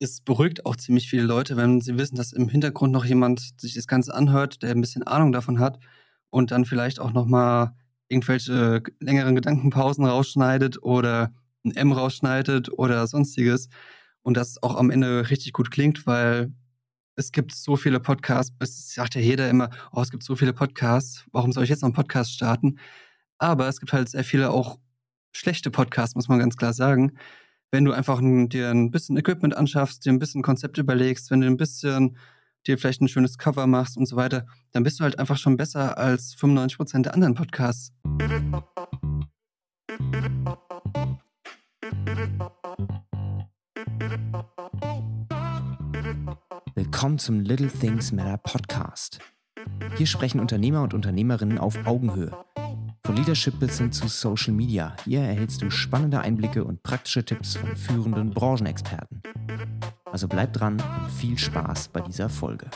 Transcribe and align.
es 0.00 0.20
beruhigt 0.20 0.64
auch 0.66 0.76
ziemlich 0.76 1.08
viele 1.08 1.24
Leute, 1.24 1.56
wenn 1.56 1.80
sie 1.80 1.98
wissen, 1.98 2.16
dass 2.16 2.32
im 2.32 2.48
Hintergrund 2.48 2.92
noch 2.92 3.04
jemand 3.04 3.60
sich 3.60 3.74
das 3.74 3.86
Ganze 3.86 4.14
anhört, 4.14 4.62
der 4.62 4.70
ein 4.70 4.80
bisschen 4.80 5.02
Ahnung 5.02 5.32
davon 5.32 5.58
hat 5.58 5.78
und 6.30 6.50
dann 6.50 6.64
vielleicht 6.64 7.00
auch 7.00 7.12
nochmal 7.12 7.74
irgendwelche 8.08 8.82
längeren 9.00 9.34
Gedankenpausen 9.34 10.04
rausschneidet 10.04 10.82
oder 10.82 11.32
ein 11.64 11.72
M 11.72 11.92
rausschneidet 11.92 12.70
oder 12.78 13.06
sonstiges. 13.06 13.68
Und 14.22 14.36
das 14.36 14.62
auch 14.62 14.76
am 14.76 14.90
Ende 14.90 15.30
richtig 15.30 15.52
gut 15.52 15.70
klingt, 15.70 16.06
weil 16.06 16.52
es 17.16 17.32
gibt 17.32 17.54
so 17.54 17.76
viele 17.76 17.98
Podcasts. 17.98 18.54
Es 18.60 18.94
sagt 18.94 19.14
ja 19.14 19.20
jeder 19.20 19.50
immer, 19.50 19.70
oh, 19.92 20.00
es 20.00 20.10
gibt 20.10 20.22
so 20.22 20.36
viele 20.36 20.52
Podcasts. 20.52 21.24
Warum 21.32 21.52
soll 21.52 21.64
ich 21.64 21.70
jetzt 21.70 21.82
noch 21.82 21.88
einen 21.88 21.94
Podcast 21.94 22.32
starten? 22.32 22.78
Aber 23.38 23.68
es 23.68 23.80
gibt 23.80 23.92
halt 23.92 24.08
sehr 24.08 24.24
viele 24.24 24.50
auch 24.50 24.78
schlechte 25.32 25.70
Podcasts, 25.70 26.14
muss 26.14 26.28
man 26.28 26.38
ganz 26.38 26.56
klar 26.56 26.72
sagen. 26.72 27.18
Wenn 27.70 27.84
du 27.84 27.92
einfach 27.92 28.18
ein, 28.20 28.48
dir 28.48 28.70
ein 28.70 28.90
bisschen 28.90 29.18
Equipment 29.18 29.54
anschaffst, 29.54 30.06
dir 30.06 30.12
ein 30.12 30.18
bisschen 30.18 30.40
Konzept 30.40 30.78
überlegst, 30.78 31.30
wenn 31.30 31.42
du 31.42 31.46
ein 31.46 31.58
bisschen 31.58 32.16
dir 32.66 32.78
vielleicht 32.78 33.02
ein 33.02 33.08
schönes 33.08 33.36
Cover 33.36 33.66
machst 33.66 33.98
und 33.98 34.06
so 34.06 34.16
weiter, 34.16 34.46
dann 34.72 34.84
bist 34.84 34.98
du 34.98 35.04
halt 35.04 35.18
einfach 35.18 35.36
schon 35.36 35.58
besser 35.58 35.98
als 35.98 36.34
95% 36.34 37.02
der 37.02 37.12
anderen 37.12 37.34
Podcasts. 37.34 37.92
Willkommen 46.74 47.18
zum 47.18 47.40
Little 47.40 47.68
Things 47.68 48.12
Matter 48.12 48.38
Podcast. 48.38 49.18
Hier 49.96 50.06
sprechen 50.06 50.40
Unternehmer 50.40 50.82
und 50.82 50.94
Unternehmerinnen 50.94 51.58
auf 51.58 51.86
Augenhöhe. 51.86 52.32
Von 53.08 53.16
Leadership 53.16 53.58
bis 53.58 53.78
hin 53.78 53.90
zu 53.90 54.06
Social 54.06 54.52
Media. 54.52 54.94
Hier 55.06 55.20
erhältst 55.20 55.62
du 55.62 55.70
spannende 55.70 56.20
Einblicke 56.20 56.62
und 56.62 56.82
praktische 56.82 57.24
Tipps 57.24 57.56
von 57.56 57.74
führenden 57.74 58.32
Branchenexperten. 58.34 59.22
Also 60.04 60.28
bleib 60.28 60.52
dran 60.52 60.74
und 60.74 61.10
viel 61.10 61.38
Spaß 61.38 61.88
bei 61.88 62.02
dieser 62.02 62.28
Folge. 62.28 62.66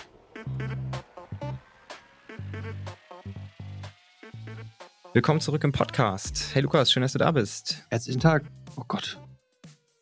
Willkommen 5.13 5.43
zurück 5.43 5.65
im 5.65 5.73
Podcast. 5.73 6.49
Hey 6.55 6.63
Lukas, 6.63 6.91
schön, 6.91 7.03
dass 7.03 7.13
du 7.13 7.19
da 7.19 7.31
bist. 7.31 7.85
Herzlichen 7.91 8.21
Tag. 8.21 8.45
Oh 8.77 8.85
Gott. 8.89 9.21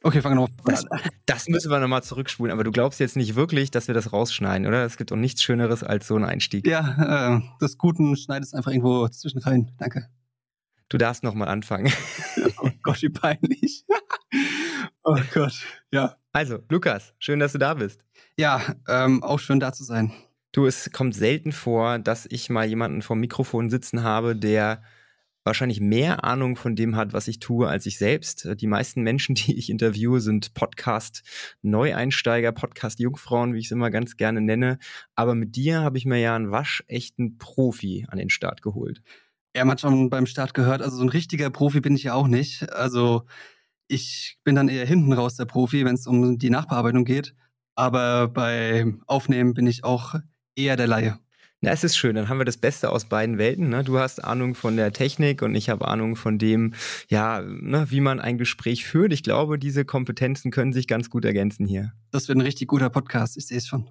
Okay, 0.04 0.22
fangen 0.22 0.38
wir 0.38 0.42
nochmal 0.42 0.74
das, 0.76 0.84
das 1.26 1.48
müssen 1.48 1.72
wir 1.72 1.80
nochmal 1.80 2.04
zurückspulen, 2.04 2.52
aber 2.52 2.62
du 2.62 2.70
glaubst 2.70 3.00
jetzt 3.00 3.16
nicht 3.16 3.34
wirklich, 3.34 3.72
dass 3.72 3.88
wir 3.88 3.96
das 3.96 4.12
rausschneiden, 4.12 4.68
oder? 4.68 4.84
Es 4.84 4.96
gibt 4.96 5.10
doch 5.10 5.16
nichts 5.16 5.42
Schöneres 5.42 5.82
als 5.82 6.06
so 6.06 6.14
ein 6.14 6.24
Einstieg. 6.24 6.68
Ja, 6.68 7.34
äh, 7.36 7.40
das 7.58 7.78
Guten 7.78 8.16
schneidest 8.16 8.54
einfach 8.54 8.70
irgendwo 8.70 9.08
zwischen 9.08 9.40
rein. 9.40 9.72
Danke. 9.76 10.08
Du 10.90 10.98
darfst 10.98 11.22
nochmal 11.22 11.48
anfangen. 11.48 11.90
oh 12.58 12.70
Gott, 12.82 13.00
wie 13.00 13.08
peinlich. 13.08 13.86
oh 15.04 15.16
Gott, 15.32 15.54
ja. 15.92 16.16
Also, 16.32 16.58
Lukas, 16.68 17.14
schön, 17.18 17.38
dass 17.38 17.52
du 17.52 17.58
da 17.58 17.74
bist. 17.74 18.04
Ja, 18.36 18.60
ähm, 18.88 19.22
auch 19.22 19.38
schön 19.38 19.60
da 19.60 19.72
zu 19.72 19.84
sein. 19.84 20.12
Du, 20.52 20.66
es 20.66 20.90
kommt 20.92 21.14
selten 21.14 21.52
vor, 21.52 22.00
dass 22.00 22.26
ich 22.28 22.50
mal 22.50 22.66
jemanden 22.66 23.02
vor 23.02 23.14
Mikrofon 23.14 23.70
sitzen 23.70 24.02
habe, 24.02 24.34
der 24.34 24.82
wahrscheinlich 25.44 25.80
mehr 25.80 26.24
Ahnung 26.24 26.56
von 26.56 26.74
dem 26.74 26.96
hat, 26.96 27.12
was 27.12 27.28
ich 27.28 27.38
tue, 27.38 27.68
als 27.68 27.86
ich 27.86 27.96
selbst. 27.96 28.48
Die 28.60 28.66
meisten 28.66 29.02
Menschen, 29.02 29.34
die 29.36 29.56
ich 29.56 29.70
interviewe, 29.70 30.20
sind 30.20 30.54
Podcast-Neueinsteiger, 30.54 32.50
Podcast-Jungfrauen, 32.50 33.54
wie 33.54 33.60
ich 33.60 33.66
es 33.66 33.70
immer 33.70 33.90
ganz 33.90 34.16
gerne 34.16 34.40
nenne. 34.40 34.80
Aber 35.14 35.36
mit 35.36 35.54
dir 35.54 35.82
habe 35.82 35.98
ich 35.98 36.04
mir 36.04 36.18
ja 36.18 36.34
einen 36.34 36.50
waschechten 36.50 37.38
Profi 37.38 38.06
an 38.08 38.18
den 38.18 38.28
Start 38.28 38.60
geholt. 38.60 39.02
Ja, 39.56 39.64
man 39.64 39.72
hat 39.72 39.80
schon 39.80 40.10
beim 40.10 40.26
Start 40.26 40.54
gehört, 40.54 40.80
also 40.80 40.96
so 40.96 41.02
ein 41.02 41.08
richtiger 41.08 41.50
Profi 41.50 41.80
bin 41.80 41.96
ich 41.96 42.04
ja 42.04 42.14
auch 42.14 42.28
nicht. 42.28 42.72
Also 42.72 43.24
ich 43.88 44.38
bin 44.44 44.54
dann 44.54 44.68
eher 44.68 44.86
hinten 44.86 45.12
raus 45.12 45.34
der 45.36 45.46
Profi, 45.46 45.84
wenn 45.84 45.96
es 45.96 46.06
um 46.06 46.38
die 46.38 46.50
Nachbearbeitung 46.50 47.04
geht. 47.04 47.34
Aber 47.74 48.28
beim 48.28 49.02
Aufnehmen 49.06 49.54
bin 49.54 49.66
ich 49.66 49.84
auch 49.84 50.14
eher 50.54 50.76
der 50.76 50.86
Laie. 50.86 51.18
Na, 51.62 51.72
es 51.72 51.84
ist 51.84 51.96
schön, 51.96 52.14
dann 52.16 52.30
haben 52.30 52.38
wir 52.38 52.46
das 52.46 52.56
Beste 52.56 52.90
aus 52.90 53.04
beiden 53.04 53.36
Welten. 53.36 53.68
Ne? 53.68 53.84
Du 53.84 53.98
hast 53.98 54.24
Ahnung 54.24 54.54
von 54.54 54.76
der 54.76 54.92
Technik 54.92 55.42
und 55.42 55.54
ich 55.54 55.68
habe 55.68 55.86
Ahnung 55.88 56.16
von 56.16 56.38
dem, 56.38 56.72
ja, 57.08 57.42
ne, 57.42 57.90
wie 57.90 58.00
man 58.00 58.18
ein 58.18 58.38
Gespräch 58.38 58.86
führt. 58.86 59.12
Ich 59.12 59.22
glaube, 59.22 59.58
diese 59.58 59.84
Kompetenzen 59.84 60.50
können 60.50 60.72
sich 60.72 60.86
ganz 60.86 61.10
gut 61.10 61.26
ergänzen 61.26 61.66
hier. 61.66 61.92
Das 62.12 62.28
wird 62.28 62.38
ein 62.38 62.42
richtig 62.42 62.68
guter 62.68 62.88
Podcast, 62.88 63.36
ich 63.36 63.46
sehe 63.46 63.58
es 63.58 63.66
schon. 63.66 63.90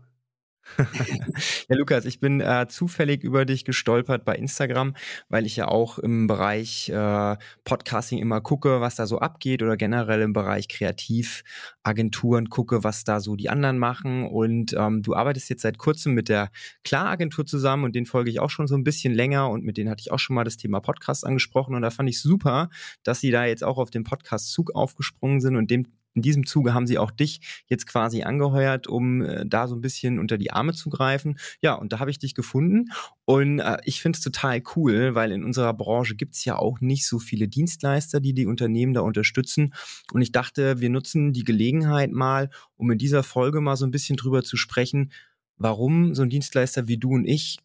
Ja, 0.77 1.75
Lukas, 1.75 2.05
ich 2.05 2.19
bin 2.19 2.41
äh, 2.41 2.67
zufällig 2.69 3.23
über 3.23 3.45
dich 3.45 3.65
gestolpert 3.65 4.25
bei 4.25 4.35
Instagram, 4.35 4.95
weil 5.29 5.45
ich 5.45 5.55
ja 5.55 5.67
auch 5.67 5.99
im 5.99 6.27
Bereich 6.27 6.89
äh, 6.89 7.37
Podcasting 7.63 8.19
immer 8.19 8.41
gucke, 8.41 8.81
was 8.81 8.95
da 8.95 9.05
so 9.05 9.19
abgeht 9.19 9.63
oder 9.63 9.77
generell 9.77 10.21
im 10.21 10.33
Bereich 10.33 10.67
Kreativagenturen 10.67 12.49
gucke, 12.49 12.83
was 12.83 13.03
da 13.03 13.19
so 13.19 13.35
die 13.35 13.49
anderen 13.49 13.77
machen. 13.77 14.27
Und 14.27 14.73
ähm, 14.73 15.01
du 15.01 15.15
arbeitest 15.15 15.49
jetzt 15.49 15.61
seit 15.61 15.77
kurzem 15.77 16.13
mit 16.13 16.29
der 16.29 16.49
Klar-Agentur 16.83 17.45
zusammen 17.45 17.83
und 17.83 17.95
den 17.95 18.05
folge 18.05 18.29
ich 18.29 18.39
auch 18.39 18.49
schon 18.49 18.67
so 18.67 18.75
ein 18.75 18.83
bisschen 18.83 19.13
länger 19.13 19.49
und 19.49 19.63
mit 19.63 19.77
denen 19.77 19.89
hatte 19.89 20.01
ich 20.01 20.11
auch 20.11 20.19
schon 20.19 20.35
mal 20.35 20.43
das 20.43 20.57
Thema 20.57 20.79
Podcast 20.79 21.25
angesprochen 21.25 21.75
und 21.75 21.81
da 21.81 21.89
fand 21.89 22.09
ich 22.09 22.21
super, 22.21 22.69
dass 23.03 23.19
sie 23.19 23.31
da 23.31 23.45
jetzt 23.45 23.63
auch 23.63 23.77
auf 23.77 23.89
den 23.89 24.03
Podcast-Zug 24.03 24.75
aufgesprungen 24.75 25.41
sind 25.41 25.55
und 25.55 25.71
dem 25.71 25.87
in 26.13 26.21
diesem 26.21 26.45
Zuge 26.45 26.73
haben 26.73 26.87
sie 26.87 26.97
auch 26.97 27.11
dich 27.11 27.63
jetzt 27.67 27.85
quasi 27.87 28.23
angeheuert, 28.23 28.87
um 28.87 29.21
äh, 29.21 29.45
da 29.45 29.67
so 29.67 29.75
ein 29.75 29.81
bisschen 29.81 30.19
unter 30.19 30.37
die 30.37 30.51
Arme 30.51 30.73
zu 30.73 30.89
greifen. 30.89 31.37
Ja, 31.61 31.73
und 31.73 31.93
da 31.93 31.99
habe 31.99 32.11
ich 32.11 32.19
dich 32.19 32.35
gefunden 32.35 32.89
und 33.25 33.59
äh, 33.59 33.77
ich 33.85 34.01
finde 34.01 34.17
es 34.17 34.23
total 34.23 34.61
cool, 34.75 35.15
weil 35.15 35.31
in 35.31 35.43
unserer 35.43 35.73
Branche 35.73 36.15
gibt 36.15 36.35
es 36.35 36.45
ja 36.45 36.57
auch 36.57 36.81
nicht 36.81 37.05
so 37.05 37.19
viele 37.19 37.47
Dienstleister, 37.47 38.19
die 38.19 38.33
die 38.33 38.47
Unternehmen 38.47 38.93
da 38.93 39.01
unterstützen. 39.01 39.73
Und 40.11 40.21
ich 40.21 40.31
dachte, 40.31 40.79
wir 40.79 40.89
nutzen 40.89 41.33
die 41.33 41.43
Gelegenheit 41.43 42.11
mal, 42.11 42.49
um 42.75 42.91
in 42.91 42.97
dieser 42.97 43.23
Folge 43.23 43.61
mal 43.61 43.75
so 43.75 43.85
ein 43.85 43.91
bisschen 43.91 44.17
drüber 44.17 44.43
zu 44.43 44.57
sprechen, 44.57 45.11
warum 45.57 46.15
so 46.15 46.23
ein 46.23 46.29
Dienstleister 46.29 46.87
wie 46.87 46.97
du 46.97 47.11
und 47.11 47.25
ich 47.25 47.59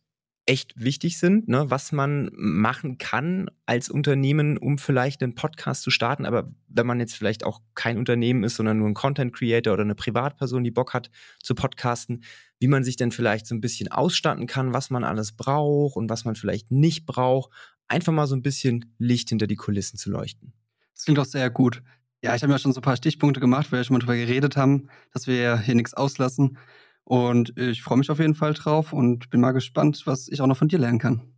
echt 0.47 0.75
wichtig 0.77 1.19
sind, 1.19 1.49
ne? 1.49 1.71
was 1.71 1.91
man 1.91 2.31
machen 2.34 2.99
kann 2.99 3.50
als 3.65 3.88
Unternehmen, 3.88 4.59
um 4.59 4.77
vielleicht 4.77 5.22
einen 5.22 5.34
Podcast 5.34 5.82
zu 5.82 5.91
starten. 5.91 6.27
Aber 6.27 6.53
wenn 6.69 6.87
man 6.87 7.00
jetzt 7.00 7.15
vielleicht 7.15 7.44
auch 7.44 7.62
kein 7.75 7.97
Unternehmen 7.97 8.44
ist, 8.44 8.56
sondern 8.56 8.78
nur 8.78 8.88
ein 8.88 8.94
Content 8.94 9.32
Creator 9.32 9.72
oder 9.72 9.82
eine 9.82 9.94
Privatperson, 9.94 10.62
die 10.62 10.71
Bock 10.71 10.93
hat 10.93 11.10
zu 11.43 11.55
podcasten, 11.55 12.25
wie 12.59 12.69
man 12.69 12.84
sich 12.84 12.97
denn 12.97 13.10
vielleicht 13.10 13.47
so 13.47 13.55
ein 13.55 13.62
bisschen 13.62 13.91
ausstatten 13.91 14.47
kann, 14.47 14.75
was 14.75 14.91
man 14.91 15.03
alles 15.03 15.32
braucht 15.32 15.97
und 15.97 16.10
was 16.10 16.25
man 16.25 16.34
vielleicht 16.34 16.71
nicht 16.71 17.06
braucht. 17.06 17.50
Einfach 17.88 18.12
mal 18.12 18.26
so 18.26 18.37
ein 18.37 18.43
bisschen 18.43 18.94
Licht 18.99 19.31
hinter 19.31 19.47
die 19.47 19.56
Kulissen 19.56 19.99
zu 19.99 20.11
leuchten. 20.11 20.53
Das 20.94 21.05
klingt 21.05 21.19
doch 21.19 21.25
sehr 21.25 21.49
gut. 21.49 21.82
Ja, 22.22 22.34
ich 22.34 22.43
habe 22.43 22.53
ja 22.53 22.59
schon 22.59 22.72
so 22.72 22.81
ein 22.81 22.84
paar 22.84 22.97
Stichpunkte 22.97 23.41
gemacht, 23.41 23.71
weil 23.71 23.81
wir 23.81 23.84
schon 23.84 23.94
mal 23.94 24.00
drüber 24.00 24.16
geredet 24.16 24.56
haben, 24.56 24.88
dass 25.12 25.26
wir 25.26 25.59
hier 25.59 25.75
nichts 25.75 25.94
auslassen. 25.94 26.59
Und 27.04 27.59
ich 27.59 27.82
freue 27.82 27.98
mich 27.98 28.10
auf 28.10 28.19
jeden 28.19 28.34
Fall 28.34 28.54
drauf 28.54 28.92
und 28.92 29.31
bin 29.31 29.41
mal 29.41 29.53
gespannt, 29.53 30.03
was 30.06 30.28
ich 30.28 30.41
auch 30.41 30.47
noch 30.47 30.56
von 30.56 30.69
dir 30.69 30.78
lernen 30.78 30.98
kann. 30.98 31.34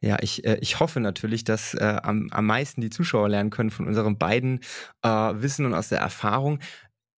Ja, 0.00 0.18
ich, 0.20 0.44
äh, 0.44 0.58
ich 0.60 0.80
hoffe 0.80 1.00
natürlich, 1.00 1.44
dass 1.44 1.74
äh, 1.74 2.00
am, 2.02 2.28
am 2.30 2.46
meisten 2.46 2.80
die 2.80 2.90
Zuschauer 2.90 3.28
lernen 3.28 3.50
können 3.50 3.70
von 3.70 3.86
unserem 3.86 4.18
beiden 4.18 4.60
äh, 5.02 5.08
Wissen 5.08 5.66
und 5.66 5.74
aus 5.74 5.88
der 5.88 6.00
Erfahrung. 6.00 6.58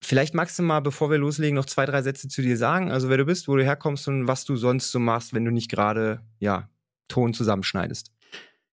Vielleicht 0.03 0.35
magst 0.35 0.59
du 0.59 0.63
mal, 0.63 0.81
bevor 0.81 1.09
wir 1.09 1.17
loslegen, 1.17 1.55
noch 1.55 1.65
zwei, 1.65 1.85
drei 1.85 2.03
Sätze 2.03 2.27
zu 2.27 2.41
dir 2.41 2.57
sagen. 2.57 2.91
Also 2.91 3.09
wer 3.09 3.17
du 3.17 3.25
bist, 3.25 3.47
wo 3.47 3.55
du 3.55 3.63
herkommst 3.63 4.07
und 4.07 4.27
was 4.27 4.45
du 4.45 4.55
sonst 4.55 4.91
so 4.91 4.99
machst, 4.99 5.33
wenn 5.33 5.45
du 5.45 5.51
nicht 5.51 5.69
gerade 5.69 6.21
ja, 6.39 6.69
Ton 7.07 7.33
zusammenschneidest. 7.33 8.11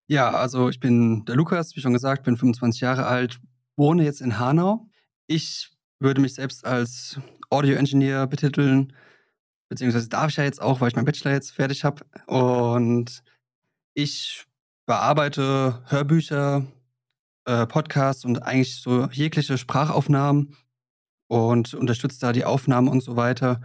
Ja, 0.09 0.31
also 0.31 0.69
ich 0.69 0.81
bin 0.81 1.25
der 1.25 1.37
Lukas, 1.37 1.75
wie 1.75 1.81
schon 1.81 1.95
gesagt, 1.95 2.25
bin 2.25 2.37
25 2.37 2.83
Jahre 2.83 3.07
alt, 3.07 3.41
wohne 3.77 4.05
jetzt 4.05 4.21
in 4.21 4.39
Hanau. 4.39 4.87
Ich 5.27 5.71
würde 6.01 6.21
mich 6.21 6.35
selbst 6.35 6.67
als 6.67 7.19
Audio-Engineer 7.53 8.27
betiteln, 8.27 8.93
beziehungsweise 9.69 10.09
darf 10.09 10.31
ich 10.31 10.37
ja 10.37 10.45
jetzt 10.45 10.61
auch, 10.61 10.81
weil 10.81 10.89
ich 10.89 10.97
meinen 10.97 11.05
Bachelor 11.05 11.33
jetzt 11.33 11.53
fertig 11.53 11.85
habe. 11.85 12.05
Und 12.27 13.23
ich 13.95 14.47
bearbeite 14.87 15.83
Hörbücher, 15.87 16.67
äh, 17.45 17.67
Podcasts 17.67 18.25
und 18.25 18.43
eigentlich 18.43 18.81
so 18.81 19.09
jegliche 19.13 19.59
Sprachaufnahmen 19.59 20.57
und 21.29 21.75
unterstütze 21.75 22.21
da 22.21 22.33
die 22.33 22.45
Aufnahmen 22.45 22.89
und 22.89 23.03
so 23.03 23.17
weiter. 23.17 23.61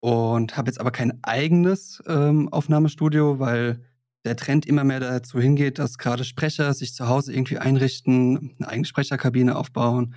Und 0.00 0.56
habe 0.56 0.68
jetzt 0.68 0.80
aber 0.80 0.90
kein 0.90 1.18
eigenes 1.22 2.02
ähm, 2.06 2.52
Aufnahmestudio, 2.52 3.38
weil 3.38 3.80
der 4.24 4.36
Trend 4.36 4.66
immer 4.66 4.84
mehr 4.84 5.00
dazu 5.00 5.40
hingeht, 5.40 5.78
dass 5.78 5.98
gerade 5.98 6.24
Sprecher 6.24 6.72
sich 6.74 6.94
zu 6.94 7.08
Hause 7.08 7.32
irgendwie 7.32 7.58
einrichten, 7.58 8.54
eine 8.58 8.68
eigene 8.68 8.86
Sprecherkabine 8.86 9.56
aufbauen 9.56 10.14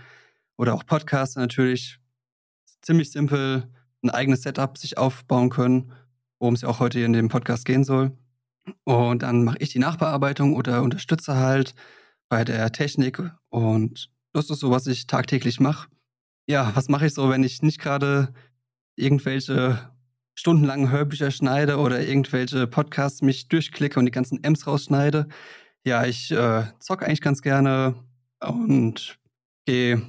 oder 0.57 0.73
auch 0.73 0.85
Podcaster 0.85 1.39
natürlich 1.39 1.99
ziemlich 2.87 3.11
simpel 3.11 3.69
ein 4.01 4.09
eigenes 4.09 4.41
Setup 4.43 4.77
sich 4.77 4.97
aufbauen 4.97 5.49
können, 5.49 5.91
worum 6.39 6.55
es 6.55 6.61
ja 6.61 6.69
auch 6.69 6.79
heute 6.79 7.01
in 7.01 7.13
dem 7.13 7.27
Podcast 7.27 7.65
gehen 7.65 7.83
soll. 7.83 8.17
Und 8.85 9.23
dann 9.23 9.43
mache 9.43 9.57
ich 9.59 9.69
die 9.69 9.79
Nachbearbeitung 9.79 10.55
oder 10.55 10.81
unterstütze 10.81 11.35
halt 11.35 11.75
bei 12.29 12.45
der 12.45 12.71
Technik. 12.71 13.21
Und 13.49 14.09
das 14.33 14.49
ist 14.49 14.59
so, 14.59 14.71
was 14.71 14.87
ich 14.87 15.05
tagtäglich 15.05 15.59
mache. 15.59 15.89
Ja, 16.47 16.71
was 16.75 16.87
mache 16.87 17.07
ich 17.07 17.13
so, 17.13 17.29
wenn 17.29 17.43
ich 17.43 17.61
nicht 17.61 17.79
gerade 17.79 18.33
irgendwelche 18.95 19.91
stundenlangen 20.33 20.89
Hörbücher 20.89 21.31
schneide 21.31 21.77
oder 21.77 22.01
irgendwelche 22.01 22.67
Podcasts 22.67 23.21
mich 23.21 23.49
durchklicke 23.49 23.99
und 23.99 24.05
die 24.05 24.11
ganzen 24.11 24.43
M's 24.43 24.65
rausschneide? 24.65 25.27
Ja, 25.83 26.05
ich 26.05 26.31
äh, 26.31 26.63
zocke 26.79 27.05
eigentlich 27.05 27.21
ganz 27.21 27.41
gerne 27.41 27.95
und 28.39 29.19
gehe 29.65 30.01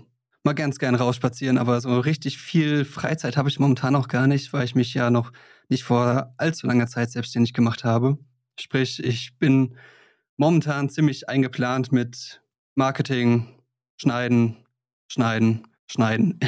mal 0.48 0.54
ganz 0.54 0.78
gern 0.78 0.94
rausspazieren, 0.94 1.58
aber 1.58 1.78
so 1.82 2.00
richtig 2.00 2.38
viel 2.38 2.86
Freizeit 2.86 3.36
habe 3.36 3.50
ich 3.50 3.58
momentan 3.58 3.94
auch 3.94 4.08
gar 4.08 4.26
nicht, 4.26 4.54
weil 4.54 4.64
ich 4.64 4.74
mich 4.74 4.94
ja 4.94 5.10
noch 5.10 5.30
nicht 5.68 5.84
vor 5.84 6.32
allzu 6.38 6.66
langer 6.66 6.86
Zeit 6.86 7.10
selbstständig 7.10 7.52
gemacht 7.52 7.84
habe. 7.84 8.16
Sprich, 8.58 9.04
ich 9.04 9.36
bin 9.38 9.76
momentan 10.38 10.88
ziemlich 10.88 11.28
eingeplant 11.28 11.92
mit 11.92 12.40
Marketing, 12.76 13.46
Schneiden, 14.00 14.56
Schneiden, 15.08 15.68
Schneiden. 15.86 16.40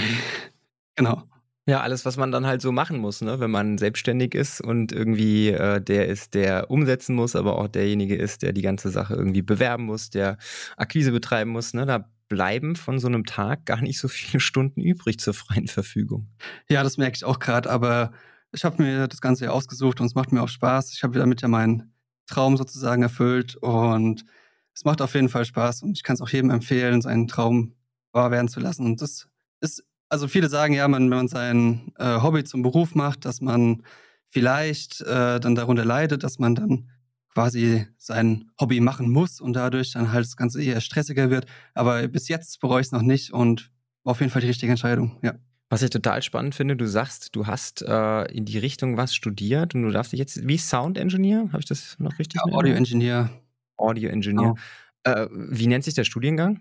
genau. 0.97 1.25
Ja, 1.67 1.83
alles, 1.83 2.07
was 2.07 2.17
man 2.17 2.33
dann 2.33 2.47
halt 2.47 2.63
so 2.63 2.73
machen 2.73 2.99
muss, 2.99 3.21
ne? 3.21 3.39
wenn 3.39 3.51
man 3.51 3.77
selbstständig 3.77 4.35
ist 4.35 4.63
und 4.63 4.93
irgendwie 4.93 5.51
äh, 5.51 5.79
der 5.79 6.09
ist, 6.09 6.33
der 6.33 6.71
umsetzen 6.71 7.15
muss, 7.15 7.37
aber 7.37 7.59
auch 7.59 7.69
derjenige 7.69 8.17
ist, 8.17 8.41
der 8.41 8.55
die 8.55 8.63
ganze 8.63 8.89
Sache 8.89 9.13
irgendwie 9.15 9.43
bewerben 9.43 9.85
muss, 9.85 10.09
der 10.09 10.39
Akquise 10.79 11.13
betreiben 11.13 11.51
muss. 11.51 11.75
Ne? 11.75 11.85
Da 11.85 12.09
bleiben 12.31 12.77
von 12.77 12.99
so 12.99 13.09
einem 13.09 13.27
Tag 13.27 13.67
gar 13.67 13.83
nicht 13.83 13.99
so 13.99 14.09
viele 14.09 14.41
Stunden 14.41 14.81
übrig 14.81 15.21
zur 15.21 15.35
freien 15.35 15.67
Verfügung. 15.67 16.29
Ja, 16.71 16.83
das 16.83 16.97
merke 16.97 17.17
ich 17.17 17.25
auch 17.27 17.39
gerade, 17.39 17.69
aber 17.69 18.13
ich 18.53 18.65
habe 18.65 18.83
mir 18.83 19.07
das 19.09 19.21
Ganze 19.21 19.45
ja 19.45 19.51
ausgesucht 19.51 20.01
und 20.01 20.07
es 20.07 20.15
macht 20.15 20.33
mir 20.33 20.43
auch 20.43 20.49
Spaß. 20.49 20.95
Ich 20.95 21.03
habe 21.03 21.19
damit 21.19 21.43
ja 21.43 21.49
meinen 21.49 21.93
Traum 22.27 22.57
sozusagen 22.57 23.03
erfüllt 23.03 23.57
und 23.57 24.25
es 24.73 24.85
macht 24.85 25.03
auf 25.03 25.15
jeden 25.15 25.29
Fall 25.29 25.45
Spaß 25.45 25.83
und 25.83 25.97
ich 25.97 26.03
kann 26.03 26.15
es 26.15 26.23
auch 26.23 26.31
jedem 26.31 26.51
empfehlen, 26.51 27.03
seinen 27.03 27.29
Traum 27.29 27.75
wahr 28.13 28.31
werden 28.31 28.49
zu 28.49 28.61
lassen. 28.61 28.87
Und 28.87 29.03
das 29.03 29.29
ist, 29.61 29.85
also 30.09 30.29
viele 30.29 30.49
sagen 30.49 30.73
ja, 30.73 30.87
man, 30.89 31.11
wenn 31.11 31.19
man 31.19 31.29
sein 31.29 31.93
äh, 31.99 32.21
Hobby 32.23 32.45
zum 32.45 32.63
Beruf 32.63 32.95
macht, 32.95 33.25
dass 33.25 33.41
man 33.41 33.83
vielleicht 34.29 35.01
äh, 35.01 35.41
dann 35.41 35.57
darunter 35.57 35.85
leidet, 35.85 36.23
dass 36.23 36.39
man 36.39 36.55
dann 36.55 36.91
quasi 37.33 37.87
sein 37.97 38.51
Hobby 38.61 38.81
machen 38.81 39.11
muss 39.11 39.41
und 39.41 39.55
dadurch 39.55 39.93
dann 39.93 40.13
halt 40.13 40.25
das 40.25 40.37
Ganze 40.37 40.63
eher 40.63 40.81
stressiger 40.81 41.31
wird. 41.31 41.47
Aber 41.75 42.07
bis 42.09 42.29
jetzt 42.29 42.61
bereue 42.61 42.81
ich 42.81 42.89
es 42.89 42.93
noch 42.93 43.03
nicht 43.03 43.33
und 43.33 43.71
war 44.05 44.13
auf 44.13 44.21
jeden 44.21 44.33
Fall 44.33 44.43
die 44.43 44.49
richtige 44.49 44.73
Entscheidung, 44.73 45.19
ja. 45.23 45.35
Was 45.73 45.83
ich 45.83 45.91
total 45.91 46.21
spannend 46.21 46.57
finde, 46.57 46.75
du 46.75 46.89
sagst, 46.89 47.37
du 47.37 47.47
hast 47.47 47.83
äh, 47.83 48.25
in 48.33 48.45
die 48.45 48.59
Richtung 48.59 48.97
was 48.97 49.15
studiert 49.15 49.73
und 49.73 49.83
du 49.83 49.91
darfst 49.91 50.11
dich 50.11 50.19
jetzt, 50.19 50.49
wie 50.49 50.59
Sound 50.59 50.99
Engineer, 50.99 51.49
habe 51.53 51.61
ich 51.61 51.67
das 51.67 51.97
noch 52.01 52.19
richtig? 52.19 52.41
Ja, 52.45 52.53
Audio 52.53 52.75
Engineer. 52.75 53.31
Audio 53.77 54.11
Engineer. 54.11 54.57
Genau. 55.05 55.23
Äh, 55.23 55.29
wie 55.31 55.69
nennt 55.69 55.85
sich 55.85 55.95
der 55.95 56.03
Studiengang? 56.03 56.61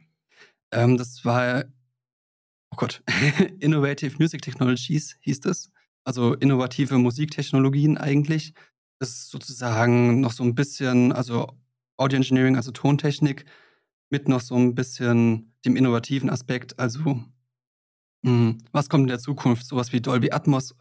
Ähm, 0.72 0.96
das 0.96 1.26
war, 1.26 1.66
oh 2.70 2.76
Gott, 2.78 3.02
Innovative 3.60 4.16
Music 4.20 4.44
Technologies 4.44 5.18
hieß 5.22 5.40
das. 5.40 5.72
Also 6.04 6.36
innovative 6.36 7.00
Musiktechnologien 7.00 7.98
eigentlich. 7.98 8.54
Ist 9.00 9.30
sozusagen 9.30 10.20
noch 10.20 10.34
so 10.34 10.44
ein 10.44 10.56
bisschen, 10.56 11.14
also 11.14 11.48
Audio 11.98 12.18
Engineering, 12.18 12.56
also 12.56 12.72
Tontechnik, 12.72 13.46
mit 14.10 14.28
noch 14.28 14.42
so 14.42 14.56
ein 14.56 14.76
bisschen 14.76 15.54
dem 15.66 15.76
innovativen 15.76 16.30
Aspekt. 16.30 16.80
Also, 16.80 17.00
mh, 17.00 17.26
hm, 18.24 18.58
was 18.72 18.90
kommt 18.90 19.04
in 19.04 19.08
der 19.08 19.20
Zukunft? 19.20 19.66
Sowas 19.66 19.94
wie 19.94 20.02
Dolby 20.02 20.32
Atmos, 20.32 20.76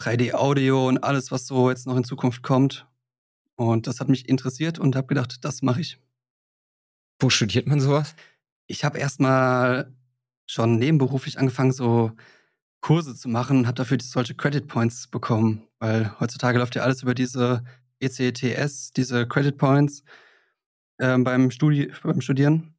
3D-Audio 0.00 0.88
und 0.88 0.98
alles, 0.98 1.30
was 1.30 1.46
so 1.46 1.70
jetzt 1.70 1.86
noch 1.86 1.96
in 1.96 2.04
Zukunft 2.04 2.42
kommt. 2.42 2.86
Und 3.56 3.86
das 3.86 4.00
hat 4.00 4.08
mich 4.08 4.28
interessiert 4.28 4.78
und 4.78 4.94
habe 4.96 5.08
gedacht, 5.08 5.44
das 5.44 5.62
mache 5.62 5.80
ich. 5.80 5.98
Wo 7.20 7.30
studiert 7.30 7.66
man 7.66 7.80
sowas? 7.80 8.14
Ich 8.66 8.84
habe 8.84 8.98
erstmal 8.98 9.92
schon 10.46 10.78
nebenberuflich 10.78 11.38
angefangen, 11.38 11.72
so 11.72 12.12
Kurse 12.80 13.14
zu 13.14 13.28
machen 13.28 13.58
und 13.58 13.66
habe 13.66 13.76
dafür 13.76 13.98
solche 14.00 14.34
Credit 14.34 14.66
Points 14.66 15.08
bekommen, 15.08 15.66
weil 15.78 16.18
heutzutage 16.20 16.58
läuft 16.58 16.74
ja 16.74 16.82
alles 16.82 17.02
über 17.02 17.14
diese 17.14 17.64
ECTS, 18.00 18.92
diese 18.92 19.26
Credit 19.26 19.56
Points 19.56 20.04
ähm, 21.00 21.24
beim, 21.24 21.50
Studi 21.50 21.92
beim 22.02 22.20
Studieren. 22.20 22.74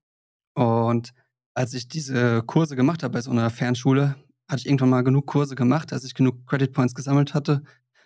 Und 0.54 1.13
als 1.54 1.74
ich 1.74 1.88
diese 1.88 2.44
Kurse 2.44 2.75
gemacht 2.75 3.04
habe 3.04 3.13
bei 3.13 3.22
so 3.22 3.31
einer 3.31 3.50
Fernschule, 3.50 4.16
hatte 4.50 4.62
ich 4.62 4.66
irgendwann 4.66 4.90
mal 4.90 5.04
genug 5.04 5.28
Kurse 5.28 5.56
gemacht, 5.56 5.94
als 5.94 6.04
ich 6.04 6.16
genug 6.16 6.48
Credit 6.48 6.72
Points 6.72 6.95
gesammelt 6.95 7.34
hatte, 7.34 7.63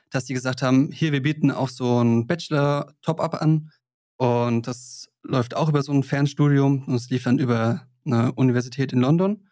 dass 0.09 0.25
die 0.25 0.33
gesagt 0.33 0.61
haben, 0.61 0.91
hier, 0.91 1.11
wir 1.11 1.21
bieten 1.21 1.51
auch 1.51 1.69
so 1.69 2.03
ein 2.03 2.27
Bachelor-Top-Up 2.27 3.41
an. 3.41 3.71
Und 4.17 4.67
das 4.67 5.09
läuft 5.23 5.55
auch 5.55 5.69
über 5.69 5.81
so 5.81 5.91
ein 5.91 6.03
Fernstudium 6.03 6.83
und 6.85 6.95
es 6.95 7.09
lief 7.09 7.23
dann 7.23 7.39
über 7.39 7.87
eine 8.05 8.31
Universität 8.33 8.93
in 8.93 8.99
London. 8.99 9.47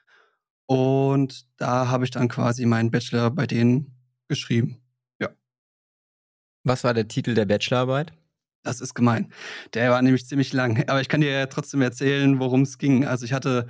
Und 0.72 1.48
da 1.58 1.90
habe 1.90 2.06
ich 2.06 2.12
dann 2.12 2.30
quasi 2.30 2.66
meinen 2.66 2.92
Bachelor 2.92 3.30
bei 3.30 3.46
denen 3.46 3.94
geschrieben. 4.30 4.82
Ja. 5.20 5.28
Was 6.64 6.86
war 6.86 6.94
der 6.94 7.10
Titel 7.10 7.34
der 7.34 7.46
Bachelorarbeit? 7.46 8.14
Das 8.64 8.80
ist 8.80 8.94
gemein. 8.94 9.34
Der 9.74 9.92
war 9.92 10.02
nämlich 10.02 10.26
ziemlich 10.26 10.54
lang. 10.54 10.88
Aber 10.88 11.02
ich 11.02 11.10
kann 11.10 11.20
dir 11.20 11.30
ja 11.30 11.48
trotzdem 11.48 11.82
erzählen, 11.82 12.40
worum 12.40 12.62
es 12.62 12.78
ging. 12.78 13.06
Also 13.06 13.26
ich 13.26 13.34
hatte 13.34 13.68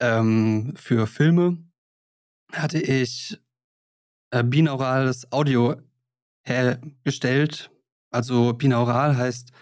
ähm, 0.00 0.74
für 0.76 1.06
Filme 1.06 1.56
hatte 2.52 2.80
ich 2.80 3.40
äh, 4.32 4.42
binaurales 4.42 5.30
Audio 5.30 5.76
hergestellt. 6.42 7.70
Also 8.10 8.54
binaural 8.54 9.16
heißt 9.16 9.52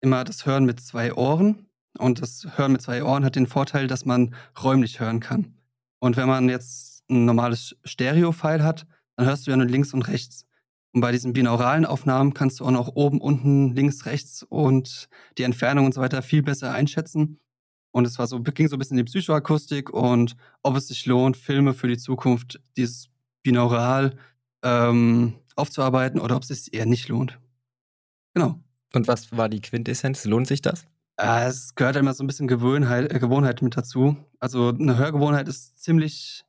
immer 0.00 0.22
das 0.22 0.46
Hören 0.46 0.66
mit 0.66 0.78
zwei 0.78 1.14
Ohren. 1.14 1.66
Und 1.98 2.22
das 2.22 2.46
Hören 2.56 2.70
mit 2.70 2.82
zwei 2.82 3.02
Ohren 3.02 3.24
hat 3.24 3.34
den 3.34 3.48
Vorteil, 3.48 3.88
dass 3.88 4.04
man 4.04 4.36
räumlich 4.62 5.00
hören 5.00 5.18
kann. 5.18 5.58
Und 6.02 6.16
wenn 6.16 6.26
man 6.26 6.48
jetzt 6.48 7.04
ein 7.08 7.26
normales 7.26 7.76
Stereo-File 7.84 8.64
hat, 8.64 8.88
dann 9.14 9.24
hörst 9.24 9.46
du 9.46 9.52
ja 9.52 9.56
nur 9.56 9.66
links 9.66 9.94
und 9.94 10.02
rechts. 10.02 10.46
Und 10.92 11.00
bei 11.00 11.12
diesen 11.12 11.32
binauralen 11.32 11.86
Aufnahmen 11.86 12.34
kannst 12.34 12.58
du 12.58 12.64
auch 12.64 12.72
noch 12.72 12.96
oben, 12.96 13.20
unten, 13.20 13.72
links, 13.76 14.04
rechts 14.04 14.42
und 14.42 15.08
die 15.38 15.44
Entfernung 15.44 15.86
und 15.86 15.94
so 15.94 16.00
weiter 16.00 16.20
viel 16.22 16.42
besser 16.42 16.72
einschätzen. 16.74 17.38
Und 17.92 18.04
es 18.04 18.18
war 18.18 18.26
so, 18.26 18.40
ging 18.40 18.66
so 18.66 18.74
ein 18.74 18.80
bisschen 18.80 18.98
in 18.98 19.06
die 19.06 19.10
Psychoakustik 19.10 19.90
und 19.90 20.34
ob 20.64 20.74
es 20.74 20.88
sich 20.88 21.06
lohnt, 21.06 21.36
Filme 21.36 21.72
für 21.72 21.86
die 21.86 21.98
Zukunft, 21.98 22.60
dieses 22.76 23.08
binaural 23.44 24.16
ähm, 24.64 25.34
aufzuarbeiten 25.54 26.18
oder 26.18 26.34
ob 26.34 26.42
es 26.42 26.48
sich 26.48 26.74
eher 26.74 26.86
nicht 26.86 27.06
lohnt. 27.06 27.38
Genau. 28.34 28.58
Und 28.92 29.06
was 29.06 29.30
war 29.36 29.48
die 29.48 29.60
Quintessenz? 29.60 30.24
Lohnt 30.24 30.48
sich 30.48 30.62
das? 30.62 30.84
Äh, 31.16 31.46
es 31.46 31.74
gehört 31.74 31.96
immer 31.96 32.14
so 32.14 32.24
ein 32.24 32.26
bisschen 32.26 32.48
Gewohnheit, 32.48 33.12
äh, 33.12 33.18
Gewohnheit 33.18 33.62
mit 33.62 33.76
dazu. 33.76 34.16
Also 34.38 34.68
eine 34.68 34.96
Hörgewohnheit 34.96 35.48
ist 35.48 35.78
ziemlich 35.78 36.44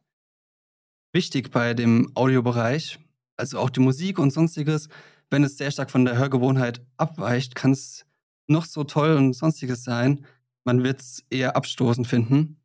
wichtig 1.11 1.51
bei 1.51 1.73
dem 1.73 2.11
Audiobereich. 2.15 2.99
Also 3.37 3.59
auch 3.59 3.69
die 3.69 3.79
Musik 3.79 4.19
und 4.19 4.31
sonstiges. 4.31 4.89
Wenn 5.29 5.43
es 5.43 5.57
sehr 5.57 5.71
stark 5.71 5.91
von 5.91 6.05
der 6.05 6.17
Hörgewohnheit 6.17 6.81
abweicht, 6.97 7.55
kann 7.55 7.71
es 7.71 8.05
noch 8.47 8.65
so 8.65 8.83
toll 8.83 9.15
und 9.15 9.33
sonstiges 9.33 9.83
sein. 9.83 10.25
Man 10.63 10.83
wird 10.83 11.01
es 11.01 11.23
eher 11.29 11.55
abstoßend 11.55 12.07
finden. 12.07 12.57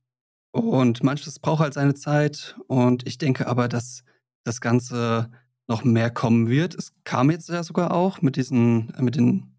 Und 0.50 1.03
manches 1.03 1.39
braucht 1.39 1.61
halt 1.61 1.75
seine 1.75 1.95
Zeit. 1.95 2.56
Und 2.67 3.06
ich 3.06 3.19
denke 3.19 3.47
aber, 3.47 3.69
dass 3.69 4.05
das 4.45 4.61
Ganze 4.61 5.31
noch 5.67 5.85
mehr 5.85 6.11
kommen 6.11 6.49
wird. 6.49 6.75
Es 6.75 6.93
kam 7.05 7.31
jetzt 7.31 7.49
ja 7.49 7.62
sogar 7.62 7.93
auch 7.93 8.23
mit 8.23 8.37
diesen, 8.37 8.93
mit 8.99 9.17
den 9.17 9.55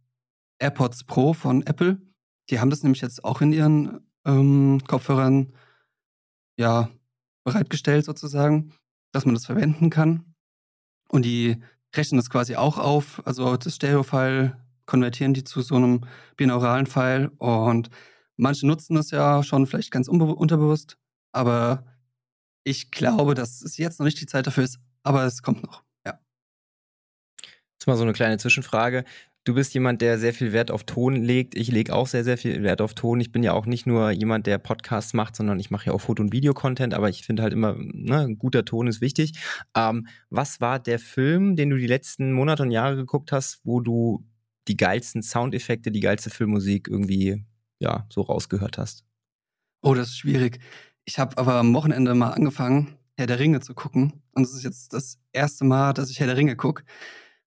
AirPods 0.59 1.03
Pro 1.03 1.33
von 1.33 1.65
Apple. 1.65 2.01
Die 2.49 2.59
haben 2.59 2.69
das 2.69 2.83
nämlich 2.83 3.01
jetzt 3.01 3.23
auch 3.23 3.41
in 3.41 3.53
ihren 3.53 3.99
ähm, 4.25 4.81
Kopfhörern 4.87 5.53
ja 6.57 6.89
bereitgestellt 7.43 8.05
sozusagen, 8.05 8.73
dass 9.11 9.25
man 9.25 9.35
das 9.35 9.45
verwenden 9.45 9.89
kann. 9.89 10.35
Und 11.09 11.23
die 11.25 11.61
rechnen 11.95 12.17
das 12.17 12.29
quasi 12.29 12.55
auch 12.55 12.77
auf, 12.77 13.25
also 13.25 13.57
das 13.57 13.75
Stereo-File 13.75 14.55
konvertieren 14.85 15.33
die 15.33 15.43
zu 15.43 15.61
so 15.61 15.75
einem 15.75 16.01
binauralen 16.35 16.87
File 16.87 17.29
und 17.37 17.89
manche 18.37 18.65
nutzen 18.65 18.95
das 18.95 19.11
ja 19.11 19.43
schon 19.43 19.67
vielleicht 19.67 19.91
ganz 19.91 20.07
unterbewusst, 20.07 20.97
aber 21.31 21.85
ich 22.63 22.89
glaube, 22.89 23.35
dass 23.35 23.61
es 23.61 23.77
jetzt 23.77 23.99
noch 23.99 24.05
nicht 24.05 24.19
die 24.19 24.25
Zeit 24.25 24.47
dafür 24.47 24.63
ist, 24.63 24.79
aber 25.03 25.25
es 25.25 25.43
kommt 25.43 25.63
noch. 25.63 25.83
Jetzt 27.79 27.87
mal 27.87 27.95
so 27.95 28.03
eine 28.03 28.13
kleine 28.13 28.37
Zwischenfrage. 28.37 29.05
Du 29.49 29.55
bist 29.55 29.73
jemand, 29.73 30.03
der 30.03 30.19
sehr 30.19 30.31
viel 30.31 30.53
Wert 30.53 30.69
auf 30.69 30.83
Ton 30.83 31.15
legt. 31.15 31.55
Ich 31.55 31.71
lege 31.71 31.95
auch 31.95 32.05
sehr, 32.05 32.23
sehr 32.23 32.37
viel 32.37 32.61
Wert 32.61 32.81
auf 32.81 32.93
Ton. 32.93 33.19
Ich 33.19 33.31
bin 33.31 33.41
ja 33.41 33.53
auch 33.53 33.65
nicht 33.65 33.87
nur 33.87 34.11
jemand, 34.11 34.45
der 34.45 34.59
Podcasts 34.59 35.15
macht, 35.15 35.35
sondern 35.35 35.59
ich 35.59 35.71
mache 35.71 35.87
ja 35.87 35.93
auch 35.93 36.01
Foto- 36.01 36.21
und 36.21 36.31
Videocontent, 36.31 36.93
aber 36.93 37.09
ich 37.09 37.23
finde 37.23 37.41
halt 37.41 37.51
immer, 37.51 37.73
ne, 37.75 38.27
ein 38.27 38.37
guter 38.37 38.63
Ton 38.63 38.85
ist 38.85 39.01
wichtig. 39.01 39.39
Ähm, 39.75 40.05
was 40.29 40.61
war 40.61 40.77
der 40.77 40.99
Film, 40.99 41.55
den 41.55 41.71
du 41.71 41.77
die 41.77 41.87
letzten 41.87 42.31
Monate 42.31 42.61
und 42.61 42.69
Jahre 42.69 42.95
geguckt 42.95 43.31
hast, 43.31 43.59
wo 43.63 43.79
du 43.79 44.23
die 44.67 44.77
geilsten 44.77 45.23
Soundeffekte, 45.23 45.89
die 45.89 45.99
geilste 45.99 46.29
Filmmusik 46.29 46.87
irgendwie, 46.87 47.43
ja, 47.79 48.05
so 48.11 48.21
rausgehört 48.21 48.77
hast? 48.77 49.03
Oh, 49.81 49.95
das 49.95 50.09
ist 50.09 50.19
schwierig. 50.19 50.59
Ich 51.05 51.17
habe 51.17 51.35
aber 51.39 51.55
am 51.55 51.73
Wochenende 51.73 52.13
mal 52.13 52.33
angefangen, 52.33 52.99
Herr 53.17 53.25
der 53.25 53.39
Ringe 53.39 53.61
zu 53.61 53.73
gucken. 53.73 54.21
Und 54.35 54.43
es 54.43 54.53
ist 54.53 54.63
jetzt 54.63 54.93
das 54.93 55.17
erste 55.33 55.65
Mal, 55.65 55.93
dass 55.93 56.11
ich 56.11 56.19
Herr 56.19 56.27
der 56.27 56.37
Ringe 56.37 56.55
gucke. 56.55 56.83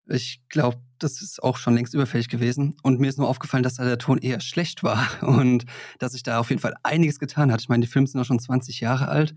Ich 0.10 0.42
glaube, 0.50 0.78
das 1.00 1.22
ist 1.22 1.44
auch 1.44 1.58
schon 1.58 1.76
längst 1.76 1.94
überfällig 1.94 2.30
gewesen. 2.30 2.76
Und 2.84 3.00
mir 3.00 3.08
ist 3.08 3.18
nur 3.18 3.28
aufgefallen, 3.28 3.64
dass 3.64 3.76
da 3.76 3.86
der 3.86 3.98
Ton 3.98 4.18
eher 4.18 4.40
schlecht 4.40 4.84
war 4.84 5.08
und 5.22 5.66
dass 6.00 6.14
sich 6.14 6.24
da 6.24 6.40
auf 6.40 6.50
jeden 6.50 6.62
Fall 6.62 6.76
einiges 6.84 7.20
getan 7.20 7.52
hat. 7.52 7.62
Ich 7.62 7.70
meine, 7.70 7.82
die 7.86 7.92
Filme 7.92 8.08
sind 8.08 8.20
auch 8.20 8.26
schon 8.26 8.40
20 8.40 8.80
Jahre 8.80 9.08
alt. 9.08 9.36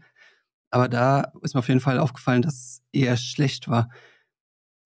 Aber 0.70 0.88
da 0.88 1.32
ist 1.42 1.54
mir 1.54 1.60
auf 1.60 1.68
jeden 1.68 1.80
Fall 1.80 1.98
aufgefallen, 1.98 2.42
dass 2.42 2.54
es 2.54 2.82
eher 2.92 3.16
schlecht 3.16 3.68
war. 3.68 3.90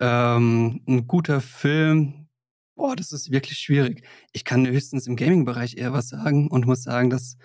Ähm, 0.00 0.82
ein 0.88 1.06
guter 1.06 1.40
Film, 1.40 2.28
boah, 2.74 2.96
das 2.96 3.12
ist 3.12 3.30
wirklich 3.30 3.58
schwierig. 3.58 4.06
Ich 4.32 4.44
kann 4.44 4.66
höchstens 4.66 5.06
im 5.06 5.16
Gaming-Bereich 5.16 5.76
eher 5.76 5.92
was 5.92 6.08
sagen 6.08 6.48
und 6.48 6.66
muss 6.66 6.82
sagen, 6.82 7.10
dass 7.10 7.36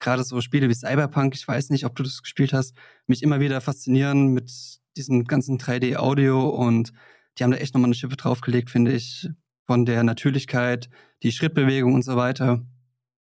gerade 0.00 0.24
so 0.24 0.40
Spiele 0.40 0.68
wie 0.68 0.74
Cyberpunk, 0.74 1.34
ich 1.34 1.46
weiß 1.46 1.70
nicht, 1.70 1.84
ob 1.84 1.96
du 1.96 2.02
das 2.02 2.22
gespielt 2.22 2.52
hast, 2.52 2.74
mich 3.06 3.22
immer 3.22 3.40
wieder 3.40 3.60
faszinieren 3.60 4.28
mit 4.28 4.50
diesem 4.96 5.24
ganzen 5.24 5.58
3D-Audio 5.58 6.48
und 6.48 6.92
die 7.38 7.44
haben 7.44 7.50
da 7.50 7.58
echt 7.58 7.74
nochmal 7.74 7.88
eine 7.88 7.94
Schippe 7.94 8.16
draufgelegt, 8.16 8.70
finde 8.70 8.92
ich, 8.92 9.28
von 9.66 9.84
der 9.84 10.02
Natürlichkeit, 10.02 10.88
die 11.22 11.32
Schrittbewegung 11.32 11.94
und 11.94 12.02
so 12.02 12.16
weiter. 12.16 12.64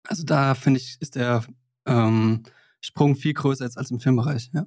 Also 0.07 0.23
da 0.23 0.55
finde 0.55 0.79
ich, 0.79 0.97
ist 0.99 1.15
der 1.15 1.43
ähm, 1.85 2.43
Sprung 2.81 3.15
viel 3.15 3.33
größer 3.33 3.65
als, 3.65 3.77
als 3.77 3.91
im 3.91 3.99
Filmbereich, 3.99 4.51
ja. 4.53 4.65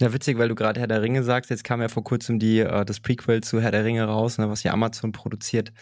Ja, 0.00 0.12
witzig, 0.12 0.38
weil 0.38 0.48
du 0.48 0.54
gerade 0.54 0.78
Herr 0.78 0.86
der 0.86 1.02
Ringe 1.02 1.24
sagst. 1.24 1.50
Jetzt 1.50 1.64
kam 1.64 1.80
ja 1.80 1.88
vor 1.88 2.04
kurzem 2.04 2.38
die, 2.38 2.60
äh, 2.60 2.84
das 2.84 3.00
Prequel 3.00 3.42
zu 3.42 3.60
Herr 3.60 3.72
der 3.72 3.84
Ringe 3.84 4.04
raus, 4.04 4.38
ne, 4.38 4.48
was 4.48 4.62
ja 4.62 4.72
Amazon 4.72 5.10
produziert. 5.10 5.72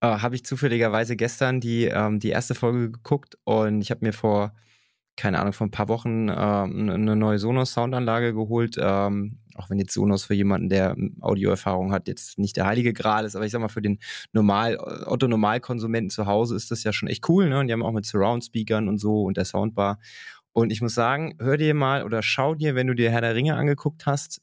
Äh, 0.00 0.06
habe 0.06 0.36
ich 0.36 0.44
zufälligerweise 0.44 1.16
gestern 1.16 1.60
die, 1.60 1.86
ähm, 1.86 2.20
die 2.20 2.28
erste 2.28 2.54
Folge 2.54 2.92
geguckt 2.92 3.36
und 3.42 3.80
ich 3.80 3.90
habe 3.90 4.06
mir 4.06 4.12
vor, 4.12 4.54
keine 5.16 5.38
Ahnung, 5.38 5.52
vor 5.52 5.66
ein 5.66 5.70
paar 5.70 5.88
Wochen 5.88 6.28
äh, 6.28 6.32
eine 6.32 7.16
neue 7.16 7.38
Sonos-Soundanlage 7.38 8.34
geholt. 8.34 8.76
Ähm, 8.80 9.38
auch 9.54 9.70
wenn 9.70 9.78
jetzt 9.78 9.94
Sonos 9.94 10.24
für 10.24 10.34
jemanden, 10.34 10.68
der 10.68 10.96
Audioerfahrung 11.20 11.92
hat, 11.92 12.08
jetzt 12.08 12.38
nicht 12.38 12.56
der 12.56 12.66
heilige 12.66 12.92
Gral 12.92 13.24
ist, 13.24 13.36
aber 13.36 13.46
ich 13.46 13.52
sag 13.52 13.60
mal, 13.60 13.68
für 13.68 13.82
den 13.82 13.98
Normal, 14.32 14.76
Otto-Normalkonsumenten 14.78 16.10
zu 16.10 16.26
Hause 16.26 16.56
ist 16.56 16.70
das 16.70 16.82
ja 16.82 16.92
schon 16.92 17.08
echt 17.08 17.28
cool, 17.28 17.48
ne? 17.48 17.60
Und 17.60 17.68
die 17.68 17.72
haben 17.72 17.84
auch 17.84 17.92
mit 17.92 18.04
Surround-Speakern 18.04 18.88
und 18.88 18.98
so 18.98 19.22
und 19.22 19.36
der 19.36 19.44
Soundbar. 19.44 19.98
Und 20.52 20.70
ich 20.70 20.80
muss 20.80 20.94
sagen, 20.94 21.34
hör 21.38 21.56
dir 21.56 21.74
mal 21.74 22.04
oder 22.04 22.22
schau 22.22 22.54
dir, 22.54 22.74
wenn 22.74 22.86
du 22.86 22.94
dir 22.94 23.10
Herr 23.10 23.20
der 23.20 23.34
Ringe 23.34 23.56
angeguckt 23.56 24.06
hast, 24.06 24.40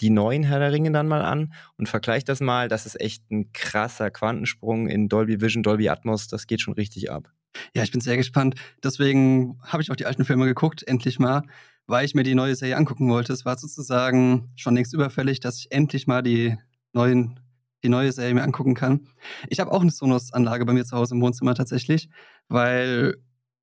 die 0.00 0.10
neuen 0.10 0.42
Herr 0.42 0.58
der 0.58 0.72
Ringe 0.72 0.90
dann 0.90 1.08
mal 1.08 1.22
an 1.22 1.52
und 1.76 1.88
vergleich 1.88 2.24
das 2.24 2.40
mal. 2.40 2.68
Das 2.68 2.86
ist 2.86 3.00
echt 3.00 3.30
ein 3.30 3.52
krasser 3.52 4.10
Quantensprung 4.10 4.88
in 4.88 5.08
Dolby 5.08 5.40
Vision, 5.40 5.62
Dolby 5.62 5.88
Atmos. 5.88 6.28
Das 6.28 6.46
geht 6.46 6.60
schon 6.60 6.74
richtig 6.74 7.10
ab. 7.10 7.30
Ja, 7.74 7.82
ich 7.82 7.90
bin 7.92 8.00
sehr 8.00 8.16
gespannt. 8.16 8.54
Deswegen 8.82 9.58
habe 9.62 9.82
ich 9.82 9.90
auch 9.90 9.96
die 9.96 10.06
alten 10.06 10.24
Filme 10.24 10.46
geguckt, 10.46 10.86
endlich 10.86 11.18
mal, 11.18 11.42
weil 11.86 12.04
ich 12.04 12.14
mir 12.14 12.22
die 12.22 12.34
neue 12.34 12.54
Serie 12.54 12.76
angucken 12.76 13.08
wollte. 13.10 13.32
Es 13.32 13.44
war 13.44 13.58
sozusagen 13.58 14.50
schon 14.56 14.74
längst 14.74 14.94
überfällig, 14.94 15.40
dass 15.40 15.58
ich 15.58 15.72
endlich 15.72 16.06
mal 16.06 16.22
die 16.22 16.56
neuen 16.92 17.38
die 17.84 17.88
neue 17.88 18.12
Serie 18.12 18.34
mir 18.34 18.42
angucken 18.42 18.74
kann. 18.74 19.08
Ich 19.48 19.60
habe 19.60 19.72
auch 19.72 19.80
eine 19.82 19.90
Sonos-Anlage 19.90 20.64
bei 20.64 20.72
mir 20.72 20.84
zu 20.84 20.96
Hause 20.96 21.14
im 21.14 21.20
Wohnzimmer 21.20 21.54
tatsächlich, 21.54 22.08
weil 22.48 23.16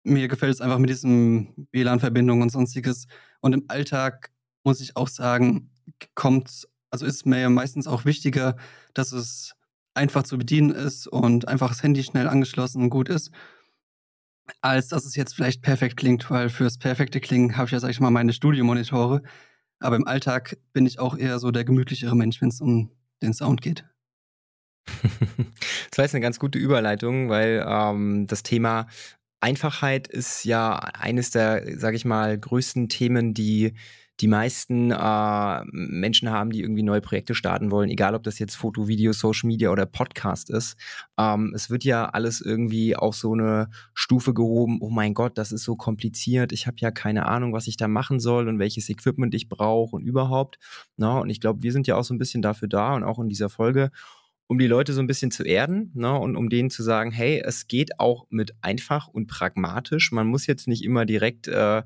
mir 0.04 0.28
gefällt 0.28 0.54
es 0.54 0.62
einfach 0.62 0.78
mit 0.78 0.90
diesem 0.90 1.68
WLAN-Verbindung 1.72 2.42
und 2.42 2.52
sonstiges. 2.52 3.08
Und 3.42 3.54
im 3.54 3.66
Alltag 3.68 4.32
muss 4.64 4.82
ich 4.82 4.98
auch 4.98 5.08
sagen, 5.08 5.72
kommt, 6.16 6.68
also 6.92 7.06
ist 7.06 7.26
mir 7.26 7.50
meistens 7.50 7.88
auch 7.88 8.06
wichtiger, 8.06 8.56
dass 8.94 9.12
es 9.12 9.54
einfach 9.94 10.24
zu 10.24 10.38
bedienen 10.38 10.72
ist 10.72 11.08
und 11.08 11.48
einfach 11.48 11.70
das 11.70 11.84
Handy 11.84 12.04
schnell 12.04 12.28
angeschlossen 12.28 12.84
und 12.84 12.90
gut 12.90 13.10
ist, 13.10 13.32
als 14.62 14.88
dass 14.90 15.06
es 15.06 15.16
jetzt 15.16 15.36
vielleicht 15.36 15.62
perfekt 15.62 15.98
klingt, 15.98 16.30
weil 16.30 16.50
fürs 16.50 16.78
perfekte 16.78 17.20
Klingen 17.20 17.58
habe 17.58 17.66
ich 17.66 17.72
ja, 17.72 17.80
sag 17.80 17.90
ich 17.92 18.00
mal, 18.00 18.12
meine 18.12 18.34
Studiomonitore. 18.34 19.22
Aber 19.80 19.96
im 19.96 20.08
Alltag 20.08 20.58
bin 20.74 20.86
ich 20.86 21.00
auch 21.00 21.18
eher 21.18 21.40
so 21.40 21.52
der 21.52 21.64
gemütlichere 21.64 22.16
Mensch, 22.16 22.42
wenn 22.42 22.50
es 22.50 22.62
um 22.62 22.92
den 23.22 23.34
Sound 23.34 23.62
geht. 23.62 23.86
das 24.86 25.98
war 25.98 26.06
jetzt 26.06 26.16
eine 26.16 26.22
ganz 26.22 26.40
gute 26.40 26.60
Überleitung, 26.60 27.30
weil 27.30 27.66
ähm, 27.68 28.28
das 28.28 28.44
Thema 28.44 28.88
Einfachheit 29.40 30.08
ist 30.08 30.44
ja 30.44 30.76
eines 30.76 31.32
der, 31.32 31.80
sage 31.80 31.96
ich 31.96 32.06
mal, 32.06 32.38
größten 32.38 32.90
Themen, 32.90 33.34
die 33.34 33.74
die 34.20 34.28
meisten 34.28 34.92
äh, 34.92 35.64
Menschen 35.72 36.30
haben, 36.30 36.52
die 36.52 36.62
irgendwie 36.62 36.84
neue 36.84 37.00
Projekte 37.00 37.36
starten 37.36 37.72
wollen, 37.72 37.90
egal 37.90 38.16
ob 38.16 38.24
das 38.24 38.38
jetzt 38.38 38.56
Foto, 38.56 38.88
Video, 38.88 39.14
Social 39.14 39.48
Media 39.48 39.70
oder 39.70 39.86
Podcast 39.86 40.50
ist. 40.50 40.76
Ähm, 41.18 41.54
es 41.56 41.70
wird 41.70 41.86
ja 41.86 42.10
alles 42.10 42.42
irgendwie 42.42 42.96
auf 42.96 43.16
so 43.16 43.34
eine 43.34 43.70
Stufe 43.94 44.34
gehoben, 44.34 44.80
oh 44.82 44.90
mein 44.90 45.14
Gott, 45.14 45.38
das 45.38 45.52
ist 45.52 45.64
so 45.64 45.76
kompliziert, 45.76 46.52
ich 46.52 46.68
habe 46.68 46.78
ja 46.80 46.92
keine 46.92 47.28
Ahnung, 47.28 47.54
was 47.54 47.68
ich 47.68 47.78
da 47.78 47.88
machen 47.88 48.20
soll 48.20 48.50
und 48.50 48.60
welches 48.60 48.90
Equipment 48.90 49.34
ich 49.34 49.48
brauche 49.48 49.96
und 49.96 50.04
überhaupt. 50.04 50.60
Na, 50.98 51.20
und 51.20 51.30
ich 51.30 51.40
glaube, 51.40 51.64
wir 51.64 51.72
sind 51.72 51.88
ja 51.88 51.96
auch 51.96 52.04
so 52.04 52.14
ein 52.14 52.20
bisschen 52.20 52.42
dafür 52.42 52.68
da 52.68 52.96
und 52.96 53.04
auch 53.04 53.20
in 53.20 53.30
dieser 53.30 53.50
Folge, 53.50 53.90
um 54.48 54.58
die 54.58 54.68
Leute 54.68 54.94
so 54.94 55.00
ein 55.00 55.08
bisschen 55.08 55.32
zu 55.32 55.44
erden 55.44 55.92
ne, 55.94 56.12
und 56.18 56.36
um 56.36 56.50
denen 56.50 56.72
zu 56.72 56.82
sagen, 56.84 57.12
hey, 57.12 57.42
es 57.46 57.68
geht 57.68 58.00
auch 58.00 58.26
mit 58.30 58.54
einfach 58.62 59.08
und 59.08 59.28
pragmatisch. 59.28 60.12
Man 60.12 60.28
muss 60.28 60.48
jetzt 60.48 60.68
nicht 60.68 60.84
immer 60.84 61.06
direkt 61.06 61.48
äh, 61.48 61.84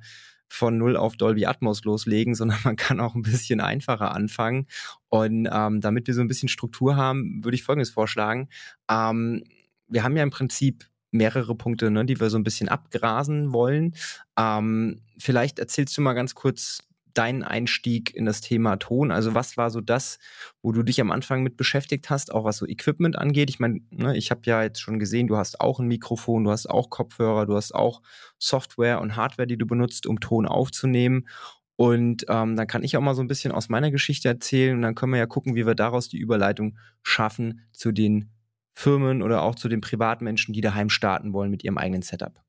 von 0.54 0.78
null 0.78 0.96
auf 0.96 1.18
Dolby 1.18 1.48
Atmos 1.48 1.84
loslegen, 1.84 2.36
sondern 2.36 2.60
man 2.64 2.76
kann 2.76 3.00
auch 3.00 3.16
ein 3.16 3.24
bisschen 3.24 3.60
einfacher 3.60 4.14
anfangen. 4.14 4.68
Und 5.10 5.50
ähm, 5.52 5.82
damit 5.82 6.08
wir 6.08 6.14
so 6.14 6.22
ein 6.22 6.28
bisschen 6.28 6.50
Struktur 6.50 6.96
haben, 6.96 7.44
würde 7.44 7.56
ich 7.56 7.64
Folgendes 7.64 7.90
vorschlagen. 7.90 8.50
Ähm, 8.90 9.44
wir 9.88 10.04
haben 10.04 10.16
ja 10.16 10.24
im 10.24 10.30
Prinzip 10.30 10.86
mehrere 11.12 11.56
Punkte, 11.56 11.92
ne, 11.92 12.06
die 12.06 12.20
wir 12.20 12.30
so 12.30 12.38
ein 12.38 12.44
bisschen 12.44 12.70
abgrasen 12.70 13.54
wollen. 13.54 13.96
Ähm, 14.38 15.02
vielleicht 15.18 15.60
erzählst 15.60 15.98
du 15.98 16.02
mal 16.02 16.14
ganz 16.14 16.36
kurz 16.36 16.80
dein 17.14 17.44
Einstieg 17.44 18.14
in 18.16 18.26
das 18.26 18.42
Thema 18.42 18.78
Ton? 18.78 19.12
Also 19.12 19.34
was 19.34 19.58
war 19.58 19.70
so 19.70 19.82
das, 19.82 20.20
wo 20.62 20.72
du 20.72 20.84
dich 20.84 21.00
am 21.02 21.12
Anfang 21.12 21.44
mit 21.44 21.58
beschäftigt 21.58 22.10
hast, 22.10 22.32
auch 22.32 22.44
was 22.44 22.58
so 22.58 22.68
Equipment 22.68 23.18
angeht? 23.18 23.50
Ich 23.50 23.60
meine, 23.60 23.82
ne, 23.92 24.18
ich 24.18 24.32
habe 24.32 24.42
ja 24.46 24.64
jetzt 24.64 24.80
schon 24.80 25.00
gesehen, 25.00 25.28
du 25.28 25.38
hast 25.38 25.62
auch 25.62 25.80
ein 25.80 25.88
Mikrofon, 25.88 26.44
du 26.44 26.52
hast 26.52 26.68
auch 26.68 26.90
Kopfhörer, 26.90 27.46
du 27.46 27.56
hast 27.56 27.74
auch 27.74 28.02
Software 28.38 29.02
und 29.02 29.16
Hardware, 29.16 29.48
die 29.48 29.58
du 29.58 29.66
benutzt, 29.66 30.06
um 30.06 30.20
Ton 30.20 30.46
aufzunehmen. 30.46 31.28
Und 31.76 32.26
ähm, 32.30 32.56
dann 32.56 32.68
kann 32.68 32.84
ich 32.84 32.98
auch 32.98 33.02
mal 33.02 33.16
so 33.16 33.22
ein 33.22 33.28
bisschen 33.28 33.52
aus 33.52 33.70
meiner 33.70 33.92
Geschichte 33.92 34.28
erzählen 34.28 34.76
und 34.76 34.84
dann 34.84 34.96
können 34.96 35.12
wir 35.12 35.20
ja 35.20 35.26
gucken, 35.26 35.56
wie 35.56 35.66
wir 35.66 35.76
daraus 35.76 36.08
die 36.08 36.20
Überleitung 36.20 36.78
schaffen 37.02 37.62
zu 37.72 37.92
den 37.92 38.30
Firmen 38.76 39.22
oder 39.22 39.42
auch 39.42 39.56
zu 39.56 39.70
den 39.70 39.82
Privatmenschen, 39.82 40.54
die 40.54 40.62
daheim 40.62 40.90
starten 40.90 41.34
wollen 41.34 41.52
mit 41.52 41.64
ihrem 41.64 41.78
eigenen 41.78 42.02
Setup. 42.02 42.43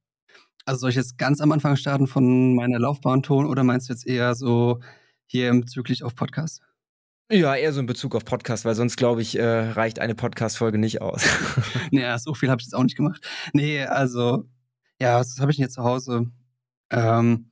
Also 0.67 0.81
soll 0.81 0.91
ich 0.91 0.97
jetzt 0.97 1.19
ganz 1.19 1.41
am 1.41 1.53
Anfang 1.53 1.77
starten 1.77 2.07
von 2.07 2.55
meiner 2.55 2.79
Laufbahnton 2.79 3.47
oder 3.47 3.65
meinst 3.65 3.89
du 3.89 3.93
jetzt 3.93 4.07
eher 4.07 4.35
so 4.35 4.81
hier 5.27 5.53
bezüglich 5.53 6.03
auf 6.03 6.15
Podcast? 6.15 6.63
Ja, 7.31 7.55
eher 7.55 7.73
so 7.73 7.81
in 7.81 7.87
Bezug 7.87 8.15
auf 8.15 8.25
Podcast, 8.25 8.65
weil 8.65 8.75
sonst 8.75 8.97
glaube 8.97 9.23
ich, 9.23 9.39
äh, 9.39 9.71
reicht 9.71 9.99
eine 9.99 10.15
Podcast-Folge 10.15 10.79
nicht 10.79 11.01
aus. 11.01 11.25
naja, 11.91 12.19
so 12.19 12.35
viel 12.35 12.51
habe 12.51 12.61
ich 12.61 12.67
jetzt 12.67 12.75
auch 12.75 12.83
nicht 12.83 12.97
gemacht. 12.97 13.27
Nee, 13.53 13.83
also, 13.85 14.45
ja, 15.01 15.19
was 15.19 15.39
habe 15.41 15.51
ich 15.51 15.57
denn 15.57 15.65
jetzt 15.65 15.75
zu 15.75 15.85
Hause? 15.85 16.31
Ähm, 16.91 17.51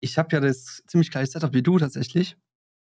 ich 0.00 0.18
habe 0.18 0.28
ja 0.32 0.40
das 0.40 0.82
ziemlich 0.86 1.10
gleiche 1.10 1.30
Setup 1.30 1.52
wie 1.52 1.62
du 1.62 1.78
tatsächlich. 1.78 2.36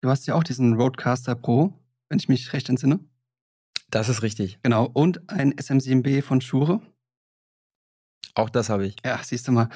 Du 0.01 0.09
hast 0.09 0.27
ja 0.27 0.35
auch 0.35 0.45
diesen 0.45 0.75
Roadcaster 0.75 1.35
Pro, 1.35 1.73
wenn 2.09 2.19
ich 2.19 2.29
mich 2.29 2.53
recht 2.53 2.69
entsinne. 2.69 3.01
Das 3.91 4.09
ist 4.09 4.23
richtig. 4.23 4.59
Genau, 4.63 4.91
und 4.93 5.31
ein 5.31 5.55
SM7B 5.55 6.23
von 6.23 6.41
Shure. 6.41 6.81
Auch 8.37 8.51
das 8.51 8.69
habe 8.69 8.87
ich. 8.87 8.97
Ja, 9.05 9.19
siehst 9.23 9.49
du 9.49 9.53
mal. 9.53 9.69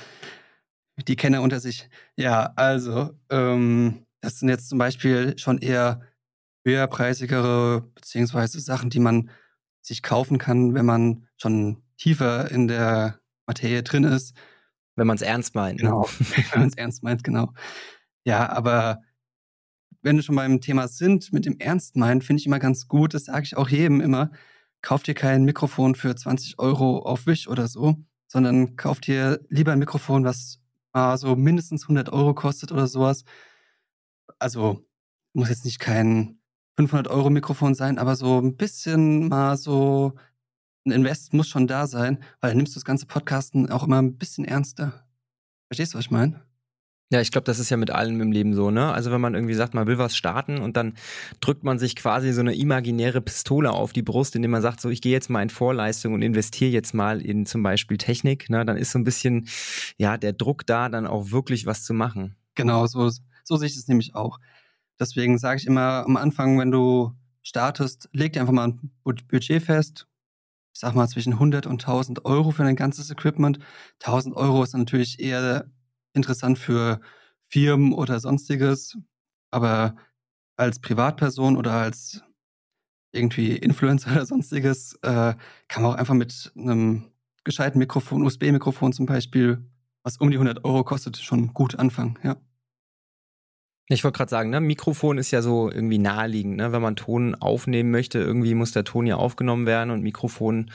Die 1.08 1.16
Kenner 1.16 1.40
unter 1.40 1.60
sich. 1.60 1.88
Ja, 2.16 2.52
also, 2.56 3.10
ähm, 3.30 4.06
das 4.20 4.38
sind 4.38 4.50
jetzt 4.50 4.68
zum 4.68 4.78
Beispiel 4.78 5.38
schon 5.38 5.58
eher 5.58 6.02
höherpreisigere, 6.66 7.90
beziehungsweise 7.94 8.60
Sachen, 8.60 8.90
die 8.90 9.00
man 9.00 9.30
sich 9.80 10.02
kaufen 10.02 10.36
kann, 10.36 10.74
wenn 10.74 10.84
man 10.84 11.26
schon 11.38 11.82
tiefer 11.96 12.50
in 12.50 12.68
der 12.68 13.18
Materie 13.46 13.82
drin 13.82 14.04
ist. 14.04 14.36
Wenn 14.94 15.06
man 15.06 15.16
es 15.16 15.22
ernst 15.22 15.54
meint. 15.54 15.78
Ne? 15.78 15.88
Genau, 15.88 16.02
wenn 16.52 16.60
man 16.60 16.68
es 16.68 16.76
ernst 16.76 17.02
meint, 17.02 17.24
genau. 17.24 17.54
Ja, 18.26 18.50
aber 18.50 19.00
wenn 20.02 20.16
wir 20.16 20.22
schon 20.22 20.36
beim 20.36 20.60
Thema 20.60 20.86
sind, 20.88 21.32
mit 21.32 21.46
dem 21.46 21.58
Ernst 21.58 21.96
meinen, 21.96 22.20
finde 22.20 22.40
ich 22.40 22.46
immer 22.46 22.58
ganz 22.58 22.88
gut, 22.88 23.14
das 23.14 23.24
sage 23.24 23.44
ich 23.44 23.56
auch 23.56 23.70
jedem 23.70 24.02
immer, 24.02 24.30
kauft 24.82 25.06
dir 25.06 25.14
kein 25.14 25.44
Mikrofon 25.44 25.94
für 25.94 26.14
20 26.14 26.58
Euro 26.58 26.98
auf 27.00 27.26
Wish 27.26 27.48
oder 27.48 27.66
so, 27.68 27.96
sondern 28.30 28.76
kauft 28.76 29.08
dir 29.08 29.40
lieber 29.48 29.72
ein 29.72 29.80
Mikrofon, 29.80 30.24
was 30.24 30.60
mal 30.92 31.18
so 31.18 31.34
mindestens 31.34 31.82
100 31.82 32.10
Euro 32.10 32.32
kostet 32.32 32.70
oder 32.70 32.86
sowas. 32.86 33.24
Also 34.38 34.86
muss 35.32 35.48
jetzt 35.48 35.64
nicht 35.64 35.80
kein 35.80 36.38
500 36.76 37.08
Euro 37.08 37.28
Mikrofon 37.28 37.74
sein, 37.74 37.98
aber 37.98 38.14
so 38.14 38.38
ein 38.40 38.56
bisschen 38.56 39.28
mal 39.28 39.56
so 39.56 40.14
ein 40.86 40.92
Invest 40.92 41.34
muss 41.34 41.48
schon 41.48 41.66
da 41.66 41.88
sein, 41.88 42.22
weil 42.40 42.50
dann 42.50 42.58
nimmst 42.58 42.74
du 42.74 42.78
das 42.78 42.84
ganze 42.84 43.06
Podcasten 43.06 43.68
auch 43.70 43.82
immer 43.82 44.00
ein 44.00 44.16
bisschen 44.16 44.44
ernster. 44.44 45.04
Verstehst 45.68 45.94
du, 45.94 45.98
was 45.98 46.04
ich 46.04 46.10
meine? 46.12 46.40
Ja, 47.12 47.20
ich 47.20 47.32
glaube, 47.32 47.44
das 47.44 47.58
ist 47.58 47.70
ja 47.70 47.76
mit 47.76 47.90
allem 47.90 48.20
im 48.20 48.30
Leben 48.30 48.54
so, 48.54 48.70
ne? 48.70 48.92
Also 48.92 49.10
wenn 49.10 49.20
man 49.20 49.34
irgendwie 49.34 49.54
sagt, 49.54 49.74
man 49.74 49.88
will 49.88 49.98
was 49.98 50.16
starten 50.16 50.58
und 50.58 50.76
dann 50.76 50.94
drückt 51.40 51.64
man 51.64 51.76
sich 51.80 51.96
quasi 51.96 52.32
so 52.32 52.40
eine 52.40 52.54
imaginäre 52.54 53.20
Pistole 53.20 53.72
auf 53.72 53.92
die 53.92 54.02
Brust, 54.02 54.36
indem 54.36 54.52
man 54.52 54.62
sagt, 54.62 54.80
so 54.80 54.90
ich 54.90 55.02
gehe 55.02 55.10
jetzt 55.10 55.28
mal 55.28 55.42
in 55.42 55.50
Vorleistung 55.50 56.14
und 56.14 56.22
investiere 56.22 56.70
jetzt 56.70 56.94
mal 56.94 57.20
in 57.20 57.46
zum 57.46 57.64
Beispiel 57.64 57.98
Technik, 57.98 58.48
ne? 58.48 58.64
Dann 58.64 58.76
ist 58.76 58.92
so 58.92 58.98
ein 59.00 59.04
bisschen, 59.04 59.48
ja, 59.96 60.16
der 60.18 60.32
Druck 60.32 60.64
da, 60.66 60.88
dann 60.88 61.08
auch 61.08 61.32
wirklich 61.32 61.66
was 61.66 61.82
zu 61.82 61.94
machen. 61.94 62.36
Genau, 62.54 62.86
so, 62.86 63.10
so 63.42 63.56
sehe 63.56 63.66
ich 63.66 63.76
es 63.76 63.88
nämlich 63.88 64.14
auch. 64.14 64.38
Deswegen 65.00 65.36
sage 65.38 65.58
ich 65.58 65.66
immer 65.66 66.04
am 66.06 66.16
Anfang, 66.16 66.60
wenn 66.60 66.70
du 66.70 67.12
startest, 67.42 68.08
leg 68.12 68.34
dir 68.34 68.40
einfach 68.40 68.52
mal 68.52 68.68
ein 68.68 68.92
Budget 69.02 69.62
fest. 69.62 70.06
Ich 70.72 70.80
sag 70.80 70.94
mal 70.94 71.08
zwischen 71.08 71.32
100 71.32 71.66
und 71.66 71.82
1000 71.82 72.24
Euro 72.24 72.52
für 72.52 72.62
dein 72.62 72.76
ganzes 72.76 73.10
Equipment. 73.10 73.58
1000 73.98 74.36
Euro 74.36 74.62
ist 74.62 74.74
natürlich 74.74 75.18
eher 75.18 75.66
interessant 76.12 76.58
für 76.58 77.00
Firmen 77.48 77.92
oder 77.92 78.20
sonstiges, 78.20 78.96
aber 79.50 79.96
als 80.56 80.80
Privatperson 80.80 81.56
oder 81.56 81.72
als 81.72 82.22
irgendwie 83.12 83.56
Influencer 83.56 84.10
oder 84.12 84.26
sonstiges 84.26 84.94
äh, 85.02 85.34
kann 85.68 85.82
man 85.82 85.92
auch 85.92 85.96
einfach 85.96 86.14
mit 86.14 86.52
einem 86.56 87.10
gescheiten 87.44 87.78
Mikrofon, 87.78 88.22
USB-Mikrofon 88.22 88.92
zum 88.92 89.06
Beispiel, 89.06 89.64
was 90.02 90.18
um 90.18 90.30
die 90.30 90.36
100 90.36 90.64
Euro 90.64 90.84
kostet, 90.84 91.16
schon 91.16 91.52
gut 91.54 91.78
anfangen, 91.78 92.18
ja. 92.22 92.36
Ich 93.92 94.04
wollte 94.04 94.18
gerade 94.18 94.30
sagen, 94.30 94.50
ne, 94.50 94.60
Mikrofon 94.60 95.18
ist 95.18 95.32
ja 95.32 95.42
so 95.42 95.68
irgendwie 95.68 95.98
naheliegend, 95.98 96.56
ne? 96.56 96.70
Wenn 96.70 96.80
man 96.80 96.94
Ton 96.94 97.34
aufnehmen 97.34 97.90
möchte, 97.90 98.20
irgendwie 98.20 98.54
muss 98.54 98.70
der 98.70 98.84
Ton 98.84 99.04
ja 99.04 99.16
aufgenommen 99.16 99.66
werden 99.66 99.90
und 99.90 100.02
Mikrofon 100.02 100.70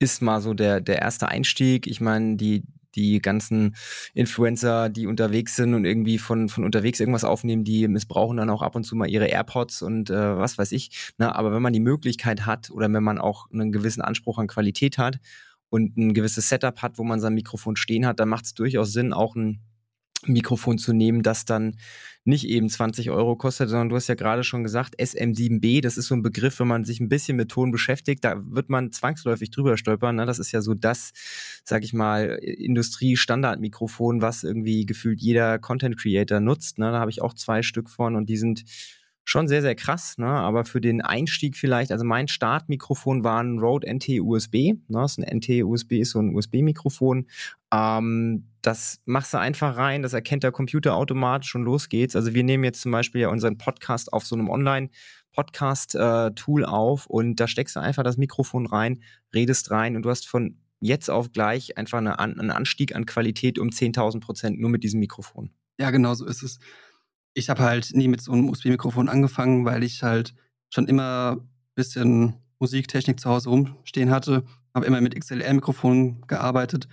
ist 0.00 0.20
mal 0.20 0.40
so 0.40 0.52
der, 0.52 0.80
der 0.80 1.00
erste 1.00 1.28
Einstieg. 1.28 1.86
Ich 1.86 2.00
meine, 2.00 2.34
die, 2.34 2.64
die 2.96 3.20
ganzen 3.20 3.76
Influencer, 4.14 4.88
die 4.88 5.06
unterwegs 5.06 5.54
sind 5.54 5.74
und 5.74 5.84
irgendwie 5.84 6.18
von, 6.18 6.48
von 6.48 6.64
unterwegs 6.64 6.98
irgendwas 6.98 7.24
aufnehmen, 7.24 7.62
die 7.64 7.86
missbrauchen 7.86 8.38
dann 8.38 8.50
auch 8.50 8.62
ab 8.62 8.74
und 8.74 8.84
zu 8.84 8.96
mal 8.96 9.08
ihre 9.08 9.26
AirPods 9.26 9.82
und 9.82 10.10
äh, 10.10 10.36
was 10.36 10.58
weiß 10.58 10.72
ich. 10.72 11.12
Ne? 11.18 11.34
Aber 11.34 11.52
wenn 11.52 11.62
man 11.62 11.72
die 11.72 11.80
Möglichkeit 11.80 12.46
hat 12.46 12.70
oder 12.70 12.92
wenn 12.92 13.04
man 13.04 13.18
auch 13.18 13.50
einen 13.52 13.70
gewissen 13.70 14.02
Anspruch 14.02 14.38
an 14.38 14.46
Qualität 14.48 14.98
hat 14.98 15.20
und 15.68 15.96
ein 15.96 16.14
gewisses 16.14 16.48
Setup 16.48 16.80
hat, 16.82 16.98
wo 16.98 17.04
man 17.04 17.20
sein 17.20 17.34
Mikrofon 17.34 17.76
stehen 17.76 18.06
hat, 18.06 18.18
dann 18.18 18.28
macht 18.28 18.46
es 18.46 18.54
durchaus 18.54 18.92
Sinn, 18.92 19.12
auch 19.12 19.36
ein 19.36 19.60
Mikrofon 20.28 20.78
zu 20.78 20.92
nehmen, 20.92 21.22
das 21.22 21.44
dann 21.44 21.76
nicht 22.26 22.48
eben 22.48 22.68
20 22.68 23.10
Euro 23.10 23.36
kostet, 23.36 23.68
sondern 23.68 23.88
du 23.88 23.96
hast 23.96 24.08
ja 24.08 24.16
gerade 24.16 24.42
schon 24.42 24.64
gesagt, 24.64 24.98
SM7B, 24.98 25.80
das 25.80 25.96
ist 25.96 26.08
so 26.08 26.14
ein 26.16 26.22
Begriff, 26.22 26.58
wenn 26.58 26.66
man 26.66 26.84
sich 26.84 26.98
ein 26.98 27.08
bisschen 27.08 27.36
mit 27.36 27.50
Ton 27.50 27.70
beschäftigt, 27.70 28.24
da 28.24 28.42
wird 28.44 28.68
man 28.68 28.90
zwangsläufig 28.90 29.50
drüber 29.50 29.76
stolpern. 29.76 30.16
Ne? 30.16 30.26
Das 30.26 30.40
ist 30.40 30.50
ja 30.50 30.60
so 30.60 30.74
das, 30.74 31.12
sag 31.62 31.84
ich 31.84 31.92
mal, 31.92 32.38
Industrie-Standard-Mikrofon, 32.42 34.22
was 34.22 34.42
irgendwie 34.42 34.86
gefühlt 34.86 35.20
jeder 35.20 35.60
Content-Creator 35.60 36.40
nutzt. 36.40 36.78
Ne? 36.78 36.90
Da 36.90 36.98
habe 36.98 37.12
ich 37.12 37.22
auch 37.22 37.32
zwei 37.32 37.62
Stück 37.62 37.88
von 37.88 38.16
und 38.16 38.28
die 38.28 38.36
sind 38.36 38.64
schon 39.28 39.48
sehr, 39.48 39.60
sehr 39.60 39.74
krass, 39.74 40.18
ne? 40.18 40.28
aber 40.28 40.64
für 40.64 40.80
den 40.80 41.02
Einstieg 41.02 41.56
vielleicht, 41.56 41.90
also 41.90 42.04
mein 42.04 42.28
Startmikrofon 42.28 43.24
war 43.24 43.42
ein 43.42 43.58
Rode 43.58 43.92
NT-USB, 43.92 44.54
ne? 44.54 44.78
das 44.88 45.18
ist 45.18 45.18
ein 45.18 45.38
NT-USB, 45.38 45.94
ist 45.94 46.12
so 46.12 46.20
ein 46.20 46.32
USB-Mikrofon, 46.32 47.26
ähm, 47.74 48.44
das 48.62 49.00
machst 49.04 49.34
du 49.34 49.38
einfach 49.38 49.76
rein, 49.76 50.02
das 50.02 50.12
erkennt 50.12 50.44
der 50.44 50.52
Computer 50.52 50.94
automatisch 50.94 51.56
und 51.56 51.64
los 51.64 51.88
geht's. 51.88 52.14
Also 52.14 52.34
wir 52.34 52.44
nehmen 52.44 52.62
jetzt 52.62 52.80
zum 52.80 52.92
Beispiel 52.92 53.22
ja 53.22 53.28
unseren 53.28 53.58
Podcast 53.58 54.12
auf 54.12 54.24
so 54.24 54.36
einem 54.36 54.48
Online- 54.48 54.88
Podcast-Tool 55.32 56.62
äh, 56.62 56.66
auf 56.66 57.04
und 57.04 57.38
da 57.38 57.46
steckst 57.46 57.76
du 57.76 57.80
einfach 57.80 58.02
das 58.02 58.16
Mikrofon 58.16 58.64
rein, 58.64 59.02
redest 59.34 59.70
rein 59.70 59.94
und 59.94 60.00
du 60.00 60.08
hast 60.08 60.26
von 60.26 60.56
jetzt 60.80 61.10
auf 61.10 61.30
gleich 61.30 61.76
einfach 61.76 61.98
eine, 61.98 62.18
einen 62.18 62.50
Anstieg 62.50 62.96
an 62.96 63.04
Qualität 63.04 63.58
um 63.58 63.68
10.000 63.68 64.20
Prozent 64.20 64.58
nur 64.58 64.70
mit 64.70 64.82
diesem 64.82 64.98
Mikrofon. 64.98 65.50
Ja, 65.78 65.90
genau 65.90 66.14
so 66.14 66.24
ist 66.24 66.42
es 66.42 66.58
ich 67.36 67.50
habe 67.50 67.62
halt 67.62 67.90
nie 67.92 68.08
mit 68.08 68.22
so 68.22 68.32
einem 68.32 68.48
USB-Mikrofon 68.48 69.10
angefangen, 69.10 69.66
weil 69.66 69.84
ich 69.84 70.02
halt 70.02 70.34
schon 70.70 70.88
immer 70.88 71.36
ein 71.38 71.48
bisschen 71.74 72.34
Musiktechnik 72.58 73.20
zu 73.20 73.28
Hause 73.28 73.50
rumstehen 73.50 74.10
hatte. 74.10 74.42
Habe 74.74 74.86
immer 74.86 75.02
mit 75.02 75.14
XLR-Mikrofonen 75.14 76.22
gearbeitet 76.28 76.88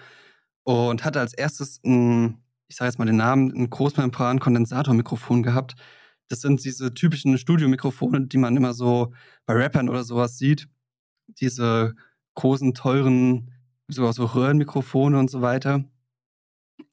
und 0.64 1.06
hatte 1.06 1.22
als 1.22 1.34
erstes 1.34 1.80
ein, 1.86 2.40
ich 2.68 2.76
sage 2.76 2.90
jetzt 2.90 3.00
mal 3.00 3.06
den 3.06 3.16
Namen, 3.16 3.54
ein 3.56 3.70
Großmembran-Kondensatormikrofon 3.70 5.44
gehabt. 5.44 5.76
Das 6.28 6.42
sind 6.42 6.64
diese 6.66 6.94
typischen 6.94 7.38
Studiomikrofone, 7.38 8.28
die 8.28 8.38
man 8.38 8.58
immer 8.58 8.74
so 8.74 9.14
bei 9.46 9.54
Rappern 9.54 9.88
oder 9.88 10.04
sowas 10.04 10.38
sieht. 10.38 10.68
Diese 11.40 11.96
großen, 12.36 12.74
teuren, 12.74 13.52
sogar 13.88 14.12
so 14.12 14.26
Röhrenmikrofone 14.26 15.18
und 15.18 15.32
so 15.32 15.42
weiter. 15.42 15.86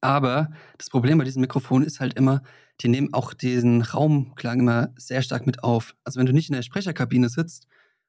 Aber 0.00 0.50
das 0.78 0.90
Problem 0.90 1.18
bei 1.18 1.24
diesem 1.24 1.42
Mikrofon 1.42 1.82
ist 1.82 2.00
halt 2.00 2.14
immer, 2.14 2.42
die 2.80 2.88
nehmen 2.88 3.12
auch 3.12 3.34
diesen 3.34 3.82
Raumklang 3.82 4.60
immer 4.60 4.88
sehr 4.96 5.22
stark 5.22 5.46
mit 5.46 5.62
auf. 5.62 5.94
Also 6.04 6.18
wenn 6.18 6.26
du 6.26 6.32
nicht 6.32 6.48
in 6.48 6.54
der 6.54 6.62
Sprecherkabine 6.62 7.28
sitzt 7.28 7.66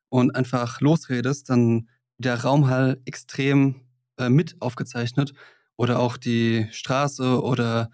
und 0.09 0.35
einfach 0.35 0.79
losredest, 0.81 1.49
dann 1.49 1.73
wird 1.73 1.91
der 2.17 2.43
Raumhall 2.43 3.01
extrem 3.05 3.81
äh, 4.17 4.29
mit 4.29 4.61
aufgezeichnet. 4.61 5.33
Oder 5.75 5.99
auch 5.99 6.17
die 6.17 6.67
Straße 6.71 7.41
oder 7.41 7.89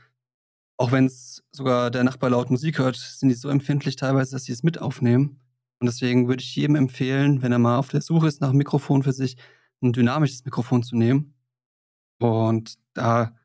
auch 0.78 0.92
wenn 0.92 1.06
es 1.06 1.44
sogar 1.52 1.90
der 1.90 2.04
Nachbar 2.04 2.30
laut 2.30 2.52
Musik 2.52 2.80
hört, 2.80 2.98
sind 2.98 3.30
die 3.30 3.36
so 3.36 3.50
empfindlich 3.50 3.96
teilweise, 3.96 4.34
dass 4.34 4.44
sie 4.44 4.52
es 4.52 4.64
mit 4.64 4.80
aufnehmen. 4.80 5.40
Und 5.80 5.88
deswegen 5.88 6.28
würde 6.28 6.44
ich 6.44 6.56
jedem 6.56 6.76
empfehlen, 6.76 7.42
wenn 7.42 7.52
er 7.52 7.60
mal 7.60 7.78
auf 7.78 7.90
der 7.90 8.02
Suche 8.02 8.28
ist 8.28 8.42
nach 8.42 8.50
einem 8.50 8.58
Mikrofon 8.58 9.04
für 9.04 9.14
sich, 9.14 9.38
ein 9.82 9.94
dynamisches 9.94 10.44
Mikrofon 10.44 10.84
zu 10.84 10.96
nehmen. 10.96 11.36
Und 12.20 12.76
da 12.94 13.36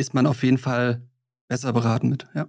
ist 0.00 0.14
man 0.14 0.26
auf 0.26 0.42
jeden 0.42 0.58
Fall 0.58 1.02
besser 1.48 1.72
beraten 1.72 2.08
mit, 2.08 2.26
ja. 2.34 2.46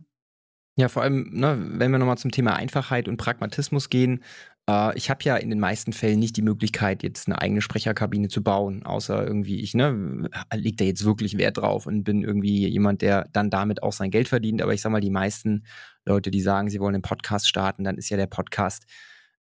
Ja, 0.78 0.88
vor 0.88 1.04
allem, 1.04 1.30
ne, 1.34 1.58
wenn 1.74 1.92
wir 1.92 2.00
nochmal 2.00 2.18
zum 2.18 2.32
Thema 2.32 2.56
Einfachheit 2.56 3.10
und 3.10 3.18
Pragmatismus 3.18 3.90
gehen, 3.90 4.24
äh, 4.70 4.98
ich 4.98 5.10
habe 5.10 5.24
ja 5.24 5.36
in 5.36 5.50
den 5.50 5.60
meisten 5.60 5.92
Fällen 5.92 6.20
nicht 6.20 6.38
die 6.38 6.42
Möglichkeit, 6.42 7.04
jetzt 7.04 7.28
eine 7.28 7.42
eigene 7.42 7.62
Sprecherkabine 7.62 8.30
zu 8.30 8.42
bauen, 8.42 8.84
außer 8.84 9.22
irgendwie 9.28 9.60
ich, 9.60 9.74
ne, 9.74 10.30
legt 10.54 10.80
da 10.80 10.86
jetzt 10.86 11.04
wirklich 11.04 11.38
Wert 11.38 11.58
drauf 11.58 11.88
und 11.88 12.06
bin 12.06 12.24
irgendwie 12.24 12.68
jemand, 12.70 13.02
der 13.02 13.28
dann 13.34 13.50
damit 13.50 13.84
auch 13.84 13.92
sein 13.92 14.12
Geld 14.12 14.30
verdient. 14.30 14.62
Aber 14.62 14.74
ich 14.74 14.82
sag 14.82 14.92
mal, 14.94 15.02
die 15.02 15.10
meisten 15.10 15.66
Leute, 16.06 16.32
die 16.32 16.42
sagen, 16.42 16.70
sie 16.70 16.80
wollen 16.80 16.96
einen 16.96 17.02
Podcast 17.02 17.50
starten, 17.50 17.84
dann 17.84 17.98
ist 17.98 18.10
ja 18.10 18.16
der 18.18 18.28
Podcast 18.28 18.86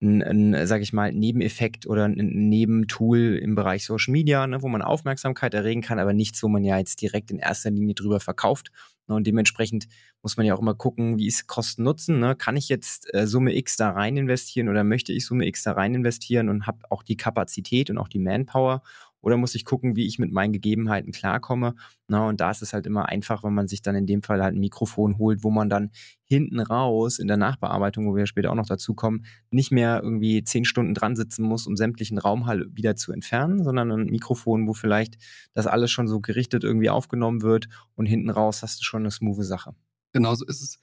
ein, 0.02 0.24
ein 0.24 0.68
sage 0.68 0.84
ich 0.84 0.94
mal, 0.94 1.12
Nebeneffekt 1.12 1.86
oder 1.88 2.06
ein 2.06 2.50
Nebentool 2.50 3.40
im 3.42 3.56
Bereich 3.56 3.86
Social 3.86 4.12
Media, 4.12 4.48
ne, 4.48 4.62
wo 4.62 4.68
man 4.70 4.82
Aufmerksamkeit 4.82 5.54
erregen 5.54 5.82
kann, 5.82 6.00
aber 6.00 6.14
nichts, 6.14 6.42
wo 6.42 6.48
man 6.48 6.64
ja 6.64 6.78
jetzt 6.78 7.02
direkt 7.02 7.32
in 7.32 7.40
erster 7.40 7.72
Linie 7.72 7.96
drüber 7.96 8.20
verkauft. 8.20 8.72
Ne, 9.08 9.16
und 9.16 9.28
dementsprechend 9.28 9.88
muss 10.22 10.38
man 10.38 10.46
ja 10.46 10.54
auch 10.54 10.62
immer 10.62 10.76
gucken, 10.76 11.18
wie 11.18 11.28
ist 11.28 11.48
Kosten-Nutzen. 11.48 12.20
Ne? 12.20 12.36
Kann 12.36 12.56
ich 12.56 12.70
jetzt 12.70 13.14
äh, 13.14 13.28
Summe 13.28 13.56
X 13.56 13.76
da 13.76 13.92
rein 13.92 14.18
investieren 14.18 14.70
oder 14.70 14.84
möchte 14.84 15.12
ich 15.12 15.26
Summe 15.26 15.48
X 15.48 15.64
da 15.64 15.74
rein 15.74 15.96
investieren 15.96 16.50
und 16.50 16.68
habe 16.68 16.80
auch 16.90 17.04
die 17.04 17.18
Kapazität 17.18 17.90
und 17.90 17.98
auch 17.98 18.08
die 18.08 18.20
Manpower 18.20 18.84
oder 19.22 19.38
muss 19.38 19.56
ich 19.56 19.66
gucken, 19.66 19.96
wie 19.96 20.06
ich 20.06 20.20
mit 20.20 20.32
meinen 20.32 20.54
Gegebenheiten 20.54 21.12
klarkomme? 21.12 21.76
Na, 22.08 22.28
und 22.28 22.40
da 22.40 22.52
ist 22.52 22.62
es 22.62 22.74
halt 22.74 22.86
immer 22.86 23.08
einfach, 23.08 23.44
wenn 23.44 23.54
man 23.54 23.68
sich 23.68 23.82
dann 23.82 23.96
in 23.96 24.06
dem 24.06 24.24
Fall 24.24 24.42
halt 24.42 24.56
ein 24.56 24.60
Mikrofon 24.60 25.18
holt, 25.18 25.44
wo 25.44 25.52
man 25.52 25.70
dann 25.70 25.92
hinten 26.24 26.60
raus 26.60 27.20
in 27.20 27.28
der 27.28 27.38
Nachbearbeitung, 27.38 28.08
wo 28.08 28.16
wir 28.16 28.26
später 28.26 28.52
auch 28.52 28.56
noch 28.56 28.68
dazu 28.68 28.94
kommen, 28.94 29.26
nicht 29.52 29.72
mehr 29.72 30.02
irgendwie 30.04 30.44
zehn 30.44 30.66
Stunden 30.66 30.94
dran 30.94 31.16
sitzen 31.16 31.44
muss, 31.44 31.68
um 31.68 31.76
sämtlichen 31.76 32.18
Raumhall 32.18 32.66
wieder 32.72 32.96
zu 32.96 33.12
entfernen, 33.12 33.64
sondern 33.64 33.92
ein 33.92 34.06
Mikrofon, 34.06 34.68
wo 34.68 34.74
vielleicht 34.74 35.18
das 35.54 35.68
alles 35.68 35.92
schon 35.92 36.08
so 36.08 36.20
gerichtet 36.22 36.64
irgendwie 36.64 36.90
aufgenommen 36.90 37.42
wird 37.42 37.68
und 37.96 38.06
hinten 38.06 38.30
raus 38.30 38.64
hast 38.64 38.80
du 38.80 38.84
schon 38.84 39.02
eine 39.02 39.12
smooth 39.12 39.44
Sache. 39.44 39.76
Genau 40.14 40.34
so 40.36 40.46
ist 40.46 40.62
es. 40.62 40.80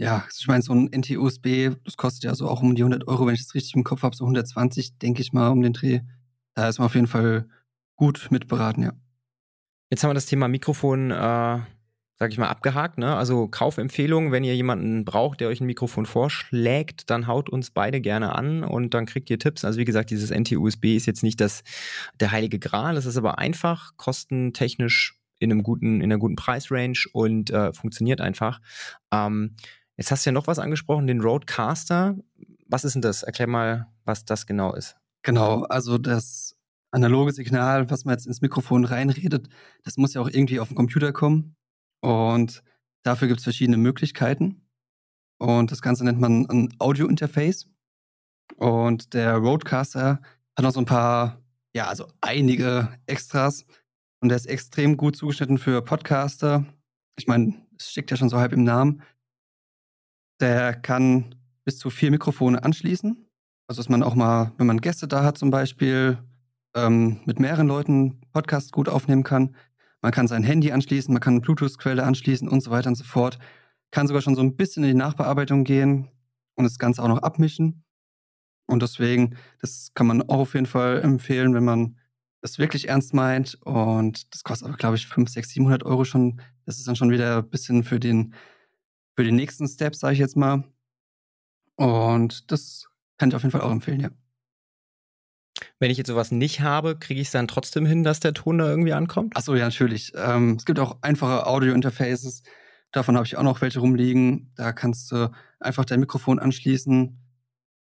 Ja, 0.00 0.24
ich 0.38 0.46
meine, 0.46 0.62
so 0.62 0.72
ein 0.72 0.88
NT-USB, 0.92 1.76
das 1.84 1.96
kostet 1.96 2.22
ja 2.22 2.34
so 2.34 2.48
auch 2.48 2.62
um 2.62 2.76
die 2.76 2.82
100 2.82 3.08
Euro, 3.08 3.26
wenn 3.26 3.34
ich 3.34 3.42
das 3.42 3.54
richtig 3.54 3.74
im 3.74 3.82
Kopf 3.82 4.02
habe, 4.04 4.14
so 4.14 4.24
120, 4.24 4.98
denke 4.98 5.22
ich 5.22 5.32
mal, 5.32 5.48
um 5.48 5.60
den 5.60 5.72
Dreh. 5.72 6.00
Da 6.54 6.68
ist 6.68 6.78
man 6.78 6.86
auf 6.86 6.94
jeden 6.94 7.08
Fall 7.08 7.48
gut 7.98 8.28
mitberaten, 8.30 8.82
ja. 8.82 8.92
Jetzt 9.90 10.02
haben 10.02 10.10
wir 10.10 10.14
das 10.14 10.26
Thema 10.26 10.48
Mikrofon, 10.48 11.10
äh, 11.10 11.14
sag 12.18 12.30
ich 12.30 12.38
mal, 12.38 12.48
abgehakt. 12.48 12.98
Ne? 12.98 13.14
Also 13.14 13.48
Kaufempfehlung, 13.48 14.32
wenn 14.32 14.44
ihr 14.44 14.54
jemanden 14.54 15.04
braucht, 15.04 15.40
der 15.40 15.48
euch 15.48 15.60
ein 15.60 15.66
Mikrofon 15.66 16.06
vorschlägt, 16.06 17.10
dann 17.10 17.26
haut 17.26 17.48
uns 17.48 17.70
beide 17.70 18.00
gerne 18.00 18.34
an 18.34 18.64
und 18.64 18.94
dann 18.94 19.06
kriegt 19.06 19.30
ihr 19.30 19.38
Tipps. 19.38 19.64
Also 19.64 19.78
wie 19.78 19.84
gesagt, 19.84 20.10
dieses 20.10 20.30
NT-USB 20.30 20.96
ist 20.96 21.06
jetzt 21.06 21.22
nicht 21.22 21.40
das, 21.40 21.62
der 22.20 22.30
heilige 22.30 22.58
Gral, 22.58 22.96
es 22.96 23.06
ist 23.06 23.16
aber 23.16 23.38
einfach, 23.38 23.92
kostentechnisch 23.96 25.18
in 25.38 25.52
einem 25.52 25.62
guten, 25.62 26.00
in 26.00 26.04
einer 26.04 26.18
guten 26.18 26.36
Preisrange 26.36 27.04
und 27.12 27.50
äh, 27.50 27.72
funktioniert 27.72 28.20
einfach. 28.20 28.60
Ähm, 29.12 29.54
jetzt 29.96 30.10
hast 30.10 30.26
du 30.26 30.30
ja 30.30 30.34
noch 30.34 30.48
was 30.48 30.58
angesprochen, 30.58 31.06
den 31.06 31.20
Roadcaster. 31.20 32.16
Was 32.66 32.84
ist 32.84 32.94
denn 32.94 33.02
das? 33.02 33.22
Erklär 33.22 33.48
mal, 33.48 33.86
was 34.04 34.24
das 34.24 34.46
genau 34.46 34.74
ist. 34.74 34.96
Genau, 35.22 35.62
also 35.62 35.98
das 35.98 36.57
analoge 36.90 37.32
Signal, 37.32 37.90
was 37.90 38.04
man 38.04 38.14
jetzt 38.14 38.26
ins 38.26 38.40
Mikrofon 38.40 38.84
reinredet, 38.84 39.48
das 39.82 39.96
muss 39.96 40.14
ja 40.14 40.20
auch 40.20 40.28
irgendwie 40.28 40.60
auf 40.60 40.68
den 40.68 40.76
Computer 40.76 41.12
kommen. 41.12 41.56
Und 42.00 42.62
dafür 43.02 43.28
gibt 43.28 43.40
es 43.40 43.44
verschiedene 43.44 43.76
Möglichkeiten. 43.76 44.62
Und 45.38 45.70
das 45.70 45.82
Ganze 45.82 46.04
nennt 46.04 46.20
man 46.20 46.46
ein 46.46 46.74
Audio-Interface. 46.78 47.68
Und 48.56 49.14
der 49.14 49.36
Roadcaster 49.36 50.20
hat 50.56 50.62
noch 50.62 50.72
so 50.72 50.80
ein 50.80 50.86
paar, 50.86 51.40
ja, 51.74 51.86
also 51.86 52.08
einige 52.20 52.88
Extras. 53.06 53.64
Und 54.20 54.30
der 54.30 54.36
ist 54.36 54.46
extrem 54.46 54.96
gut 54.96 55.16
zugeschnitten 55.16 55.58
für 55.58 55.82
Podcaster. 55.82 56.64
Ich 57.18 57.26
meine, 57.26 57.54
es 57.78 57.90
steckt 57.90 58.10
ja 58.10 58.16
schon 58.16 58.28
so 58.28 58.38
halb 58.38 58.52
im 58.52 58.64
Namen. 58.64 59.02
Der 60.40 60.74
kann 60.74 61.34
bis 61.64 61.78
zu 61.78 61.90
vier 61.90 62.10
Mikrofone 62.10 62.64
anschließen. 62.64 63.28
Also, 63.68 63.80
dass 63.80 63.88
man 63.88 64.02
auch 64.02 64.14
mal, 64.14 64.52
wenn 64.56 64.66
man 64.66 64.80
Gäste 64.80 65.06
da 65.06 65.22
hat 65.22 65.36
zum 65.38 65.50
Beispiel, 65.50 66.18
ähm, 66.86 67.20
mit 67.24 67.40
mehreren 67.40 67.66
Leuten 67.66 68.20
Podcasts 68.32 68.72
gut 68.72 68.88
aufnehmen 68.88 69.22
kann. 69.22 69.56
Man 70.00 70.12
kann 70.12 70.28
sein 70.28 70.44
Handy 70.44 70.70
anschließen, 70.70 71.12
man 71.12 71.20
kann 71.20 71.34
eine 71.34 71.40
Bluetooth-Quelle 71.40 72.04
anschließen 72.04 72.48
und 72.48 72.62
so 72.62 72.70
weiter 72.70 72.88
und 72.88 72.94
so 72.94 73.04
fort. 73.04 73.38
Kann 73.90 74.06
sogar 74.06 74.22
schon 74.22 74.36
so 74.36 74.42
ein 74.42 74.56
bisschen 74.56 74.84
in 74.84 74.90
die 74.90 74.96
Nachbearbeitung 74.96 75.64
gehen 75.64 76.08
und 76.54 76.64
das 76.64 76.78
Ganze 76.78 77.02
auch 77.02 77.08
noch 77.08 77.22
abmischen. 77.22 77.84
Und 78.66 78.82
deswegen, 78.82 79.36
das 79.60 79.92
kann 79.94 80.06
man 80.06 80.22
auch 80.22 80.40
auf 80.40 80.54
jeden 80.54 80.66
Fall 80.66 81.00
empfehlen, 81.00 81.54
wenn 81.54 81.64
man 81.64 81.96
das 82.42 82.58
wirklich 82.58 82.88
ernst 82.88 83.14
meint. 83.14 83.58
Und 83.62 84.32
das 84.34 84.44
kostet 84.44 84.68
aber, 84.68 84.76
glaube 84.76 84.96
ich, 84.96 85.06
5, 85.06 85.28
6, 85.28 85.50
700 85.50 85.82
Euro 85.84 86.04
schon. 86.04 86.40
Das 86.66 86.78
ist 86.78 86.86
dann 86.86 86.96
schon 86.96 87.10
wieder 87.10 87.38
ein 87.38 87.48
bisschen 87.48 87.82
für 87.82 87.98
den, 87.98 88.34
für 89.16 89.24
den 89.24 89.36
nächsten 89.36 89.66
Step, 89.66 89.96
sage 89.96 90.12
ich 90.12 90.20
jetzt 90.20 90.36
mal. 90.36 90.64
Und 91.76 92.52
das 92.52 92.86
kann 93.16 93.30
ich 93.30 93.34
auf 93.34 93.42
jeden 93.42 93.52
Fall 93.52 93.62
auch 93.62 93.70
empfehlen, 93.70 94.00
ja. 94.00 94.10
Wenn 95.78 95.90
ich 95.90 95.98
jetzt 95.98 96.08
sowas 96.08 96.30
nicht 96.30 96.60
habe, 96.60 96.96
kriege 96.96 97.20
ich 97.20 97.28
es 97.28 97.32
dann 97.32 97.48
trotzdem 97.48 97.86
hin, 97.86 98.04
dass 98.04 98.20
der 98.20 98.34
Ton 98.34 98.58
da 98.58 98.68
irgendwie 98.68 98.92
ankommt? 98.92 99.36
Achso, 99.36 99.54
ja, 99.54 99.64
natürlich. 99.64 100.12
Ähm, 100.16 100.56
es 100.58 100.64
gibt 100.64 100.78
auch 100.78 100.98
einfache 101.02 101.46
Audio-Interfaces. 101.46 102.42
Davon 102.92 103.16
habe 103.16 103.26
ich 103.26 103.36
auch 103.36 103.42
noch 103.42 103.60
welche 103.60 103.80
rumliegen. 103.80 104.52
Da 104.56 104.72
kannst 104.72 105.10
du 105.12 105.30
einfach 105.60 105.84
dein 105.84 106.00
Mikrofon 106.00 106.38
anschließen 106.38 107.18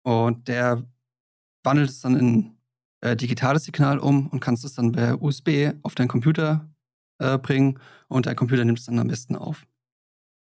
und 0.03 0.47
der 0.47 0.83
wandelt 1.63 1.89
es 1.89 2.01
dann 2.01 2.15
in 2.15 2.57
äh, 3.01 3.15
digitales 3.15 3.65
Signal 3.65 3.99
um 3.99 4.27
und 4.27 4.39
kannst 4.39 4.65
es 4.65 4.73
dann 4.73 4.91
per 4.91 5.21
USB 5.21 5.73
auf 5.83 5.95
deinen 5.95 6.07
Computer 6.07 6.69
äh, 7.19 7.37
bringen 7.37 7.79
und 8.07 8.25
dein 8.25 8.35
Computer 8.35 8.65
nimmt 8.65 8.79
es 8.79 8.85
dann 8.85 8.99
am 8.99 9.07
besten 9.07 9.35
auf. 9.35 9.65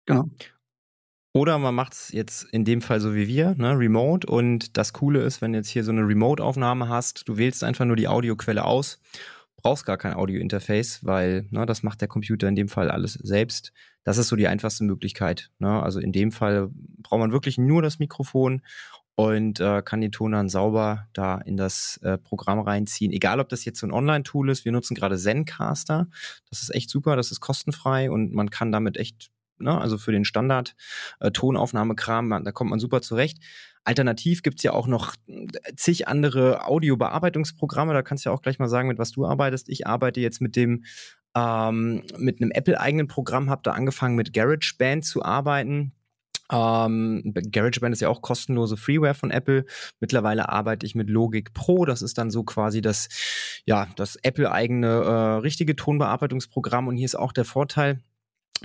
Genau. 0.06 0.28
Oder 1.34 1.58
man 1.58 1.74
macht 1.74 1.94
es 1.94 2.12
jetzt 2.12 2.44
in 2.52 2.64
dem 2.64 2.82
Fall 2.82 3.00
so 3.00 3.14
wie 3.14 3.26
wir, 3.26 3.54
ne, 3.56 3.78
remote. 3.78 4.26
Und 4.26 4.76
das 4.76 4.92
Coole 4.92 5.22
ist, 5.22 5.40
wenn 5.40 5.52
du 5.52 5.58
jetzt 5.58 5.70
hier 5.70 5.82
so 5.82 5.90
eine 5.90 6.06
Remote-Aufnahme 6.06 6.88
hast, 6.88 7.26
du 7.26 7.38
wählst 7.38 7.64
einfach 7.64 7.86
nur 7.86 7.96
die 7.96 8.08
Audioquelle 8.08 8.64
aus, 8.64 9.00
brauchst 9.56 9.86
gar 9.86 9.96
kein 9.96 10.12
Audio-Interface, 10.12 11.00
weil 11.04 11.46
ne, 11.50 11.64
das 11.64 11.82
macht 11.82 12.02
der 12.02 12.08
Computer 12.08 12.48
in 12.48 12.54
dem 12.54 12.68
Fall 12.68 12.90
alles 12.90 13.14
selbst. 13.14 13.72
Das 14.04 14.18
ist 14.18 14.28
so 14.28 14.36
die 14.36 14.48
einfachste 14.48 14.84
Möglichkeit. 14.84 15.50
Ne? 15.58 15.82
Also 15.82 16.00
in 16.00 16.12
dem 16.12 16.32
Fall 16.32 16.68
braucht 16.98 17.20
man 17.20 17.32
wirklich 17.32 17.56
nur 17.56 17.80
das 17.80 17.98
Mikrofon 17.98 18.60
und 19.14 19.60
äh, 19.60 19.82
kann 19.82 20.00
den 20.00 20.12
Ton 20.12 20.32
dann 20.32 20.48
sauber 20.48 21.06
da 21.14 21.38
in 21.38 21.56
das 21.56 21.98
äh, 22.02 22.18
Programm 22.18 22.60
reinziehen. 22.60 23.12
Egal, 23.12 23.40
ob 23.40 23.48
das 23.48 23.64
jetzt 23.64 23.78
so 23.80 23.86
ein 23.86 23.92
Online-Tool 23.92 24.50
ist. 24.50 24.64
Wir 24.64 24.72
nutzen 24.72 24.94
gerade 24.94 25.16
Zencaster. 25.16 26.08
Das 26.50 26.62
ist 26.62 26.74
echt 26.74 26.90
super. 26.90 27.16
Das 27.16 27.30
ist 27.30 27.40
kostenfrei 27.40 28.10
und 28.10 28.32
man 28.32 28.50
kann 28.50 28.72
damit 28.72 28.96
echt 28.96 29.30
ne? 29.58 29.78
also 29.78 29.98
für 29.98 30.12
den 30.12 30.24
Standard-Tonaufnahmekram, 30.24 32.32
äh, 32.32 32.42
da 32.42 32.52
kommt 32.52 32.70
man 32.70 32.80
super 32.80 33.02
zurecht. 33.02 33.38
Alternativ 33.84 34.42
gibt 34.42 34.58
es 34.58 34.62
ja 34.62 34.72
auch 34.72 34.86
noch 34.86 35.14
äh, 35.26 35.46
zig 35.76 36.08
andere 36.08 36.66
Audiobearbeitungsprogramme. 36.66 37.92
Da 37.92 38.02
kannst 38.02 38.24
du 38.24 38.30
ja 38.30 38.34
auch 38.34 38.42
gleich 38.42 38.58
mal 38.58 38.68
sagen, 38.68 38.88
mit 38.88 38.98
was 38.98 39.12
du 39.12 39.26
arbeitest. 39.26 39.68
Ich 39.68 39.86
arbeite 39.86 40.20
jetzt 40.20 40.40
mit 40.40 40.56
dem 40.56 40.84
ähm, 41.34 42.02
mit 42.18 42.40
einem 42.40 42.50
Apple-eigenen 42.50 43.08
Programm, 43.08 43.50
habe 43.50 43.62
da 43.64 43.72
angefangen 43.72 44.16
mit 44.16 44.32
GarageBand 44.32 45.04
zu 45.04 45.22
arbeiten. 45.22 45.92
Ähm, 46.50 47.32
GarageBand 47.34 47.94
ist 47.94 48.00
ja 48.00 48.08
auch 48.08 48.20
kostenlose 48.20 48.76
Freeware 48.76 49.14
von 49.14 49.30
Apple. 49.30 49.64
Mittlerweile 50.00 50.50
arbeite 50.50 50.84
ich 50.84 50.94
mit 50.94 51.08
Logic 51.08 51.54
Pro. 51.54 51.86
Das 51.86 52.02
ist 52.02 52.18
dann 52.18 52.30
so 52.30 52.44
quasi 52.44 52.82
das, 52.82 53.08
ja, 53.64 53.88
das 53.96 54.16
Apple-eigene 54.16 54.86
äh, 54.86 55.40
richtige 55.40 55.74
Tonbearbeitungsprogramm. 55.74 56.88
Und 56.88 56.96
hier 56.96 57.06
ist 57.06 57.18
auch 57.18 57.32
der 57.32 57.46
Vorteil, 57.46 58.00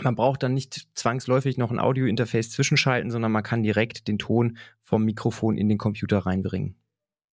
man 0.04 0.16
braucht 0.16 0.44
dann 0.44 0.54
nicht 0.54 0.88
zwangsläufig 0.94 1.58
noch 1.58 1.72
ein 1.72 1.80
Audio-Interface 1.80 2.52
zwischenschalten, 2.52 3.12
sondern 3.12 3.32
man 3.32 3.44
kann 3.44 3.64
direkt 3.64 4.08
den 4.08 4.18
Ton 4.18 4.58
vom 4.84 5.04
Mikrofon 5.04 5.58
in 5.58 5.70
den 5.70 5.78
Computer 5.78 6.20
reinbringen. 6.20 6.76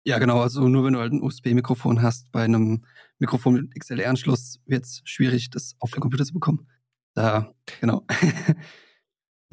Ja, 0.07 0.18
genau. 0.18 0.40
Also 0.40 0.68
nur 0.68 0.85
wenn 0.85 0.92
du 0.92 1.00
halt 1.00 1.12
ein 1.12 1.22
USB-Mikrofon 1.22 2.03
hast, 2.03 2.31
bei 2.31 2.44
einem 2.44 2.85
Mikrofon 3.18 3.55
mit 3.55 3.74
XLR-Anschluss 3.74 4.61
wird 4.66 4.85
es 4.85 5.00
schwierig, 5.05 5.50
das 5.50 5.77
auf 5.81 5.90
den 5.90 6.00
Computer 6.00 6.24
zu 6.24 6.35
bekommen. 6.35 6.68
Da, 7.14 7.55
genau. 7.81 8.05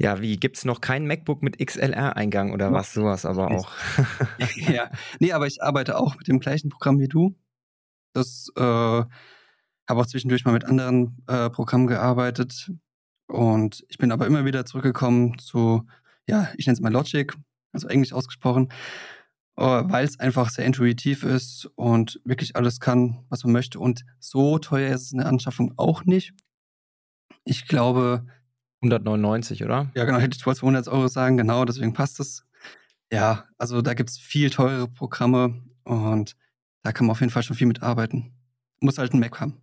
Ja, 0.02 0.20
wie 0.20 0.36
gibt 0.36 0.56
es 0.56 0.64
noch 0.64 0.80
kein 0.80 1.06
MacBook 1.06 1.44
mit 1.44 1.64
XLR-Eingang 1.64 2.52
oder 2.52 2.72
was? 2.72 2.92
Sowas 2.92 3.24
aber 3.24 3.52
auch. 3.52 3.70
ja, 4.56 4.90
nee, 5.20 5.32
aber 5.32 5.46
ich 5.46 5.62
arbeite 5.62 5.96
auch 5.96 6.16
mit 6.16 6.26
dem 6.26 6.40
gleichen 6.40 6.70
Programm 6.70 6.98
wie 6.98 7.06
du. 7.06 7.36
Das 8.12 8.48
äh, 8.56 8.60
habe 8.60 9.08
auch 9.88 10.06
zwischendurch 10.06 10.44
mal 10.44 10.52
mit 10.54 10.64
anderen 10.64 11.22
äh, 11.28 11.50
Programmen 11.50 11.86
gearbeitet. 11.86 12.72
Und 13.32 13.84
ich 13.88 13.96
bin 13.96 14.12
aber 14.12 14.26
immer 14.26 14.44
wieder 14.44 14.66
zurückgekommen 14.66 15.38
zu, 15.38 15.86
ja, 16.28 16.48
ich 16.56 16.66
nenne 16.66 16.74
es 16.74 16.80
mal 16.80 16.92
Logic, 16.92 17.32
also 17.72 17.88
englisch 17.88 18.12
ausgesprochen, 18.12 18.68
äh, 19.56 19.62
weil 19.62 20.04
es 20.04 20.20
einfach 20.20 20.50
sehr 20.50 20.66
intuitiv 20.66 21.24
ist 21.24 21.70
und 21.74 22.20
wirklich 22.24 22.56
alles 22.56 22.78
kann, 22.78 23.24
was 23.30 23.42
man 23.44 23.54
möchte. 23.54 23.80
Und 23.80 24.04
so 24.18 24.58
teuer 24.58 24.94
ist 24.94 25.02
es 25.02 25.12
in 25.12 25.18
der 25.18 25.28
Anschaffung 25.28 25.72
auch 25.78 26.04
nicht. 26.04 26.34
Ich 27.44 27.66
glaube. 27.66 28.26
199, 28.82 29.64
oder? 29.64 29.90
Ja, 29.94 30.04
genau, 30.04 30.18
hätte 30.18 30.36
ich 30.36 30.44
wohl 30.44 30.56
200 30.56 30.88
Euro 30.88 31.08
sagen, 31.08 31.36
genau, 31.36 31.64
deswegen 31.64 31.94
passt 31.94 32.20
es. 32.20 32.44
Ja, 33.12 33.44
also 33.56 33.80
da 33.80 33.94
gibt 33.94 34.10
es 34.10 34.18
viel 34.18 34.50
teure 34.50 34.88
Programme 34.88 35.62
und 35.84 36.36
da 36.82 36.92
kann 36.92 37.06
man 37.06 37.12
auf 37.12 37.20
jeden 37.20 37.30
Fall 37.30 37.44
schon 37.44 37.56
viel 37.56 37.68
mitarbeiten. 37.68 38.34
Muss 38.80 38.98
halt 38.98 39.12
einen 39.12 39.20
Mac 39.20 39.40
haben. 39.40 39.61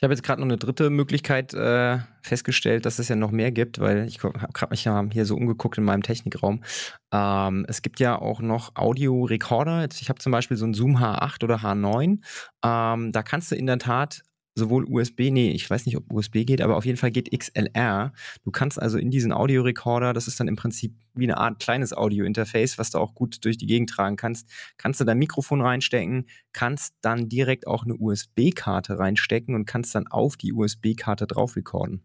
Ich 0.00 0.02
habe 0.02 0.14
jetzt 0.14 0.22
gerade 0.22 0.40
noch 0.40 0.46
eine 0.46 0.56
dritte 0.56 0.88
Möglichkeit 0.88 1.52
äh, 1.52 1.98
festgestellt, 2.22 2.86
dass 2.86 2.98
es 2.98 3.08
ja 3.08 3.16
noch 3.16 3.32
mehr 3.32 3.52
gibt, 3.52 3.80
weil 3.80 4.08
ich 4.08 4.24
habe 4.24 4.48
gerade 4.54 4.70
mich 4.70 4.82
ja 4.82 5.04
hier 5.12 5.26
so 5.26 5.36
umgeguckt 5.36 5.76
in 5.76 5.84
meinem 5.84 6.02
Technikraum. 6.02 6.64
Ähm, 7.12 7.66
es 7.68 7.82
gibt 7.82 8.00
ja 8.00 8.18
auch 8.18 8.40
noch 8.40 8.76
Audio-Recorder. 8.76 9.86
Ich 10.00 10.08
habe 10.08 10.18
zum 10.18 10.32
Beispiel 10.32 10.56
so 10.56 10.64
einen 10.64 10.72
Zoom 10.72 10.96
H8 10.96 11.44
oder 11.44 11.56
H9. 11.56 12.20
Ähm, 12.64 13.12
da 13.12 13.22
kannst 13.22 13.52
du 13.52 13.56
in 13.56 13.66
der 13.66 13.76
Tat 13.76 14.22
sowohl 14.60 14.84
USB, 14.84 15.30
nee, 15.30 15.50
ich 15.50 15.68
weiß 15.68 15.86
nicht, 15.86 15.96
ob 15.96 16.12
USB 16.12 16.44
geht, 16.44 16.60
aber 16.60 16.76
auf 16.76 16.84
jeden 16.84 16.98
Fall 16.98 17.10
geht 17.10 17.36
XLR. 17.36 18.12
Du 18.44 18.50
kannst 18.50 18.80
also 18.80 18.98
in 18.98 19.10
diesen 19.10 19.32
Audiorekorder, 19.32 20.12
das 20.12 20.28
ist 20.28 20.38
dann 20.38 20.48
im 20.48 20.56
Prinzip 20.56 20.94
wie 21.14 21.24
eine 21.24 21.38
Art 21.38 21.58
kleines 21.58 21.92
Audio-Interface, 21.92 22.78
was 22.78 22.90
du 22.90 22.98
auch 22.98 23.14
gut 23.14 23.44
durch 23.44 23.58
die 23.58 23.66
Gegend 23.66 23.90
tragen 23.90 24.16
kannst, 24.16 24.48
kannst 24.76 25.00
du 25.00 25.04
dein 25.04 25.18
Mikrofon 25.18 25.60
reinstecken, 25.60 26.26
kannst 26.52 26.94
dann 27.00 27.28
direkt 27.28 27.66
auch 27.66 27.84
eine 27.84 27.96
USB-Karte 27.96 28.98
reinstecken 28.98 29.54
und 29.54 29.66
kannst 29.66 29.94
dann 29.94 30.06
auf 30.06 30.36
die 30.36 30.52
USB-Karte 30.52 31.26
drauf 31.26 31.56
recorden. 31.56 32.02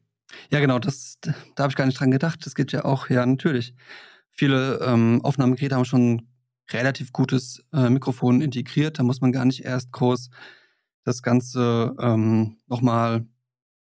Ja, 0.52 0.60
genau, 0.60 0.80
das, 0.80 1.20
da 1.22 1.64
habe 1.64 1.72
ich 1.72 1.76
gar 1.76 1.86
nicht 1.86 2.00
dran 2.00 2.12
gedacht. 2.12 2.46
Das 2.46 2.56
geht 2.56 2.72
ja 2.72 2.86
auch, 2.86 3.10
ja, 3.10 3.26
natürlich. 3.26 3.74
Viele 4.32 4.80
ähm, 4.82 5.22
Aufnahmegeräte 5.24 5.76
haben 5.76 5.86
schon 5.86 6.28
relativ 6.72 7.14
gutes 7.14 7.64
äh, 7.74 7.90
Mikrofon 7.90 8.42
integriert. 8.42 9.00
Da 9.00 9.04
muss 9.04 9.22
man 9.22 9.32
gar 9.32 9.46
nicht 9.46 9.64
erst 9.64 9.92
groß 9.92 10.30
das 11.06 11.24
Ganze 11.24 11.96
ähm, 12.00 12.58
nochmal 12.68 13.26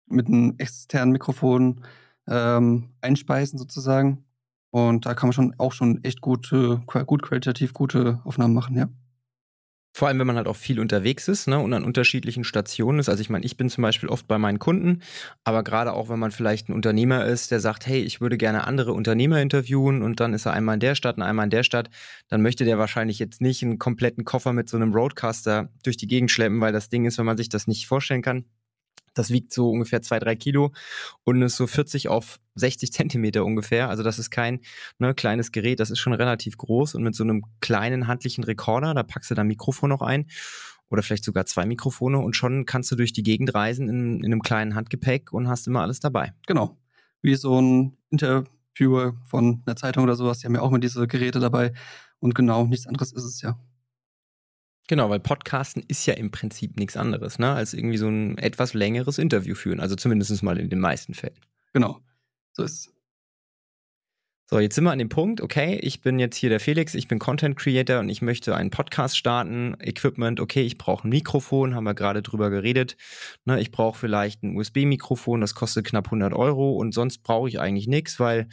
mit 0.05 0.27
einem 0.27 0.55
externen 0.57 1.11
Mikrofon 1.11 1.81
ähm, 2.27 2.91
einspeisen 3.01 3.59
sozusagen. 3.59 4.23
Und 4.69 5.05
da 5.05 5.13
kann 5.13 5.27
man 5.27 5.33
schon 5.33 5.55
auch 5.57 5.73
schon 5.73 6.03
echt 6.03 6.21
gute, 6.21 6.81
gut 7.05 7.23
qualitativ 7.23 7.73
gute 7.73 8.21
Aufnahmen 8.23 8.53
machen, 8.53 8.77
ja. 8.77 8.87
Vor 9.97 10.07
allem, 10.07 10.19
wenn 10.19 10.27
man 10.27 10.35
halt 10.35 10.45
auch 10.45 10.55
viel 10.55 10.79
unterwegs 10.79 11.27
ist 11.27 11.47
ne, 11.47 11.57
und 11.57 11.73
an 11.73 11.83
unterschiedlichen 11.83 12.43
Stationen 12.43 12.99
ist. 12.99 13.09
Also 13.09 13.21
ich 13.21 13.31
meine, 13.31 13.43
ich 13.43 13.57
bin 13.57 13.67
zum 13.67 13.81
Beispiel 13.81 14.09
oft 14.09 14.27
bei 14.27 14.37
meinen 14.37 14.59
Kunden, 14.59 15.01
aber 15.43 15.63
gerade 15.63 15.93
auch, 15.93 16.07
wenn 16.09 16.19
man 16.19 16.29
vielleicht 16.29 16.69
ein 16.69 16.73
Unternehmer 16.73 17.25
ist, 17.25 17.49
der 17.49 17.59
sagt, 17.59 17.87
hey, 17.87 18.01
ich 18.03 18.21
würde 18.21 18.37
gerne 18.37 18.67
andere 18.67 18.93
Unternehmer 18.93 19.41
interviewen 19.41 20.03
und 20.03 20.19
dann 20.19 20.35
ist 20.35 20.45
er 20.45 20.53
einmal 20.53 20.75
in 20.75 20.81
der 20.81 20.93
Stadt 20.93 21.17
und 21.17 21.23
einmal 21.23 21.45
in 21.45 21.49
der 21.49 21.63
Stadt, 21.63 21.89
dann 22.27 22.43
möchte 22.43 22.63
der 22.63 22.77
wahrscheinlich 22.77 23.17
jetzt 23.17 23.41
nicht 23.41 23.63
einen 23.63 23.79
kompletten 23.79 24.23
Koffer 24.23 24.53
mit 24.53 24.69
so 24.69 24.77
einem 24.77 24.93
Roadcaster 24.93 25.69
durch 25.83 25.97
die 25.97 26.05
Gegend 26.05 26.29
schleppen, 26.29 26.61
weil 26.61 26.73
das 26.73 26.89
Ding 26.89 27.05
ist, 27.05 27.17
wenn 27.17 27.25
man 27.25 27.37
sich 27.37 27.49
das 27.49 27.65
nicht 27.65 27.87
vorstellen 27.87 28.21
kann, 28.21 28.45
das 29.17 29.29
wiegt 29.29 29.53
so 29.53 29.69
ungefähr 29.69 30.01
zwei, 30.01 30.19
drei 30.19 30.35
Kilo 30.35 30.71
und 31.23 31.41
ist 31.41 31.57
so 31.57 31.67
40 31.67 32.09
auf 32.09 32.39
60 32.55 32.91
Zentimeter 32.91 33.45
ungefähr. 33.45 33.89
Also 33.89 34.03
das 34.03 34.19
ist 34.19 34.29
kein 34.29 34.59
ne, 34.99 35.13
kleines 35.13 35.51
Gerät, 35.51 35.79
das 35.79 35.91
ist 35.91 35.99
schon 35.99 36.13
relativ 36.13 36.57
groß 36.57 36.95
und 36.95 37.03
mit 37.03 37.15
so 37.15 37.23
einem 37.23 37.43
kleinen 37.59 38.07
handlichen 38.07 38.43
Rekorder, 38.43 38.93
da 38.93 39.03
packst 39.03 39.31
du 39.31 39.35
dein 39.35 39.47
Mikrofon 39.47 39.89
noch 39.89 40.01
ein 40.01 40.27
oder 40.89 41.03
vielleicht 41.03 41.23
sogar 41.23 41.45
zwei 41.45 41.65
Mikrofone 41.65 42.19
und 42.19 42.35
schon 42.35 42.65
kannst 42.65 42.91
du 42.91 42.95
durch 42.95 43.13
die 43.13 43.23
Gegend 43.23 43.53
reisen 43.53 43.89
in, 43.89 44.19
in 44.19 44.25
einem 44.25 44.41
kleinen 44.41 44.75
Handgepäck 44.75 45.33
und 45.33 45.47
hast 45.47 45.67
immer 45.67 45.81
alles 45.81 45.99
dabei. 45.99 46.33
Genau. 46.47 46.77
Wie 47.21 47.35
so 47.35 47.59
ein 47.59 47.97
Interviewer 48.09 49.15
von 49.25 49.63
einer 49.65 49.75
Zeitung 49.75 50.03
oder 50.03 50.15
sowas, 50.15 50.39
die 50.39 50.47
haben 50.47 50.55
ja 50.55 50.61
auch 50.61 50.69
immer 50.69 50.79
diese 50.79 51.07
Geräte 51.07 51.39
dabei. 51.39 51.73
Und 52.19 52.35
genau, 52.35 52.65
nichts 52.65 52.87
anderes 52.87 53.11
ist 53.11 53.23
es 53.23 53.41
ja. 53.41 53.59
Genau, 54.87 55.09
weil 55.09 55.19
Podcasten 55.19 55.83
ist 55.87 56.05
ja 56.05 56.13
im 56.13 56.31
Prinzip 56.31 56.77
nichts 56.77 56.95
anderes, 56.95 57.39
ne, 57.39 57.51
als 57.51 57.73
irgendwie 57.73 57.97
so 57.97 58.07
ein 58.07 58.37
etwas 58.37 58.73
längeres 58.73 59.17
Interview 59.17 59.53
führen. 59.53 59.81
Also 59.81 59.95
zumindest 59.95 60.41
mal 60.43 60.57
in 60.57 60.69
den 60.69 60.79
meisten 60.79 61.13
Fällen. 61.13 61.39
Genau, 61.73 61.99
so 62.53 62.63
ist 62.63 62.87
es. 62.87 62.96
So, 64.49 64.59
jetzt 64.59 64.75
sind 64.75 64.85
wir 64.85 64.91
an 64.91 64.99
dem 64.99 65.09
Punkt, 65.09 65.41
okay, 65.41 65.77
ich 65.81 65.99
bin 65.99 66.19
jetzt 66.19 66.37
hier 66.37 66.49
der 66.49 66.61
Felix, 66.61 66.95
ich 66.95 67.09
bin 67.09 67.19
Content 67.19 67.57
Creator 67.57 67.99
und 67.99 68.07
ich 68.07 68.21
möchte 68.21 68.55
einen 68.55 68.69
Podcast 68.69 69.17
starten. 69.17 69.75
Equipment, 69.81 70.39
okay, 70.39 70.61
ich 70.61 70.77
brauche 70.77 71.05
ein 71.05 71.09
Mikrofon, 71.09 71.75
haben 71.75 71.83
wir 71.83 71.93
gerade 71.93 72.21
drüber 72.21 72.49
geredet. 72.49 72.95
Ne, 73.43 73.59
ich 73.59 73.71
brauche 73.71 73.99
vielleicht 73.99 74.43
ein 74.43 74.55
USB-Mikrofon, 74.55 75.41
das 75.41 75.53
kostet 75.53 75.85
knapp 75.85 76.05
100 76.05 76.33
Euro 76.33 76.71
und 76.77 76.93
sonst 76.93 77.23
brauche 77.23 77.49
ich 77.49 77.59
eigentlich 77.59 77.87
nichts, 77.87 78.21
weil, 78.21 78.47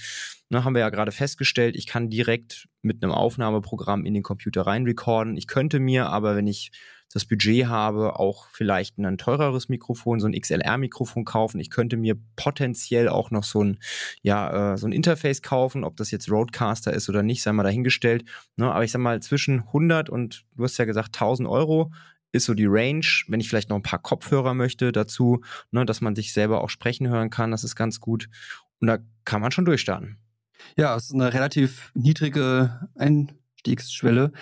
ne, 0.49 0.65
haben 0.65 0.75
wir 0.75 0.81
ja 0.81 0.91
gerade 0.91 1.13
festgestellt, 1.13 1.77
ich 1.77 1.87
kann 1.87 2.11
direkt 2.11 2.69
mit 2.83 3.01
einem 3.01 3.13
Aufnahmeprogramm 3.13 4.05
in 4.05 4.15
den 4.15 4.25
Computer 4.25 4.63
rein 4.63 4.83
recorden. 4.87 5.37
Ich 5.37 5.47
könnte 5.47 5.79
mir 5.79 6.09
aber, 6.09 6.35
wenn 6.35 6.49
ich 6.49 6.73
das 7.13 7.25
Budget 7.25 7.67
habe, 7.67 8.19
auch 8.19 8.49
vielleicht 8.51 8.99
ein 8.99 9.19
teureres 9.19 9.69
Mikrofon, 9.69 10.21
so 10.21 10.27
ein 10.27 10.33
XLR-Mikrofon 10.33 11.25
kaufen. 11.25 11.61
Ich 11.61 11.71
könnte 11.71 11.97
mir 11.97 12.17
potenziell 12.37 13.09
auch 13.09 13.31
noch 13.31 13.45
so 13.45 13.63
ein, 13.63 13.79
ja, 14.23 14.73
äh, 14.73 14.77
so 14.77 14.87
ein 14.87 14.93
Interface 14.93 15.43
kaufen, 15.43 15.85
ob 15.85 15.97
das 15.97 16.11
jetzt 16.11 16.31
Roadcaster 16.31 16.93
ist 16.93 17.09
oder 17.09 17.23
nicht, 17.23 17.43
sei 17.43 17.53
mal 17.53 17.63
dahingestellt. 17.63 18.25
Ne? 18.57 18.71
Aber 18.73 18.85
ich 18.85 18.91
sag 18.91 19.01
mal, 19.01 19.23
zwischen 19.23 19.61
100 19.61 20.11
und, 20.11 20.45
du 20.57 20.65
hast 20.65 20.79
ja 20.79 20.85
gesagt, 20.85 21.15
1000 21.15 21.49
Euro 21.49 21.93
ist 22.33 22.47
so 22.47 22.55
die 22.55 22.67
Range, 22.67 23.07
wenn 23.29 23.39
ich 23.39 23.49
vielleicht 23.49 23.71
noch 23.71 23.77
ein 23.77 23.83
paar 23.83 24.03
Kopfhörer 24.03 24.55
möchte 24.55 24.91
dazu, 24.91 25.41
ne, 25.71 25.87
dass 25.87 26.01
man 26.01 26.17
sich 26.17 26.33
selber 26.33 26.65
auch 26.65 26.71
sprechen 26.71 27.07
hören 27.09 27.31
kann, 27.31 27.53
das 27.53 27.63
ist 27.63 27.77
ganz 27.77 28.01
gut. 28.01 28.29
Und 28.81 28.89
da 28.89 28.99
kann 29.25 29.41
man 29.41 29.53
schon 29.53 29.65
durchstarten. 29.65 30.19
Ja, 30.77 30.97
es 30.97 31.05
ist 31.05 31.15
eine 31.15 31.33
relativ 31.33 31.93
niedrige 31.95 32.89
Ein 32.97 33.31
Einstiegsschwelle. 33.65 34.33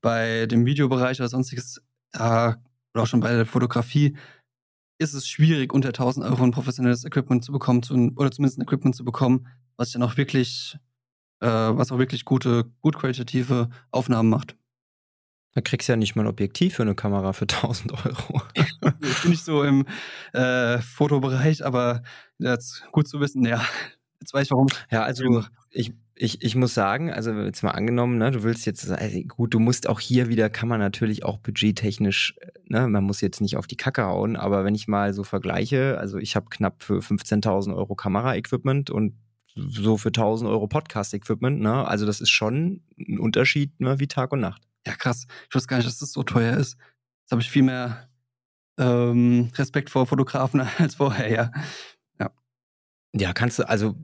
Bei 0.00 0.46
dem 0.46 0.66
Videobereich 0.66 1.20
oder 1.20 1.28
sonstiges, 1.28 1.80
da, 2.12 2.62
oder 2.94 3.02
auch 3.02 3.06
schon 3.06 3.20
bei 3.20 3.32
der 3.32 3.46
Fotografie, 3.46 4.16
ist 4.98 5.14
es 5.14 5.26
schwierig, 5.26 5.72
unter 5.72 5.88
1000 5.88 6.24
Euro 6.24 6.44
ein 6.44 6.52
professionelles 6.52 7.04
Equipment 7.04 7.44
zu 7.44 7.52
bekommen, 7.52 7.82
zu, 7.82 7.94
oder 8.16 8.30
zumindest 8.30 8.58
ein 8.58 8.62
Equipment 8.62 8.94
zu 8.94 9.04
bekommen, 9.04 9.48
was 9.76 9.90
dann 9.90 10.02
auch 10.02 10.16
wirklich, 10.16 10.78
äh, 11.40 11.48
was 11.48 11.90
auch 11.90 11.98
wirklich 11.98 12.24
gute, 12.24 12.64
gut 12.80 12.96
qualitative 12.96 13.68
Aufnahmen 13.90 14.28
macht. 14.30 14.56
Da 15.54 15.60
kriegst 15.60 15.88
du 15.88 15.92
ja 15.92 15.96
nicht 15.96 16.14
mal 16.16 16.22
ein 16.22 16.28
Objektiv 16.28 16.76
für 16.76 16.82
eine 16.82 16.94
Kamera 16.94 17.32
für 17.32 17.42
1000 17.48 17.92
Euro. 18.06 18.42
ich 18.54 19.22
bin 19.22 19.30
nicht 19.30 19.44
so 19.44 19.64
im 19.64 19.86
äh, 20.32 20.78
Fotobereich, 20.78 21.64
aber 21.64 22.02
jetzt 22.38 22.84
gut 22.92 23.08
zu 23.08 23.20
wissen, 23.20 23.44
ja. 23.44 23.62
Jetzt 24.20 24.32
weiß 24.32 24.44
ich 24.44 24.50
warum. 24.52 24.68
Ja, 24.90 25.02
also 25.02 25.44
ich, 25.70 25.92
ich, 26.22 26.40
ich 26.40 26.54
muss 26.54 26.72
sagen, 26.72 27.12
also 27.12 27.32
jetzt 27.32 27.64
mal 27.64 27.72
angenommen, 27.72 28.16
ne, 28.16 28.30
du 28.30 28.44
willst 28.44 28.64
jetzt, 28.64 28.88
also 28.88 29.22
gut, 29.22 29.52
du 29.52 29.58
musst 29.58 29.88
auch 29.88 29.98
hier 29.98 30.28
wieder, 30.28 30.48
kann 30.50 30.68
man 30.68 30.78
natürlich 30.78 31.24
auch 31.24 31.38
budgettechnisch, 31.38 32.36
ne, 32.68 32.86
man 32.86 33.02
muss 33.02 33.20
jetzt 33.20 33.40
nicht 33.40 33.56
auf 33.56 33.66
die 33.66 33.76
Kacke 33.76 34.04
hauen, 34.04 34.36
aber 34.36 34.64
wenn 34.64 34.76
ich 34.76 34.86
mal 34.86 35.12
so 35.14 35.24
vergleiche, 35.24 35.98
also 35.98 36.18
ich 36.18 36.36
habe 36.36 36.46
knapp 36.48 36.84
für 36.84 37.00
15.000 37.00 37.74
Euro 37.74 37.96
Kamera-Equipment 37.96 38.88
und 38.88 39.14
so 39.56 39.96
für 39.96 40.10
1.000 40.10 40.48
Euro 40.48 40.68
Podcast-Equipment, 40.68 41.60
ne, 41.60 41.88
also 41.88 42.06
das 42.06 42.20
ist 42.20 42.30
schon 42.30 42.84
ein 43.00 43.18
Unterschied, 43.18 43.80
ne, 43.80 43.98
wie 43.98 44.06
Tag 44.06 44.30
und 44.30 44.40
Nacht. 44.40 44.62
Ja, 44.86 44.94
krass. 44.94 45.26
Ich 45.48 45.54
wusste 45.56 45.66
gar 45.66 45.78
nicht, 45.78 45.88
dass 45.88 45.98
das 45.98 46.12
so 46.12 46.22
teuer 46.22 46.56
ist. 46.56 46.76
Jetzt 47.22 47.32
habe 47.32 47.42
ich 47.42 47.50
viel 47.50 47.64
mehr 47.64 48.08
ähm, 48.78 49.50
Respekt 49.56 49.90
vor 49.90 50.06
Fotografen 50.06 50.60
als 50.78 50.94
vorher, 50.94 51.30
ja. 51.30 51.50
Ja, 53.14 53.34
kannst 53.34 53.58
du, 53.58 53.68
also 53.68 53.94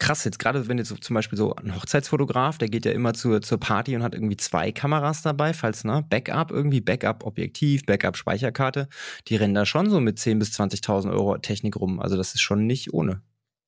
krass, 0.00 0.24
jetzt 0.24 0.40
gerade 0.40 0.66
wenn 0.66 0.76
jetzt 0.76 0.88
so, 0.88 0.96
zum 0.96 1.14
Beispiel 1.14 1.38
so 1.38 1.54
ein 1.54 1.76
Hochzeitsfotograf, 1.76 2.58
der 2.58 2.68
geht 2.68 2.84
ja 2.84 2.90
immer 2.90 3.14
zur, 3.14 3.40
zur 3.40 3.60
Party 3.60 3.94
und 3.94 4.02
hat 4.02 4.14
irgendwie 4.14 4.36
zwei 4.36 4.72
Kameras 4.72 5.22
dabei, 5.22 5.54
falls, 5.54 5.84
ne, 5.84 6.04
Backup 6.10 6.50
irgendwie, 6.50 6.80
Backup-Objektiv, 6.80 7.86
Backup-Speicherkarte, 7.86 8.88
die 9.28 9.36
rennen 9.36 9.54
da 9.54 9.64
schon 9.64 9.88
so 9.90 10.00
mit 10.00 10.18
10.000 10.18 10.38
bis 10.40 10.58
20.000 10.58 11.12
Euro 11.12 11.38
Technik 11.38 11.76
rum. 11.76 12.00
Also 12.00 12.16
das 12.16 12.34
ist 12.34 12.40
schon 12.40 12.66
nicht 12.66 12.92
ohne. 12.92 13.22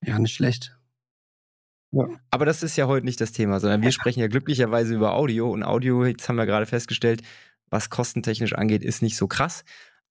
Ja, 0.04 0.18
nicht 0.18 0.34
schlecht. 0.34 0.76
Ja. 1.92 2.08
Aber 2.32 2.44
das 2.44 2.64
ist 2.64 2.76
ja 2.76 2.88
heute 2.88 3.06
nicht 3.06 3.20
das 3.20 3.30
Thema, 3.30 3.60
sondern 3.60 3.82
wir 3.82 3.92
sprechen 3.92 4.18
ja 4.18 4.26
glücklicherweise 4.26 4.94
über 4.94 5.14
Audio 5.14 5.50
und 5.52 5.62
Audio, 5.62 6.04
jetzt 6.04 6.28
haben 6.28 6.36
wir 6.36 6.46
gerade 6.46 6.66
festgestellt, 6.66 7.22
was 7.70 7.90
kostentechnisch 7.90 8.54
angeht, 8.54 8.82
ist 8.82 9.02
nicht 9.02 9.16
so 9.16 9.28
krass. 9.28 9.64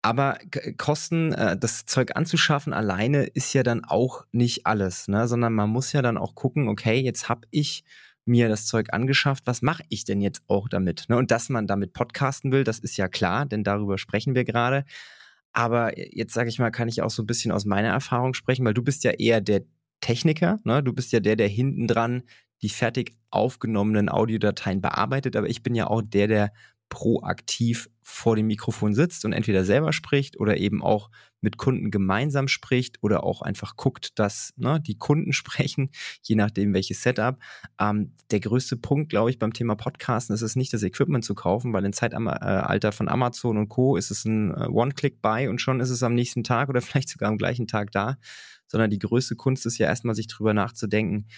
Aber 0.05 0.37
Kosten, 0.77 1.33
äh, 1.33 1.57
das 1.57 1.87
Zeug 1.87 2.15
anzuschaffen 2.15 2.75
alleine 2.75 3.25
ist 3.25 3.55
ja 3.55 3.63
dann 3.63 3.87
auch 3.87 4.27
nicht 4.33 4.67
alles, 4.67 5.09
ne? 5.09 5.27
sondern 5.27 5.55
man 5.55 5.71
muss 5.71 5.95
ja 5.95 6.03
dann 6.03 6.19
auch 6.19 6.35
gucken, 6.35 6.69
okay, 6.69 7.01
jetzt 7.01 7.31
habe 7.31 7.49
ich 7.51 7.85
mir 8.27 8.51
das 8.51 8.67
Zeug 8.67 8.93
angeschafft, 8.93 9.47
was 9.47 9.63
mache 9.63 9.83
ich 9.89 10.05
denn 10.05 10.21
jetzt 10.21 10.43
auch 10.47 10.69
damit? 10.69 11.07
Ne? 11.09 11.17
Und 11.17 11.31
dass 11.31 11.49
man 11.49 11.67
damit 11.67 11.95
podcasten 11.95 12.53
will, 12.53 12.65
das 12.65 12.81
ist 12.81 12.99
ja 12.99 13.09
klar, 13.09 13.47
denn 13.47 13.65
darüber 13.65 13.97
sprechen 13.97 14.35
wir 14.35 14.45
gerade. 14.45 14.85
Aber 15.55 15.99
jetzt 15.99 16.35
sage 16.35 16.51
ich 16.51 16.59
mal, 16.59 16.71
kann 16.71 16.89
ich 16.89 17.01
auch 17.01 17.11
so 17.11 17.23
ein 17.23 17.27
bisschen 17.27 17.51
aus 17.51 17.65
meiner 17.65 17.89
Erfahrung 17.89 18.35
sprechen, 18.35 18.67
weil 18.67 18.75
du 18.75 18.83
bist 18.83 19.05
ja 19.05 19.13
eher 19.13 19.41
der 19.41 19.63
Techniker, 20.03 20.61
ne? 20.65 20.83
Du 20.83 20.93
bist 20.93 21.13
ja 21.13 21.21
der, 21.21 21.37
der 21.37 21.49
hinten 21.49 21.87
dran 21.87 22.25
die 22.61 22.69
fertig 22.69 23.17
aufgenommenen 23.31 24.09
Audiodateien 24.09 24.81
bearbeitet, 24.81 25.37
aber 25.37 25.49
ich 25.49 25.63
bin 25.63 25.75
ja 25.75 25.87
auch 25.87 26.03
der, 26.03 26.29
der 26.29 26.53
proaktiv 26.95 27.91
vor 28.03 28.37
dem 28.37 28.47
Mikrofon 28.47 28.95
sitzt 28.95 29.25
und 29.25 29.33
entweder 29.33 29.65
selber 29.65 29.93
spricht 29.93 30.39
oder 30.39 30.59
eben 30.59 30.81
auch 30.81 31.11
mit 31.41 31.57
Kunden 31.57 31.91
gemeinsam 31.91 32.47
spricht 32.47 33.03
oder 33.03 33.25
auch 33.25 33.43
einfach 33.43 33.75
guckt, 33.75 34.17
dass 34.21 34.53
ne, 34.57 34.81
die 34.81 34.97
Kunden 34.97 35.33
sprechen, 35.41 35.91
je 36.23 36.37
nachdem 36.37 36.73
welches 36.73 37.03
Setup. 37.03 37.37
Ähm, 37.81 38.13
der 38.31 38.39
größte 38.39 38.77
Punkt, 38.77 39.11
glaube 39.11 39.31
ich, 39.31 39.41
beim 39.41 39.53
Thema 39.53 39.75
Podcasten 39.75 40.35
ist 40.35 40.43
es 40.43 40.55
nicht, 40.55 40.73
das 40.73 40.85
Equipment 40.85 41.25
zu 41.25 41.35
kaufen, 41.35 41.73
weil 41.73 41.85
im 41.85 41.93
Zeitalter 41.93 42.93
von 42.93 43.09
Amazon 43.09 43.59
und 43.59 43.69
Co. 43.69 43.97
ist 43.97 44.13
es 44.13 44.25
ein 44.25 44.53
äh, 44.53 44.69
One-Click-Buy 44.69 45.49
und 45.49 45.61
schon 45.61 45.81
ist 45.81 45.91
es 45.91 46.05
am 46.05 46.15
nächsten 46.15 46.45
Tag 46.45 46.69
oder 46.69 46.81
vielleicht 46.83 47.09
sogar 47.09 47.29
am 47.29 47.39
gleichen 47.39 47.67
Tag 47.67 47.91
da 47.91 48.17
sondern 48.67 48.91
die 48.91 48.99
größte 48.99 49.37
Kunst 49.37 49.67
ist 49.67 49.79
ja 49.79 49.87
erstmal, 49.87 50.15
sich 50.15 50.27
drüber 50.27 50.55
nachzudenken, 50.55 51.29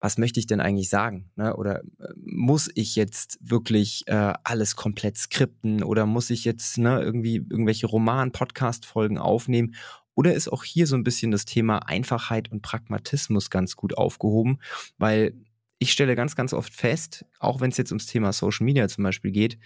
was 0.00 0.16
möchte 0.16 0.40
ich 0.40 0.46
denn 0.46 0.60
eigentlich 0.60 0.88
sagen? 0.88 1.30
Ne? 1.36 1.54
Oder 1.56 1.82
äh, 1.98 2.08
muss 2.16 2.70
ich 2.74 2.96
jetzt 2.96 3.38
wirklich 3.40 4.04
äh, 4.06 4.32
alles 4.44 4.74
komplett 4.74 5.18
skripten 5.18 5.82
oder 5.82 6.06
muss 6.06 6.30
ich 6.30 6.44
jetzt 6.44 6.78
ne, 6.78 7.00
irgendwie 7.00 7.36
irgendwelche 7.36 7.86
Roman-Podcast-Folgen 7.86 9.18
aufnehmen? 9.18 9.74
Oder 10.14 10.34
ist 10.34 10.48
auch 10.48 10.64
hier 10.64 10.86
so 10.86 10.96
ein 10.96 11.04
bisschen 11.04 11.30
das 11.30 11.44
Thema 11.44 11.78
Einfachheit 11.86 12.50
und 12.50 12.62
Pragmatismus 12.62 13.50
ganz 13.50 13.76
gut 13.76 13.96
aufgehoben? 13.96 14.58
Weil 14.98 15.34
ich 15.78 15.92
stelle 15.92 16.16
ganz, 16.16 16.34
ganz 16.34 16.52
oft 16.52 16.74
fest, 16.74 17.24
auch 17.38 17.60
wenn 17.60 17.70
es 17.70 17.76
jetzt 17.76 17.92
ums 17.92 18.06
Thema 18.06 18.32
Social 18.32 18.64
Media 18.64 18.88
zum 18.88 19.04
Beispiel 19.04 19.30
geht, 19.30 19.58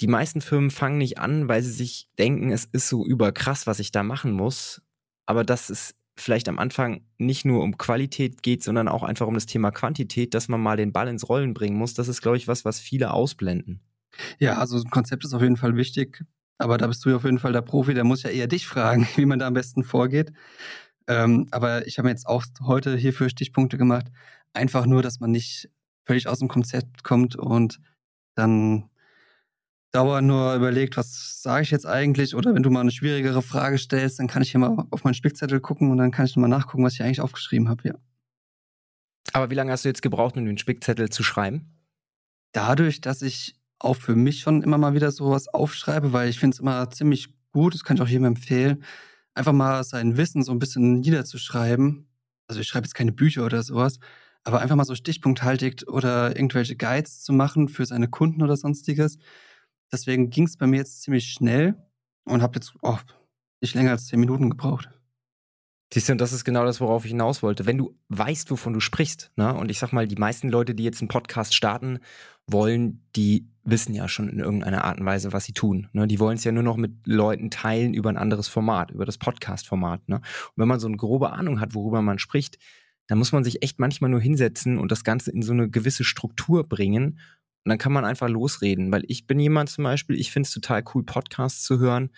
die 0.00 0.06
meisten 0.06 0.40
Firmen 0.40 0.70
fangen 0.70 0.98
nicht 0.98 1.18
an, 1.18 1.48
weil 1.48 1.62
sie 1.62 1.72
sich 1.72 2.08
denken, 2.18 2.50
es 2.50 2.64
ist 2.64 2.88
so 2.88 3.04
überkrass, 3.04 3.66
was 3.66 3.80
ich 3.80 3.92
da 3.92 4.02
machen 4.02 4.32
muss, 4.32 4.82
aber 5.26 5.44
dass 5.44 5.68
es 5.68 5.94
vielleicht 6.20 6.48
am 6.48 6.58
Anfang 6.58 7.02
nicht 7.18 7.44
nur 7.44 7.62
um 7.62 7.78
Qualität 7.78 8.42
geht, 8.42 8.62
sondern 8.62 8.88
auch 8.88 9.02
einfach 9.02 9.26
um 9.26 9.34
das 9.34 9.46
Thema 9.46 9.70
Quantität, 9.70 10.34
dass 10.34 10.48
man 10.48 10.60
mal 10.60 10.76
den 10.76 10.92
Ball 10.92 11.08
ins 11.08 11.28
Rollen 11.28 11.54
bringen 11.54 11.76
muss. 11.76 11.94
Das 11.94 12.08
ist, 12.08 12.22
glaube 12.22 12.36
ich, 12.36 12.48
was, 12.48 12.64
was 12.64 12.80
viele 12.80 13.12
ausblenden. 13.12 13.80
Ja, 14.38 14.58
also 14.58 14.78
ein 14.78 14.90
Konzept 14.90 15.24
ist 15.24 15.34
auf 15.34 15.42
jeden 15.42 15.56
Fall 15.56 15.76
wichtig, 15.76 16.24
aber 16.58 16.78
da 16.78 16.86
bist 16.86 17.04
du 17.04 17.10
ja 17.10 17.16
auf 17.16 17.24
jeden 17.24 17.38
Fall 17.38 17.52
der 17.52 17.62
Profi, 17.62 17.94
der 17.94 18.04
muss 18.04 18.22
ja 18.22 18.30
eher 18.30 18.46
dich 18.46 18.66
fragen, 18.66 19.08
wie 19.16 19.26
man 19.26 19.38
da 19.38 19.46
am 19.46 19.54
besten 19.54 19.84
vorgeht. 19.84 20.32
Ähm, 21.06 21.48
aber 21.50 21.86
ich 21.86 21.98
habe 21.98 22.08
jetzt 22.08 22.26
auch 22.26 22.44
heute 22.62 22.96
hierfür 22.96 23.30
Stichpunkte 23.30 23.78
gemacht. 23.78 24.06
Einfach 24.52 24.86
nur, 24.86 25.02
dass 25.02 25.20
man 25.20 25.30
nicht 25.30 25.70
völlig 26.04 26.28
aus 26.28 26.40
dem 26.40 26.48
Konzept 26.48 27.04
kommt 27.04 27.36
und 27.36 27.80
dann 28.34 28.89
dauernd 29.92 30.28
nur 30.28 30.54
überlegt, 30.54 30.96
was 30.96 31.42
sage 31.42 31.62
ich 31.62 31.70
jetzt 31.70 31.86
eigentlich? 31.86 32.34
Oder 32.34 32.54
wenn 32.54 32.62
du 32.62 32.70
mal 32.70 32.80
eine 32.80 32.90
schwierigere 32.90 33.42
Frage 33.42 33.78
stellst, 33.78 34.18
dann 34.18 34.28
kann 34.28 34.42
ich 34.42 34.50
hier 34.52 34.60
mal 34.60 34.86
auf 34.90 35.04
meinen 35.04 35.14
Spickzettel 35.14 35.60
gucken 35.60 35.90
und 35.90 35.98
dann 35.98 36.10
kann 36.10 36.26
ich 36.26 36.36
mal 36.36 36.48
nachgucken, 36.48 36.84
was 36.84 36.94
ich 36.94 37.02
eigentlich 37.02 37.20
aufgeschrieben 37.20 37.68
habe, 37.68 37.88
ja. 37.88 37.94
Aber 39.32 39.50
wie 39.50 39.54
lange 39.54 39.72
hast 39.72 39.84
du 39.84 39.88
jetzt 39.88 40.02
gebraucht, 40.02 40.36
um 40.36 40.44
den 40.44 40.58
Spickzettel 40.58 41.10
zu 41.10 41.22
schreiben? 41.22 41.76
Dadurch, 42.52 43.00
dass 43.00 43.22
ich 43.22 43.56
auch 43.78 43.96
für 43.96 44.16
mich 44.16 44.40
schon 44.40 44.62
immer 44.62 44.78
mal 44.78 44.94
wieder 44.94 45.10
sowas 45.10 45.48
aufschreibe, 45.48 46.12
weil 46.12 46.28
ich 46.28 46.38
finde 46.38 46.54
es 46.54 46.60
immer 46.60 46.90
ziemlich 46.90 47.28
gut, 47.52 47.74
das 47.74 47.84
kann 47.84 47.96
ich 47.96 48.02
auch 48.02 48.08
jedem 48.08 48.24
empfehlen, 48.24 48.84
einfach 49.34 49.52
mal 49.52 49.82
sein 49.84 50.16
Wissen 50.16 50.42
so 50.42 50.52
ein 50.52 50.58
bisschen 50.58 51.00
niederzuschreiben. 51.00 52.08
Also 52.46 52.60
ich 52.60 52.68
schreibe 52.68 52.86
jetzt 52.86 52.94
keine 52.94 53.12
Bücher 53.12 53.44
oder 53.44 53.62
sowas, 53.62 53.98
aber 54.44 54.60
einfach 54.60 54.76
mal 54.76 54.84
so 54.84 54.94
stichpunkthaltig 54.94 55.88
oder 55.88 56.36
irgendwelche 56.36 56.76
Guides 56.76 57.22
zu 57.22 57.32
machen 57.32 57.68
für 57.68 57.86
seine 57.86 58.08
Kunden 58.08 58.42
oder 58.42 58.56
sonstiges. 58.56 59.18
Deswegen 59.92 60.30
ging 60.30 60.44
es 60.44 60.56
bei 60.56 60.66
mir 60.66 60.78
jetzt 60.78 61.02
ziemlich 61.02 61.30
schnell 61.32 61.74
und 62.24 62.42
habe 62.42 62.56
jetzt 62.56 62.74
oh, 62.82 62.98
nicht 63.60 63.74
länger 63.74 63.92
als 63.92 64.06
zehn 64.06 64.20
Minuten 64.20 64.50
gebraucht. 64.50 64.88
Siehst 65.92 66.08
du, 66.08 66.12
und 66.12 66.20
das 66.20 66.32
ist 66.32 66.44
genau 66.44 66.64
das, 66.64 66.80
worauf 66.80 67.04
ich 67.04 67.10
hinaus 67.10 67.42
wollte. 67.42 67.66
Wenn 67.66 67.78
du 67.78 67.96
weißt, 68.10 68.50
wovon 68.52 68.72
du 68.72 68.78
sprichst, 68.78 69.32
ne? 69.34 69.52
und 69.54 69.72
ich 69.72 69.80
sag 69.80 69.92
mal, 69.92 70.06
die 70.06 70.16
meisten 70.16 70.48
Leute, 70.48 70.72
die 70.76 70.84
jetzt 70.84 71.00
einen 71.00 71.08
Podcast 71.08 71.52
starten 71.52 71.98
wollen, 72.46 73.04
die 73.16 73.48
wissen 73.64 73.92
ja 73.92 74.06
schon 74.08 74.28
in 74.28 74.38
irgendeiner 74.38 74.84
Art 74.84 75.00
und 75.00 75.06
Weise, 75.06 75.32
was 75.32 75.44
sie 75.44 75.52
tun. 75.52 75.88
Ne? 75.92 76.06
Die 76.06 76.20
wollen 76.20 76.36
es 76.36 76.44
ja 76.44 76.52
nur 76.52 76.62
noch 76.62 76.76
mit 76.76 76.92
Leuten 77.06 77.50
teilen 77.50 77.92
über 77.92 78.08
ein 78.08 78.16
anderes 78.16 78.46
Format, 78.46 78.92
über 78.92 79.04
das 79.04 79.18
Podcast-Format. 79.18 80.08
Ne? 80.08 80.16
Und 80.16 80.54
wenn 80.56 80.68
man 80.68 80.78
so 80.78 80.86
eine 80.86 80.96
grobe 80.96 81.32
Ahnung 81.32 81.58
hat, 81.60 81.74
worüber 81.74 82.02
man 82.02 82.20
spricht, 82.20 82.58
dann 83.08 83.18
muss 83.18 83.32
man 83.32 83.42
sich 83.42 83.64
echt 83.64 83.80
manchmal 83.80 84.10
nur 84.10 84.20
hinsetzen 84.20 84.78
und 84.78 84.92
das 84.92 85.02
Ganze 85.02 85.32
in 85.32 85.42
so 85.42 85.52
eine 85.52 85.68
gewisse 85.68 86.04
Struktur 86.04 86.68
bringen 86.68 87.18
und 87.64 87.70
dann 87.70 87.78
kann 87.78 87.92
man 87.92 88.04
einfach 88.04 88.28
losreden, 88.28 88.90
weil 88.90 89.04
ich 89.08 89.26
bin 89.26 89.38
jemand 89.38 89.68
zum 89.68 89.84
Beispiel, 89.84 90.18
ich 90.18 90.30
finde 90.30 90.46
es 90.46 90.54
total 90.54 90.82
cool, 90.94 91.04
Podcasts 91.04 91.62
zu 91.62 91.78
hören, 91.78 92.10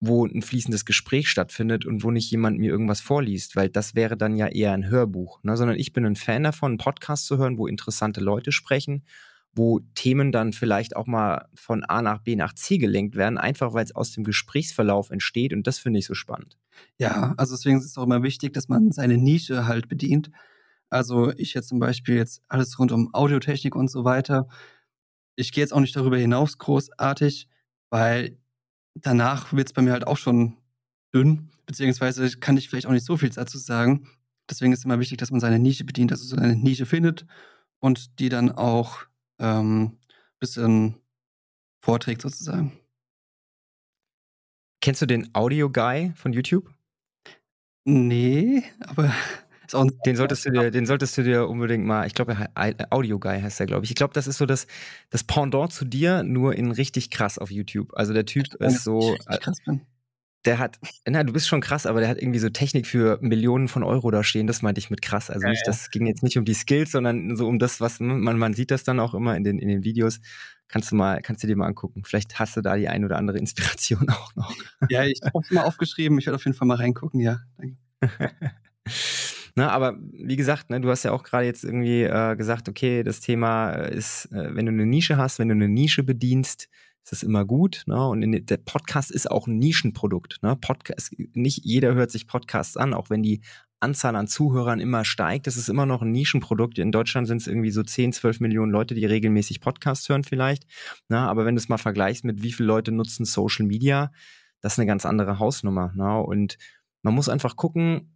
wo 0.00 0.26
ein 0.26 0.42
fließendes 0.42 0.84
Gespräch 0.84 1.28
stattfindet 1.28 1.86
und 1.86 2.02
wo 2.02 2.10
nicht 2.10 2.30
jemand 2.30 2.58
mir 2.58 2.70
irgendwas 2.70 3.00
vorliest, 3.00 3.56
weil 3.56 3.70
das 3.70 3.94
wäre 3.94 4.16
dann 4.16 4.36
ja 4.36 4.48
eher 4.48 4.72
ein 4.72 4.88
Hörbuch, 4.88 5.42
ne? 5.42 5.56
sondern 5.56 5.78
ich 5.78 5.92
bin 5.92 6.04
ein 6.04 6.16
Fan 6.16 6.42
davon, 6.42 6.72
einen 6.72 6.78
Podcast 6.78 7.26
zu 7.26 7.38
hören, 7.38 7.56
wo 7.56 7.66
interessante 7.66 8.20
Leute 8.20 8.52
sprechen, 8.52 9.04
wo 9.54 9.80
Themen 9.94 10.32
dann 10.32 10.52
vielleicht 10.52 10.96
auch 10.96 11.06
mal 11.06 11.46
von 11.54 11.84
A 11.84 12.02
nach 12.02 12.18
B 12.18 12.36
nach 12.36 12.52
C 12.54 12.76
gelenkt 12.76 13.16
werden, 13.16 13.38
einfach 13.38 13.72
weil 13.72 13.84
es 13.84 13.94
aus 13.94 14.12
dem 14.12 14.24
Gesprächsverlauf 14.24 15.10
entsteht 15.10 15.52
und 15.52 15.66
das 15.66 15.78
finde 15.78 16.00
ich 16.00 16.06
so 16.06 16.14
spannend. 16.14 16.58
Ja, 16.98 17.34
also 17.36 17.54
deswegen 17.54 17.78
ist 17.78 17.86
es 17.86 17.96
auch 17.96 18.04
immer 18.04 18.22
wichtig, 18.22 18.52
dass 18.52 18.68
man 18.68 18.90
seine 18.90 19.16
Nische 19.16 19.66
halt 19.66 19.88
bedient. 19.88 20.30
Also 20.90 21.32
ich 21.36 21.54
jetzt 21.54 21.68
zum 21.68 21.78
Beispiel 21.78 22.16
jetzt 22.16 22.42
alles 22.48 22.78
rund 22.78 22.92
um 22.92 23.12
Audiotechnik 23.14 23.74
und 23.74 23.90
so 23.90 24.04
weiter 24.04 24.46
ich 25.36 25.52
gehe 25.52 25.62
jetzt 25.62 25.72
auch 25.72 25.80
nicht 25.80 25.96
darüber 25.96 26.16
hinaus 26.16 26.58
großartig, 26.58 27.48
weil 27.90 28.38
danach 28.94 29.52
wird 29.52 29.68
es 29.68 29.72
bei 29.72 29.82
mir 29.82 29.92
halt 29.92 30.06
auch 30.06 30.16
schon 30.16 30.56
dünn, 31.14 31.50
beziehungsweise 31.66 32.38
kann 32.38 32.56
ich 32.56 32.68
vielleicht 32.68 32.86
auch 32.86 32.92
nicht 32.92 33.06
so 33.06 33.16
viel 33.16 33.30
dazu 33.30 33.58
sagen. 33.58 34.08
Deswegen 34.48 34.72
ist 34.72 34.80
es 34.80 34.84
immer 34.84 35.00
wichtig, 35.00 35.18
dass 35.18 35.30
man 35.30 35.40
seine 35.40 35.58
Nische 35.58 35.84
bedient, 35.84 36.12
also 36.12 36.24
seine 36.24 36.56
Nische 36.56 36.86
findet 36.86 37.26
und 37.80 38.18
die 38.18 38.28
dann 38.28 38.52
auch 38.52 39.04
ähm, 39.38 39.98
bisschen 40.38 40.96
vorträgt 41.82 42.22
sozusagen. 42.22 42.72
Kennst 44.80 45.00
du 45.00 45.06
den 45.06 45.34
Audio 45.34 45.70
Guy 45.70 46.12
von 46.14 46.32
YouTube? 46.32 46.70
Nee, 47.86 48.64
aber 48.80 49.14
den 49.72 50.16
solltest 50.16 50.46
du 50.46 50.50
dir, 50.50 50.70
den 50.70 50.86
solltest 50.86 51.16
du 51.16 51.22
dir 51.22 51.48
unbedingt 51.48 51.84
mal, 51.84 52.06
ich 52.06 52.14
glaube, 52.14 52.36
Audio 52.90 53.18
Guy 53.18 53.40
heißt 53.40 53.60
er, 53.60 53.66
glaube 53.66 53.84
ich. 53.84 53.90
Ich 53.90 53.96
glaube, 53.96 54.14
das 54.14 54.26
ist 54.26 54.38
so 54.38 54.46
das, 54.46 54.66
das 55.10 55.24
Pendant 55.24 55.72
zu 55.72 55.84
dir, 55.84 56.22
nur 56.22 56.54
in 56.54 56.70
richtig 56.70 57.10
krass 57.10 57.38
auf 57.38 57.50
YouTube. 57.50 57.92
Also 57.94 58.12
der 58.12 58.26
Typ 58.26 58.54
ist 58.54 58.84
so. 58.84 59.16
Ich 59.30 59.40
krass 59.40 59.58
bin 59.64 59.82
der 60.44 60.58
hat, 60.58 60.78
na, 61.06 61.24
du 61.24 61.32
bist 61.32 61.48
schon 61.48 61.60
krass, 61.60 61.86
aber 61.86 62.00
der 62.00 62.08
hat 62.08 62.18
irgendwie 62.18 62.38
so 62.38 62.50
Technik 62.50 62.86
für 62.86 63.18
Millionen 63.22 63.68
von 63.68 63.82
Euro 63.82 64.10
da 64.10 64.22
stehen. 64.22 64.46
Das 64.46 64.62
meinte 64.62 64.78
ich 64.78 64.90
mit 64.90 65.00
krass. 65.00 65.30
Also 65.30 65.46
ja, 65.46 65.50
nicht, 65.50 65.66
das 65.66 65.90
ging 65.90 66.06
jetzt 66.06 66.22
nicht 66.22 66.36
um 66.36 66.44
die 66.44 66.54
Skills, 66.54 66.92
sondern 66.92 67.36
so 67.36 67.46
um 67.46 67.58
das, 67.58 67.80
was 67.80 68.00
man, 68.00 68.38
man 68.38 68.54
sieht 68.54 68.70
das 68.70 68.84
dann 68.84 69.00
auch 69.00 69.14
immer 69.14 69.36
in 69.36 69.44
den, 69.44 69.58
in 69.58 69.68
den 69.68 69.84
Videos. 69.84 70.20
Kannst 70.68 70.92
du 70.92 70.96
mal, 70.96 71.22
kannst 71.22 71.42
du 71.42 71.46
dir 71.46 71.56
mal 71.56 71.66
angucken. 71.66 72.02
Vielleicht 72.04 72.38
hast 72.38 72.56
du 72.56 72.60
da 72.60 72.76
die 72.76 72.88
ein 72.88 73.04
oder 73.04 73.16
andere 73.16 73.38
Inspiration 73.38 74.08
auch 74.10 74.34
noch. 74.34 74.54
Ja, 74.88 75.04
ich 75.04 75.20
habe 75.22 75.38
es 75.42 75.50
mal 75.50 75.64
aufgeschrieben. 75.64 76.18
Ich 76.18 76.26
werde 76.26 76.36
auf 76.36 76.44
jeden 76.44 76.56
Fall 76.56 76.68
mal 76.68 76.76
reingucken, 76.76 77.20
ja. 77.20 77.40
Na, 79.56 79.70
aber 79.70 79.96
wie 80.12 80.36
gesagt, 80.36 80.70
ne, 80.70 80.80
du 80.80 80.90
hast 80.90 81.04
ja 81.04 81.12
auch 81.12 81.22
gerade 81.22 81.46
jetzt 81.46 81.62
irgendwie 81.62 82.02
äh, 82.02 82.34
gesagt, 82.34 82.68
okay, 82.68 83.04
das 83.04 83.20
Thema 83.20 83.70
ist, 83.70 84.26
äh, 84.32 84.54
wenn 84.54 84.66
du 84.66 84.72
eine 84.72 84.86
Nische 84.86 85.16
hast, 85.16 85.38
wenn 85.38 85.48
du 85.48 85.54
eine 85.54 85.68
Nische 85.68 86.02
bedienst, 86.02 86.68
ist 87.04 87.12
das 87.12 87.22
immer 87.22 87.44
gut. 87.44 87.84
Ne? 87.86 88.08
Und 88.08 88.22
in, 88.22 88.46
der 88.46 88.56
Podcast 88.56 89.10
ist 89.12 89.30
auch 89.30 89.46
ein 89.46 89.58
Nischenprodukt. 89.58 90.42
Ne? 90.42 90.56
Podcast, 90.56 91.14
nicht 91.34 91.64
jeder 91.64 91.94
hört 91.94 92.10
sich 92.10 92.26
Podcasts 92.26 92.76
an, 92.76 92.94
auch 92.94 93.10
wenn 93.10 93.22
die 93.22 93.42
Anzahl 93.78 94.16
an 94.16 94.26
Zuhörern 94.26 94.80
immer 94.80 95.04
steigt. 95.04 95.46
Das 95.46 95.56
ist 95.56 95.68
immer 95.68 95.86
noch 95.86 96.02
ein 96.02 96.10
Nischenprodukt. 96.10 96.78
In 96.78 96.90
Deutschland 96.90 97.28
sind 97.28 97.42
es 97.42 97.46
irgendwie 97.46 97.70
so 97.70 97.82
10, 97.82 98.14
12 98.14 98.40
Millionen 98.40 98.72
Leute, 98.72 98.94
die 98.94 99.04
regelmäßig 99.04 99.60
Podcasts 99.60 100.08
hören 100.08 100.24
vielleicht. 100.24 100.64
Ne? 101.08 101.18
Aber 101.18 101.44
wenn 101.44 101.54
du 101.54 101.60
es 101.60 101.68
mal 101.68 101.78
vergleichst 101.78 102.24
mit 102.24 102.42
wie 102.42 102.52
viele 102.52 102.66
Leute 102.66 102.90
nutzen 102.90 103.26
Social 103.26 103.66
Media, 103.66 104.10
das 104.62 104.72
ist 104.72 104.78
eine 104.78 104.86
ganz 104.86 105.04
andere 105.04 105.38
Hausnummer. 105.38 105.92
Ne? 105.94 106.18
Und 106.20 106.56
man 107.02 107.14
muss 107.14 107.28
einfach 107.28 107.56
gucken, 107.56 108.13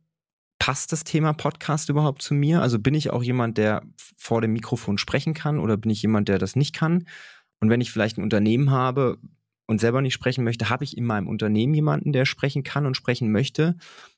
passt 0.68 0.92
das 0.92 1.02
Thema 1.02 1.32
Podcast 1.32 1.88
überhaupt 1.88 2.20
zu 2.20 2.34
mir? 2.34 2.60
Also 2.60 2.78
bin 2.78 2.92
ich 2.92 3.08
auch 3.08 3.22
jemand, 3.22 3.56
der 3.56 3.84
vor 4.18 4.42
dem 4.42 4.52
Mikrofon 4.52 4.98
sprechen 4.98 5.32
kann 5.32 5.60
oder 5.60 5.78
bin 5.78 5.90
ich 5.90 6.02
jemand, 6.02 6.28
der 6.28 6.36
das 6.36 6.56
nicht 6.56 6.74
kann? 6.74 7.06
Und 7.58 7.70
wenn 7.70 7.80
ich 7.80 7.90
vielleicht 7.90 8.18
ein 8.18 8.22
Unternehmen 8.22 8.70
habe 8.70 9.16
und 9.66 9.80
selber 9.80 10.02
nicht 10.02 10.12
sprechen 10.12 10.44
möchte, 10.44 10.68
habe 10.68 10.84
ich 10.84 10.98
in 10.98 11.06
meinem 11.06 11.26
Unternehmen 11.26 11.72
jemanden, 11.72 12.12
der 12.12 12.26
sprechen 12.26 12.64
kann 12.64 12.84
und 12.84 12.98
sprechen 12.98 13.32
möchte. 13.32 13.76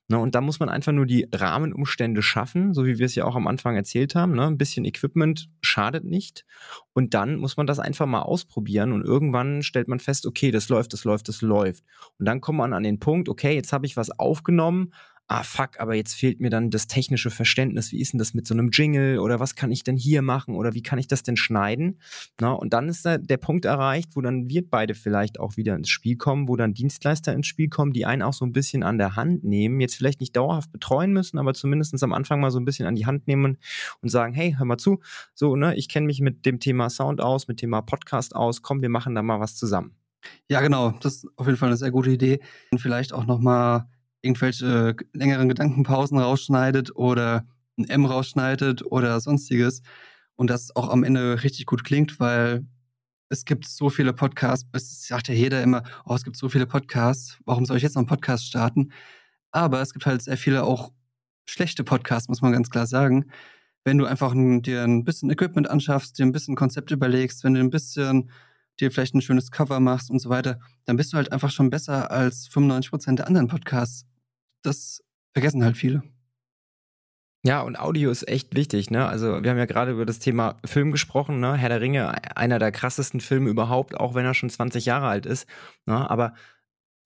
Ne, 0.08 0.18
und 0.18 0.34
da 0.34 0.40
muss 0.40 0.58
man 0.58 0.68
einfach 0.68 0.90
nur 0.90 1.06
die 1.06 1.28
Rahmenumstände 1.32 2.20
schaffen, 2.20 2.74
so 2.74 2.84
wie 2.84 2.98
wir 2.98 3.06
es 3.06 3.14
ja 3.14 3.26
auch 3.26 3.36
am 3.36 3.46
Anfang 3.46 3.76
erzählt 3.76 4.16
haben. 4.16 4.32
Ne? 4.34 4.44
Ein 4.44 4.58
bisschen 4.58 4.84
Equipment 4.84 5.48
schadet 5.60 6.02
nicht. 6.02 6.44
Und 6.94 7.14
dann 7.14 7.36
muss 7.36 7.58
man 7.58 7.68
das 7.68 7.78
einfach 7.78 8.06
mal 8.06 8.22
ausprobieren 8.22 8.92
und 8.92 9.04
irgendwann 9.04 9.62
stellt 9.62 9.86
man 9.86 10.00
fest, 10.00 10.26
okay, 10.26 10.50
das 10.50 10.68
läuft, 10.68 10.94
das 10.94 11.04
läuft, 11.04 11.28
das 11.28 11.42
läuft. 11.42 11.84
Und 12.18 12.26
dann 12.26 12.40
kommt 12.40 12.58
man 12.58 12.72
an 12.72 12.82
den 12.82 12.98
Punkt, 12.98 13.28
okay, 13.28 13.54
jetzt 13.54 13.72
habe 13.72 13.86
ich 13.86 13.96
was 13.96 14.10
aufgenommen, 14.10 14.90
ah 15.30 15.44
fuck, 15.44 15.78
aber 15.78 15.94
jetzt 15.94 16.14
fehlt 16.14 16.40
mir 16.40 16.50
dann 16.50 16.70
das 16.70 16.88
technische 16.88 17.30
Verständnis, 17.30 17.92
wie 17.92 18.00
ist 18.00 18.12
denn 18.12 18.18
das 18.18 18.34
mit 18.34 18.48
so 18.48 18.54
einem 18.54 18.70
Jingle 18.72 19.20
oder 19.20 19.38
was 19.38 19.54
kann 19.54 19.70
ich 19.70 19.84
denn 19.84 19.96
hier 19.96 20.22
machen 20.22 20.56
oder 20.56 20.74
wie 20.74 20.82
kann 20.82 20.98
ich 20.98 21.06
das 21.06 21.22
denn 21.22 21.36
schneiden? 21.36 22.00
Na, 22.40 22.50
und 22.50 22.72
dann 22.72 22.88
ist 22.88 23.06
da 23.06 23.16
der 23.16 23.36
Punkt 23.36 23.64
erreicht, 23.64 24.16
wo 24.16 24.22
dann 24.22 24.48
wir 24.48 24.68
beide 24.68 24.94
vielleicht 24.94 25.38
auch 25.38 25.56
wieder 25.56 25.76
ins 25.76 25.88
Spiel 25.88 26.16
kommen, 26.16 26.48
wo 26.48 26.56
dann 26.56 26.74
Dienstleister 26.74 27.32
ins 27.32 27.46
Spiel 27.46 27.68
kommen, 27.68 27.92
die 27.92 28.06
einen 28.06 28.22
auch 28.22 28.32
so 28.32 28.44
ein 28.44 28.52
bisschen 28.52 28.82
an 28.82 28.98
der 28.98 29.14
Hand 29.14 29.44
nehmen, 29.44 29.80
jetzt 29.80 29.94
vielleicht 29.94 30.20
nicht 30.20 30.34
dauerhaft 30.34 30.72
betreuen 30.72 31.12
müssen, 31.12 31.38
aber 31.38 31.54
zumindest 31.54 32.02
am 32.02 32.12
Anfang 32.12 32.40
mal 32.40 32.50
so 32.50 32.58
ein 32.58 32.64
bisschen 32.64 32.88
an 32.88 32.96
die 32.96 33.06
Hand 33.06 33.28
nehmen 33.28 33.58
und 34.02 34.08
sagen, 34.08 34.34
hey, 34.34 34.56
hör 34.58 34.66
mal 34.66 34.78
zu, 34.78 34.98
so, 35.36 35.54
ne, 35.54 35.76
ich 35.76 35.88
kenne 35.88 36.06
mich 36.06 36.20
mit 36.20 36.44
dem 36.44 36.58
Thema 36.58 36.90
Sound 36.90 37.20
aus, 37.20 37.46
mit 37.46 37.58
dem 37.58 37.68
Thema 37.68 37.82
Podcast 37.82 38.34
aus, 38.34 38.62
komm, 38.62 38.82
wir 38.82 38.88
machen 38.88 39.14
da 39.14 39.22
mal 39.22 39.38
was 39.38 39.54
zusammen. 39.54 39.94
Ja, 40.48 40.60
genau, 40.60 40.90
das 41.00 41.18
ist 41.18 41.28
auf 41.36 41.46
jeden 41.46 41.56
Fall 41.56 41.68
eine 41.68 41.76
sehr 41.76 41.92
gute 41.92 42.10
Idee. 42.10 42.40
Und 42.72 42.80
vielleicht 42.80 43.12
auch 43.12 43.26
nochmal 43.26 43.86
irgendwelche 44.22 44.96
längeren 45.12 45.48
Gedankenpausen 45.48 46.18
rausschneidet 46.18 46.94
oder 46.96 47.46
ein 47.78 47.88
M 47.88 48.04
rausschneidet 48.04 48.84
oder 48.84 49.20
sonstiges. 49.20 49.82
Und 50.36 50.50
das 50.50 50.74
auch 50.74 50.88
am 50.88 51.04
Ende 51.04 51.42
richtig 51.42 51.66
gut 51.66 51.84
klingt, 51.84 52.20
weil 52.20 52.64
es 53.28 53.44
gibt 53.44 53.68
so 53.68 53.90
viele 53.90 54.12
Podcasts. 54.12 54.68
Es 54.72 55.06
sagt 55.06 55.28
ja 55.28 55.34
jeder 55.34 55.62
immer, 55.62 55.82
oh, 56.04 56.14
es 56.14 56.24
gibt 56.24 56.36
so 56.36 56.48
viele 56.48 56.66
Podcasts. 56.66 57.38
Warum 57.44 57.64
soll 57.64 57.76
ich 57.76 57.82
jetzt 57.82 57.94
noch 57.94 58.00
einen 58.00 58.08
Podcast 58.08 58.46
starten? 58.46 58.92
Aber 59.52 59.80
es 59.80 59.92
gibt 59.92 60.06
halt 60.06 60.22
sehr 60.22 60.36
viele 60.36 60.64
auch 60.64 60.92
schlechte 61.46 61.84
Podcasts, 61.84 62.28
muss 62.28 62.42
man 62.42 62.52
ganz 62.52 62.70
klar 62.70 62.86
sagen. 62.86 63.30
Wenn 63.84 63.98
du 63.98 64.06
einfach 64.06 64.32
ein, 64.32 64.62
dir 64.62 64.82
ein 64.82 65.04
bisschen 65.04 65.30
Equipment 65.30 65.68
anschaffst, 65.70 66.18
dir 66.18 66.26
ein 66.26 66.32
bisschen 66.32 66.56
Konzept 66.56 66.90
überlegst, 66.90 67.44
wenn 67.44 67.54
du 67.54 67.60
ein 67.60 67.70
bisschen 67.70 68.30
dir 68.80 68.90
vielleicht 68.90 69.14
ein 69.14 69.20
schönes 69.20 69.50
Cover 69.50 69.80
machst 69.80 70.10
und 70.10 70.18
so 70.18 70.28
weiter, 70.30 70.58
dann 70.84 70.96
bist 70.96 71.12
du 71.12 71.16
halt 71.16 71.32
einfach 71.32 71.50
schon 71.50 71.70
besser 71.70 72.10
als 72.10 72.48
95 72.48 72.90
Prozent 72.90 73.18
der 73.18 73.26
anderen 73.26 73.48
Podcasts 73.48 74.06
das 74.62 75.02
vergessen 75.32 75.64
halt 75.64 75.76
viele. 75.76 76.02
Ja, 77.42 77.62
und 77.62 77.78
Audio 77.78 78.10
ist 78.10 78.28
echt 78.28 78.54
wichtig, 78.54 78.90
ne? 78.90 79.06
Also, 79.06 79.42
wir 79.42 79.50
haben 79.50 79.56
ja 79.58 79.64
gerade 79.64 79.92
über 79.92 80.04
das 80.04 80.18
Thema 80.18 80.58
Film 80.64 80.92
gesprochen, 80.92 81.40
ne? 81.40 81.54
Herr 81.56 81.70
der 81.70 81.80
Ringe, 81.80 82.36
einer 82.36 82.58
der 82.58 82.70
krassesten 82.70 83.20
Filme 83.20 83.48
überhaupt, 83.48 83.98
auch 83.98 84.14
wenn 84.14 84.26
er 84.26 84.34
schon 84.34 84.50
20 84.50 84.84
Jahre 84.84 85.08
alt 85.08 85.24
ist. 85.24 85.46
Ne? 85.86 86.10
Aber 86.10 86.34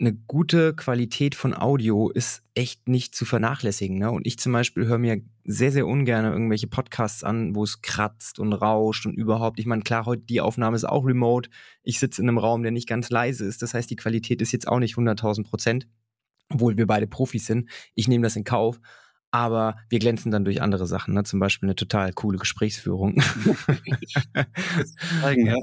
eine 0.00 0.12
gute 0.12 0.74
Qualität 0.74 1.36
von 1.36 1.54
Audio 1.54 2.10
ist 2.10 2.42
echt 2.54 2.88
nicht 2.88 3.14
zu 3.14 3.24
vernachlässigen. 3.24 3.98
Ne? 3.98 4.10
Und 4.10 4.26
ich 4.26 4.38
zum 4.38 4.52
Beispiel 4.52 4.86
höre 4.86 4.98
mir 4.98 5.22
sehr, 5.44 5.70
sehr 5.70 5.86
ungern 5.86 6.24
irgendwelche 6.24 6.66
Podcasts 6.66 7.22
an, 7.22 7.54
wo 7.54 7.62
es 7.62 7.80
kratzt 7.80 8.40
und 8.40 8.52
rauscht 8.52 9.06
und 9.06 9.14
überhaupt. 9.14 9.60
Ich 9.60 9.66
meine, 9.66 9.82
klar, 9.82 10.04
heute 10.04 10.22
die 10.22 10.40
Aufnahme 10.40 10.74
ist 10.74 10.84
auch 10.84 11.06
remote. 11.06 11.48
Ich 11.84 12.00
sitze 12.00 12.22
in 12.22 12.28
einem 12.28 12.38
Raum, 12.38 12.62
der 12.62 12.72
nicht 12.72 12.88
ganz 12.88 13.10
leise 13.10 13.44
ist. 13.44 13.62
Das 13.62 13.72
heißt, 13.72 13.88
die 13.88 13.96
Qualität 13.96 14.42
ist 14.42 14.52
jetzt 14.52 14.66
auch 14.66 14.80
nicht 14.80 14.96
100.000 14.96 15.44
Prozent 15.44 15.86
obwohl 16.50 16.76
wir 16.76 16.87
beide 16.87 17.07
Profis 17.07 17.46
sind. 17.46 17.70
Ich 17.94 18.09
nehme 18.09 18.24
das 18.24 18.37
in 18.37 18.44
Kauf. 18.44 18.80
Aber 19.30 19.76
wir 19.88 19.98
glänzen 19.98 20.30
dann 20.30 20.44
durch 20.44 20.62
andere 20.62 20.87
Sachen, 20.87 21.14
ne? 21.14 21.24
zum 21.24 21.40
Beispiel 21.40 21.68
eine 21.68 21.74
total 21.74 22.12
coole 22.12 22.38
Gesprächsführung. 22.38 23.14
zeigen, 25.20 25.46
ja. 25.46 25.57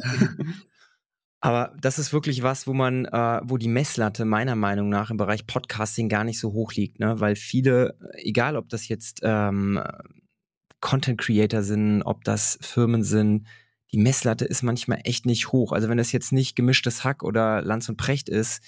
Aber 1.39 1.73
das 1.81 1.97
ist 1.97 2.13
wirklich 2.13 2.43
was, 2.43 2.67
wo 2.67 2.73
man, 2.73 3.05
äh, 3.05 3.41
wo 3.43 3.57
die 3.57 3.67
Messlatte 3.67 4.25
meiner 4.25 4.55
Meinung 4.55 4.89
nach 4.89 5.09
im 5.09 5.17
Bereich 5.17 5.47
Podcasting 5.47 6.07
gar 6.07 6.23
nicht 6.23 6.39
so 6.39 6.53
hoch 6.53 6.73
liegt, 6.73 6.99
ne? 6.99 7.19
Weil 7.19 7.35
viele, 7.35 7.97
egal 8.13 8.55
ob 8.55 8.69
das 8.69 8.87
jetzt 8.87 9.21
ähm, 9.23 9.81
Content 10.81 11.19
Creator 11.19 11.63
sind, 11.63 12.03
ob 12.03 12.23
das 12.23 12.59
Firmen 12.61 13.03
sind, 13.03 13.47
die 13.91 13.97
Messlatte 13.97 14.45
ist 14.45 14.61
manchmal 14.61 15.01
echt 15.03 15.25
nicht 15.25 15.51
hoch. 15.51 15.71
Also 15.71 15.89
wenn 15.89 15.97
das 15.97 16.11
jetzt 16.11 16.31
nicht 16.31 16.55
gemischtes 16.55 17.03
Hack 17.03 17.23
oder 17.23 17.61
Lanz 17.61 17.89
und 17.89 17.97
Precht 17.97 18.29
ist, 18.29 18.61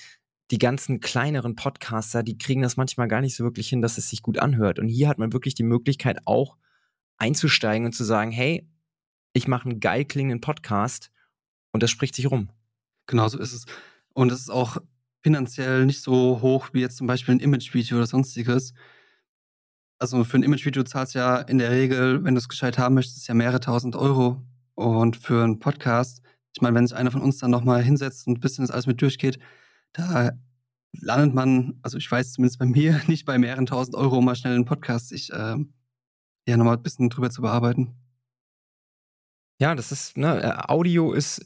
die 0.53 0.59
ganzen 0.59 0.99
kleineren 0.99 1.55
Podcaster, 1.55 2.21
die 2.21 2.37
kriegen 2.37 2.61
das 2.61 2.77
manchmal 2.77 3.07
gar 3.07 3.21
nicht 3.21 3.35
so 3.35 3.43
wirklich 3.43 3.69
hin, 3.69 3.81
dass 3.81 3.97
es 3.97 4.11
sich 4.11 4.21
gut 4.21 4.37
anhört. 4.37 4.77
Und 4.77 4.87
hier 4.87 5.09
hat 5.09 5.17
man 5.17 5.33
wirklich 5.33 5.55
die 5.55 5.63
Möglichkeit 5.63 6.19
auch 6.25 6.57
einzusteigen 7.17 7.87
und 7.87 7.93
zu 7.93 8.03
sagen, 8.03 8.29
hey, 8.29 8.69
ich 9.33 9.47
mache 9.47 9.67
einen 9.67 9.79
geil 9.79 10.05
klingenden 10.05 10.41
Podcast 10.41 11.09
und 11.71 11.81
das 11.81 11.89
spricht 11.89 12.13
sich 12.13 12.29
rum. 12.29 12.51
Genau 13.07 13.27
so 13.29 13.39
ist 13.39 13.51
es. 13.51 13.65
Und 14.13 14.31
es 14.31 14.41
ist 14.41 14.51
auch 14.51 14.77
finanziell 15.23 15.87
nicht 15.87 16.03
so 16.03 16.39
hoch 16.43 16.69
wie 16.71 16.81
jetzt 16.81 16.97
zum 16.97 17.07
Beispiel 17.07 17.33
ein 17.33 17.39
Image-Video 17.39 17.97
oder 17.97 18.05
sonstiges. 18.05 18.75
Also 19.97 20.23
für 20.23 20.37
ein 20.37 20.43
Image-Video 20.43 20.83
zahlst 20.83 21.15
du 21.15 21.17
ja 21.17 21.37
in 21.37 21.57
der 21.57 21.71
Regel, 21.71 22.23
wenn 22.23 22.35
du 22.35 22.39
es 22.39 22.47
gescheit 22.47 22.77
haben 22.77 22.93
möchtest, 22.93 23.27
ja 23.27 23.33
mehrere 23.33 23.59
tausend 23.59 23.95
Euro. 23.95 24.43
Und 24.75 25.17
für 25.17 25.43
einen 25.43 25.57
Podcast, 25.57 26.21
ich 26.55 26.61
meine, 26.61 26.75
wenn 26.75 26.85
sich 26.85 26.95
einer 26.95 27.09
von 27.09 27.23
uns 27.23 27.39
dann 27.39 27.49
nochmal 27.49 27.81
hinsetzt 27.81 28.27
und 28.27 28.37
ein 28.37 28.39
bisschen 28.39 28.63
das 28.63 28.69
alles 28.69 28.85
mit 28.85 29.01
durchgeht, 29.01 29.39
da 29.93 30.32
landet 30.91 31.34
man, 31.34 31.79
also 31.82 31.97
ich 31.97 32.12
weiß 32.12 32.34
zumindest 32.34 32.60
bei 32.60 32.65
mir, 32.65 33.01
nicht 33.08 33.25
bei 33.25 33.38
mehreren 33.38 33.65
tausend 33.65 33.95
Euro, 33.95 34.21
mal 34.21 34.36
schnell 34.36 34.56
einen 34.56 34.65
Podcast 34.65 35.10
sich 35.10 35.32
äh, 35.32 35.56
ja 36.47 36.58
nochmal 36.58 36.77
ein 36.77 36.84
bisschen 36.84 37.10
drüber 37.10 37.29
zu 37.29 37.41
bearbeiten. 37.41 37.95
Ja, 39.60 39.75
das 39.75 39.91
ist, 39.91 40.17
ne, 40.17 40.41
äh, 40.41 40.71
Audio 40.71 41.13
ist 41.13 41.45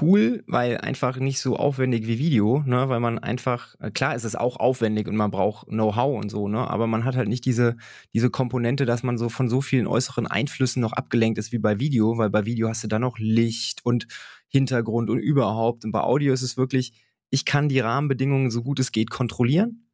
cool, 0.00 0.44
weil 0.46 0.78
einfach 0.78 1.16
nicht 1.18 1.40
so 1.40 1.56
aufwendig 1.56 2.06
wie 2.06 2.18
Video, 2.18 2.62
ne, 2.66 2.88
weil 2.88 3.00
man 3.00 3.18
einfach, 3.18 3.74
äh, 3.80 3.90
klar 3.90 4.14
ist 4.14 4.24
es 4.24 4.36
auch 4.36 4.56
aufwendig 4.56 5.08
und 5.08 5.16
man 5.16 5.30
braucht 5.30 5.68
Know-how 5.68 6.20
und 6.22 6.30
so, 6.30 6.48
ne, 6.48 6.68
aber 6.68 6.86
man 6.86 7.04
hat 7.04 7.16
halt 7.16 7.28
nicht 7.28 7.44
diese, 7.44 7.76
diese 8.12 8.30
Komponente, 8.30 8.84
dass 8.84 9.02
man 9.02 9.18
so 9.18 9.28
von 9.28 9.48
so 9.48 9.60
vielen 9.60 9.86
äußeren 9.86 10.26
Einflüssen 10.26 10.80
noch 10.80 10.92
abgelenkt 10.92 11.38
ist 11.38 11.52
wie 11.52 11.58
bei 11.58 11.78
Video, 11.78 12.18
weil 12.18 12.30
bei 12.30 12.44
Video 12.44 12.68
hast 12.68 12.84
du 12.84 12.88
dann 12.88 13.02
noch 13.02 13.18
Licht 13.18 13.84
und 13.84 14.06
Hintergrund 14.48 15.10
und 15.10 15.18
überhaupt 15.18 15.84
und 15.84 15.92
bei 15.92 16.00
Audio 16.00 16.32
ist 16.32 16.42
es 16.42 16.56
wirklich, 16.56 16.92
ich 17.30 17.44
kann 17.44 17.68
die 17.68 17.80
Rahmenbedingungen 17.80 18.50
so 18.50 18.62
gut 18.62 18.78
es 18.78 18.92
geht 18.92 19.10
kontrollieren 19.10 19.86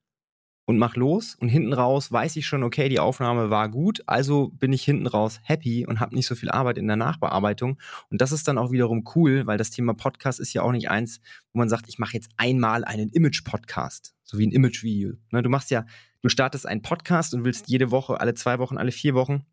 und 0.65 0.79
mach 0.79 0.97
los 0.97 1.35
und 1.41 1.49
hinten 1.49 1.73
raus 1.73 2.13
weiß 2.13 2.37
ich 2.37 2.47
schon, 2.47 2.63
okay, 2.63 2.89
die 2.89 3.01
Aufnahme 3.01 3.51
war 3.51 3.69
gut, 3.69 4.03
also 4.07 4.49
bin 4.49 4.73
ich 4.73 4.85
hinten 4.85 5.07
raus 5.07 5.41
happy 5.43 5.87
und 5.87 6.01
habe 6.01 6.15
nicht 6.15 6.27
so 6.27 6.35
viel 6.35 6.51
Arbeit 6.51 6.79
in 6.79 6.87
der 6.87 6.97
Nachbearbeitung 6.97 7.79
und 8.11 8.21
das 8.21 8.33
ist 8.33 8.47
dann 8.47 8.59
auch 8.59 8.71
wiederum 8.71 9.05
cool, 9.15 9.47
weil 9.47 9.59
das 9.59 9.71
Thema 9.71 9.95
Podcast 9.95 10.41
ist 10.41 10.53
ja 10.53 10.63
auch 10.63 10.73
nicht 10.73 10.91
eins, 10.91 11.21
wo 11.53 11.59
man 11.59 11.69
sagt, 11.69 11.89
ich 11.89 11.99
mache 11.99 12.15
jetzt 12.15 12.31
einmal 12.37 12.85
einen 12.85 13.09
Image 13.09 13.45
Podcast, 13.45 14.15
so 14.23 14.39
wie 14.39 14.47
ein 14.47 14.53
Image 14.53 14.83
Video. 14.83 15.15
Ne, 15.31 15.43
du 15.43 15.51
machst 15.51 15.71
ja, 15.71 15.85
du 16.23 16.29
startest 16.29 16.67
einen 16.67 16.83
Podcast 16.83 17.35
und 17.35 17.45
willst 17.45 17.69
jede 17.69 17.91
Woche, 17.91 18.21
alle 18.21 18.35
zwei 18.35 18.59
Wochen, 18.59 18.79
alle 18.79 18.93
vier 18.93 19.15
Wochen 19.15 19.45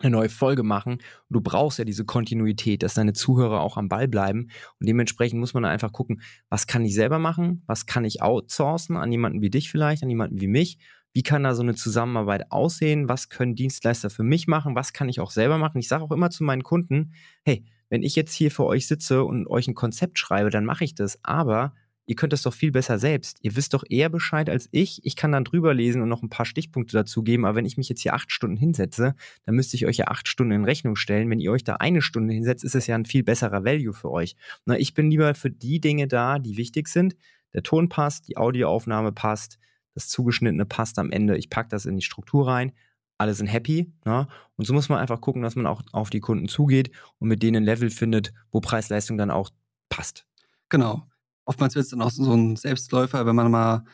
eine 0.00 0.10
neue 0.10 0.28
Folge 0.28 0.62
machen. 0.62 0.94
Und 0.94 1.02
du 1.30 1.40
brauchst 1.40 1.78
ja 1.78 1.84
diese 1.84 2.04
Kontinuität, 2.04 2.82
dass 2.82 2.94
deine 2.94 3.12
Zuhörer 3.12 3.60
auch 3.60 3.76
am 3.76 3.88
Ball 3.88 4.08
bleiben. 4.08 4.48
Und 4.80 4.88
dementsprechend 4.88 5.40
muss 5.40 5.54
man 5.54 5.64
einfach 5.64 5.92
gucken, 5.92 6.20
was 6.48 6.66
kann 6.66 6.84
ich 6.84 6.94
selber 6.94 7.18
machen, 7.18 7.62
was 7.66 7.86
kann 7.86 8.04
ich 8.04 8.22
outsourcen 8.22 8.96
an 8.96 9.12
jemanden 9.12 9.40
wie 9.40 9.50
dich 9.50 9.70
vielleicht, 9.70 10.02
an 10.02 10.10
jemanden 10.10 10.40
wie 10.40 10.48
mich. 10.48 10.78
wie 11.14 11.22
kann 11.22 11.44
da 11.44 11.54
so 11.54 11.62
eine 11.62 11.76
Zusammenarbeit 11.76 12.50
aussehen, 12.50 13.08
was 13.08 13.28
können 13.28 13.54
Dienstleister 13.54 14.10
für 14.10 14.24
mich 14.24 14.48
machen, 14.48 14.74
was 14.74 14.92
kann 14.92 15.08
ich 15.08 15.20
auch 15.20 15.30
selber 15.30 15.58
machen. 15.58 15.78
Ich 15.78 15.88
sage 15.88 16.02
auch 16.02 16.10
immer 16.10 16.30
zu 16.30 16.42
meinen 16.42 16.64
Kunden, 16.64 17.12
hey, 17.44 17.64
wenn 17.88 18.02
ich 18.02 18.16
jetzt 18.16 18.34
hier 18.34 18.50
für 18.50 18.64
euch 18.64 18.88
sitze 18.88 19.22
und 19.22 19.46
euch 19.46 19.68
ein 19.68 19.74
Konzept 19.74 20.18
schreibe, 20.18 20.50
dann 20.50 20.64
mache 20.64 20.84
ich 20.84 20.94
das, 20.94 21.20
aber 21.22 21.72
ihr 22.06 22.16
könnt 22.16 22.32
das 22.32 22.42
doch 22.42 22.52
viel 22.52 22.70
besser 22.70 22.98
selbst. 22.98 23.38
Ihr 23.40 23.56
wisst 23.56 23.74
doch 23.74 23.84
eher 23.88 24.08
Bescheid 24.08 24.50
als 24.50 24.68
ich. 24.72 25.04
Ich 25.04 25.16
kann 25.16 25.32
dann 25.32 25.44
drüber 25.44 25.72
lesen 25.74 26.02
und 26.02 26.08
noch 26.08 26.22
ein 26.22 26.28
paar 26.28 26.46
Stichpunkte 26.46 26.96
dazu 26.96 27.22
geben. 27.22 27.44
Aber 27.44 27.56
wenn 27.56 27.64
ich 27.64 27.76
mich 27.76 27.88
jetzt 27.88 28.02
hier 28.02 28.14
acht 28.14 28.30
Stunden 28.30 28.56
hinsetze, 28.56 29.14
dann 29.44 29.54
müsste 29.54 29.76
ich 29.76 29.86
euch 29.86 29.96
ja 29.96 30.08
acht 30.08 30.28
Stunden 30.28 30.52
in 30.52 30.64
Rechnung 30.64 30.96
stellen. 30.96 31.30
Wenn 31.30 31.40
ihr 31.40 31.52
euch 31.52 31.64
da 31.64 31.76
eine 31.76 32.02
Stunde 32.02 32.34
hinsetzt, 32.34 32.64
ist 32.64 32.74
es 32.74 32.86
ja 32.86 32.94
ein 32.94 33.06
viel 33.06 33.24
besserer 33.24 33.64
Value 33.64 33.94
für 33.94 34.10
euch. 34.10 34.36
Na, 34.66 34.78
ich 34.78 34.94
bin 34.94 35.10
lieber 35.10 35.34
für 35.34 35.50
die 35.50 35.80
Dinge 35.80 36.06
da, 36.06 36.38
die 36.38 36.56
wichtig 36.56 36.88
sind. 36.88 37.16
Der 37.54 37.62
Ton 37.62 37.88
passt, 37.88 38.28
die 38.28 38.36
Audioaufnahme 38.36 39.12
passt, 39.12 39.58
das 39.94 40.08
Zugeschnittene 40.08 40.66
passt 40.66 40.98
am 40.98 41.10
Ende. 41.10 41.36
Ich 41.38 41.50
packe 41.50 41.68
das 41.68 41.86
in 41.86 41.96
die 41.96 42.02
Struktur 42.02 42.48
rein. 42.48 42.72
Alle 43.16 43.32
sind 43.32 43.46
happy. 43.46 43.92
Na? 44.04 44.28
Und 44.56 44.66
so 44.66 44.74
muss 44.74 44.88
man 44.88 44.98
einfach 44.98 45.20
gucken, 45.20 45.42
dass 45.42 45.54
man 45.54 45.66
auch 45.66 45.82
auf 45.92 46.10
die 46.10 46.20
Kunden 46.20 46.48
zugeht 46.48 46.90
und 47.18 47.28
mit 47.28 47.42
denen 47.42 47.58
ein 47.58 47.64
Level 47.64 47.90
findet, 47.90 48.34
wo 48.50 48.60
Preis-Leistung 48.60 49.16
dann 49.16 49.30
auch 49.30 49.50
passt. 49.88 50.26
Genau 50.68 51.06
oftmals 51.44 51.74
wird 51.74 51.84
es 51.84 51.90
dann 51.90 52.02
auch 52.02 52.10
so 52.10 52.32
ein 52.32 52.56
Selbstläufer, 52.56 53.26
wenn 53.26 53.36
man 53.36 53.50
mal 53.50 53.84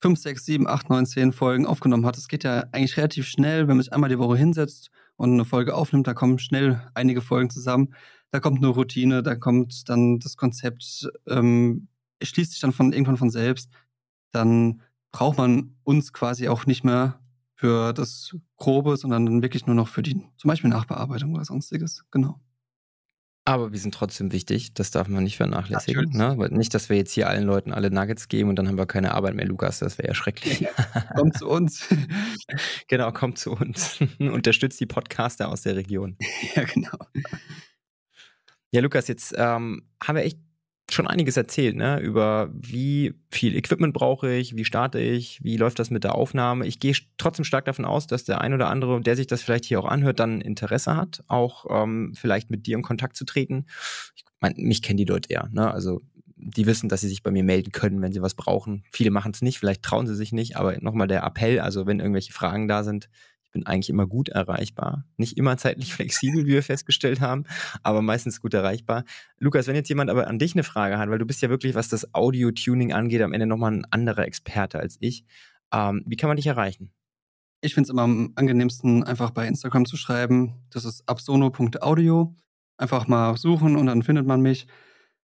fünf, 0.00 0.18
sechs, 0.18 0.44
sieben, 0.44 0.68
acht, 0.68 0.90
neun, 0.90 1.06
zehn 1.06 1.32
Folgen 1.32 1.66
aufgenommen 1.66 2.06
hat. 2.06 2.16
Es 2.16 2.28
geht 2.28 2.44
ja 2.44 2.64
eigentlich 2.72 2.96
relativ 2.96 3.26
schnell, 3.26 3.68
wenn 3.68 3.76
man 3.76 3.82
sich 3.82 3.92
einmal 3.92 4.10
die 4.10 4.18
Woche 4.18 4.36
hinsetzt 4.36 4.90
und 5.16 5.32
eine 5.32 5.44
Folge 5.44 5.74
aufnimmt, 5.74 6.06
da 6.06 6.14
kommen 6.14 6.38
schnell 6.38 6.82
einige 6.94 7.22
Folgen 7.22 7.50
zusammen. 7.50 7.94
Da 8.30 8.40
kommt 8.40 8.58
eine 8.58 8.68
Routine, 8.68 9.22
da 9.22 9.34
kommt 9.36 9.88
dann 9.88 10.18
das 10.18 10.36
Konzept, 10.36 11.08
ähm, 11.26 11.88
schließt 12.22 12.52
sich 12.52 12.60
dann 12.60 12.72
von 12.72 12.92
irgendwann 12.92 13.16
von 13.16 13.30
selbst. 13.30 13.70
Dann 14.32 14.82
braucht 15.12 15.38
man 15.38 15.76
uns 15.84 16.12
quasi 16.12 16.48
auch 16.48 16.66
nicht 16.66 16.84
mehr 16.84 17.20
für 17.54 17.92
das 17.94 18.36
Grobe, 18.58 18.96
sondern 18.96 19.24
dann 19.24 19.42
wirklich 19.42 19.66
nur 19.66 19.74
noch 19.74 19.88
für 19.88 20.02
die 20.02 20.22
zum 20.36 20.48
Beispiel 20.48 20.68
Nachbearbeitung 20.68 21.34
oder 21.34 21.44
sonstiges. 21.44 22.04
Genau. 22.10 22.38
Aber 23.48 23.70
wir 23.70 23.78
sind 23.78 23.94
trotzdem 23.94 24.32
wichtig, 24.32 24.74
das 24.74 24.90
darf 24.90 25.06
man 25.06 25.22
nicht 25.22 25.36
vernachlässigen. 25.36 26.10
Ne? 26.10 26.36
Nicht, 26.50 26.74
dass 26.74 26.88
wir 26.88 26.96
jetzt 26.96 27.12
hier 27.12 27.28
allen 27.28 27.44
Leuten 27.44 27.72
alle 27.72 27.92
Nuggets 27.92 28.26
geben 28.26 28.50
und 28.50 28.56
dann 28.56 28.66
haben 28.66 28.76
wir 28.76 28.86
keine 28.86 29.14
Arbeit 29.14 29.34
mehr, 29.34 29.46
Lukas, 29.46 29.78
das 29.78 29.98
wäre 29.98 30.08
ja 30.08 30.14
schrecklich. 30.14 30.66
kommt 31.14 31.38
zu 31.38 31.48
uns. 31.48 31.86
genau, 32.88 33.12
kommt 33.12 33.38
zu 33.38 33.52
uns. 33.52 34.00
Unterstützt 34.18 34.80
die 34.80 34.86
Podcaster 34.86 35.48
aus 35.48 35.62
der 35.62 35.76
Region. 35.76 36.16
Ja, 36.56 36.64
genau. 36.64 36.98
Ja, 38.72 38.80
Lukas, 38.80 39.06
jetzt 39.08 39.32
ähm, 39.36 39.88
haben 40.02 40.16
wir 40.16 40.24
echt 40.24 40.38
schon 40.96 41.06
einiges 41.06 41.36
erzählt, 41.36 41.76
ne? 41.76 42.00
Über 42.00 42.50
wie 42.52 43.14
viel 43.30 43.54
Equipment 43.54 43.94
brauche 43.94 44.32
ich, 44.32 44.56
wie 44.56 44.64
starte 44.64 44.98
ich, 44.98 45.42
wie 45.44 45.56
läuft 45.56 45.78
das 45.78 45.90
mit 45.90 46.02
der 46.02 46.14
Aufnahme. 46.14 46.66
Ich 46.66 46.80
gehe 46.80 46.94
trotzdem 47.18 47.44
stark 47.44 47.66
davon 47.66 47.84
aus, 47.84 48.06
dass 48.06 48.24
der 48.24 48.40
ein 48.40 48.54
oder 48.54 48.68
andere, 48.68 49.00
der 49.00 49.14
sich 49.14 49.28
das 49.28 49.42
vielleicht 49.42 49.64
hier 49.66 49.78
auch 49.78 49.86
anhört, 49.86 50.18
dann 50.18 50.40
Interesse 50.40 50.96
hat, 50.96 51.22
auch 51.28 51.66
ähm, 51.70 52.14
vielleicht 52.16 52.50
mit 52.50 52.66
dir 52.66 52.76
in 52.76 52.82
Kontakt 52.82 53.16
zu 53.16 53.24
treten. 53.24 53.66
Ich 54.16 54.24
meine, 54.40 54.56
mich 54.58 54.82
kennen 54.82 54.96
die 54.96 55.04
Leute 55.04 55.32
eher, 55.32 55.48
ne? 55.52 55.70
Also 55.70 56.00
die 56.36 56.66
wissen, 56.66 56.88
dass 56.88 57.00
sie 57.00 57.08
sich 57.08 57.22
bei 57.22 57.30
mir 57.30 57.44
melden 57.44 57.72
können, 57.72 58.02
wenn 58.02 58.12
sie 58.12 58.22
was 58.22 58.34
brauchen. 58.34 58.84
Viele 58.90 59.10
machen 59.10 59.32
es 59.32 59.42
nicht, 59.42 59.58
vielleicht 59.58 59.82
trauen 59.82 60.06
sie 60.06 60.14
sich 60.14 60.32
nicht, 60.32 60.56
aber 60.56 60.76
nochmal 60.80 61.08
der 61.08 61.22
Appell, 61.22 61.60
also 61.60 61.86
wenn 61.86 62.00
irgendwelche 62.00 62.32
Fragen 62.32 62.68
da 62.68 62.84
sind, 62.84 63.08
bin 63.56 63.66
eigentlich 63.66 63.88
immer 63.88 64.06
gut 64.06 64.28
erreichbar. 64.28 65.04
Nicht 65.16 65.38
immer 65.38 65.56
zeitlich 65.56 65.94
flexibel, 65.94 66.44
wie 66.44 66.52
wir 66.52 66.62
festgestellt 66.62 67.20
haben, 67.20 67.44
aber 67.82 68.02
meistens 68.02 68.40
gut 68.40 68.52
erreichbar. 68.52 69.04
Lukas, 69.38 69.66
wenn 69.66 69.74
jetzt 69.74 69.88
jemand 69.88 70.10
aber 70.10 70.26
an 70.26 70.38
dich 70.38 70.54
eine 70.54 70.62
Frage 70.62 70.98
hat, 70.98 71.08
weil 71.08 71.18
du 71.18 71.24
bist 71.24 71.40
ja 71.40 71.48
wirklich, 71.48 71.74
was 71.74 71.88
das 71.88 72.14
Audio-Tuning 72.14 72.92
angeht, 72.92 73.22
am 73.22 73.32
Ende 73.32 73.46
nochmal 73.46 73.72
ein 73.72 73.86
anderer 73.90 74.26
Experte 74.26 74.78
als 74.78 74.98
ich. 75.00 75.24
Ähm, 75.72 76.02
wie 76.06 76.16
kann 76.16 76.28
man 76.28 76.36
dich 76.36 76.46
erreichen? 76.46 76.92
Ich 77.62 77.72
finde 77.72 77.86
es 77.86 77.90
immer 77.90 78.02
am 78.02 78.32
angenehmsten, 78.34 79.02
einfach 79.04 79.30
bei 79.30 79.46
Instagram 79.46 79.86
zu 79.86 79.96
schreiben. 79.96 80.54
Das 80.70 80.84
ist 80.84 81.08
absono.audio. 81.08 82.34
Einfach 82.76 83.08
mal 83.08 83.38
suchen 83.38 83.76
und 83.76 83.86
dann 83.86 84.02
findet 84.02 84.26
man 84.26 84.42
mich. 84.42 84.66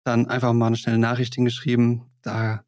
Dann 0.04 0.28
einfach 0.28 0.52
mal 0.52 0.68
eine 0.68 0.76
schnelle 0.76 0.98
Nachricht 0.98 1.34
hingeschrieben. 1.34 2.02
Da 2.22 2.64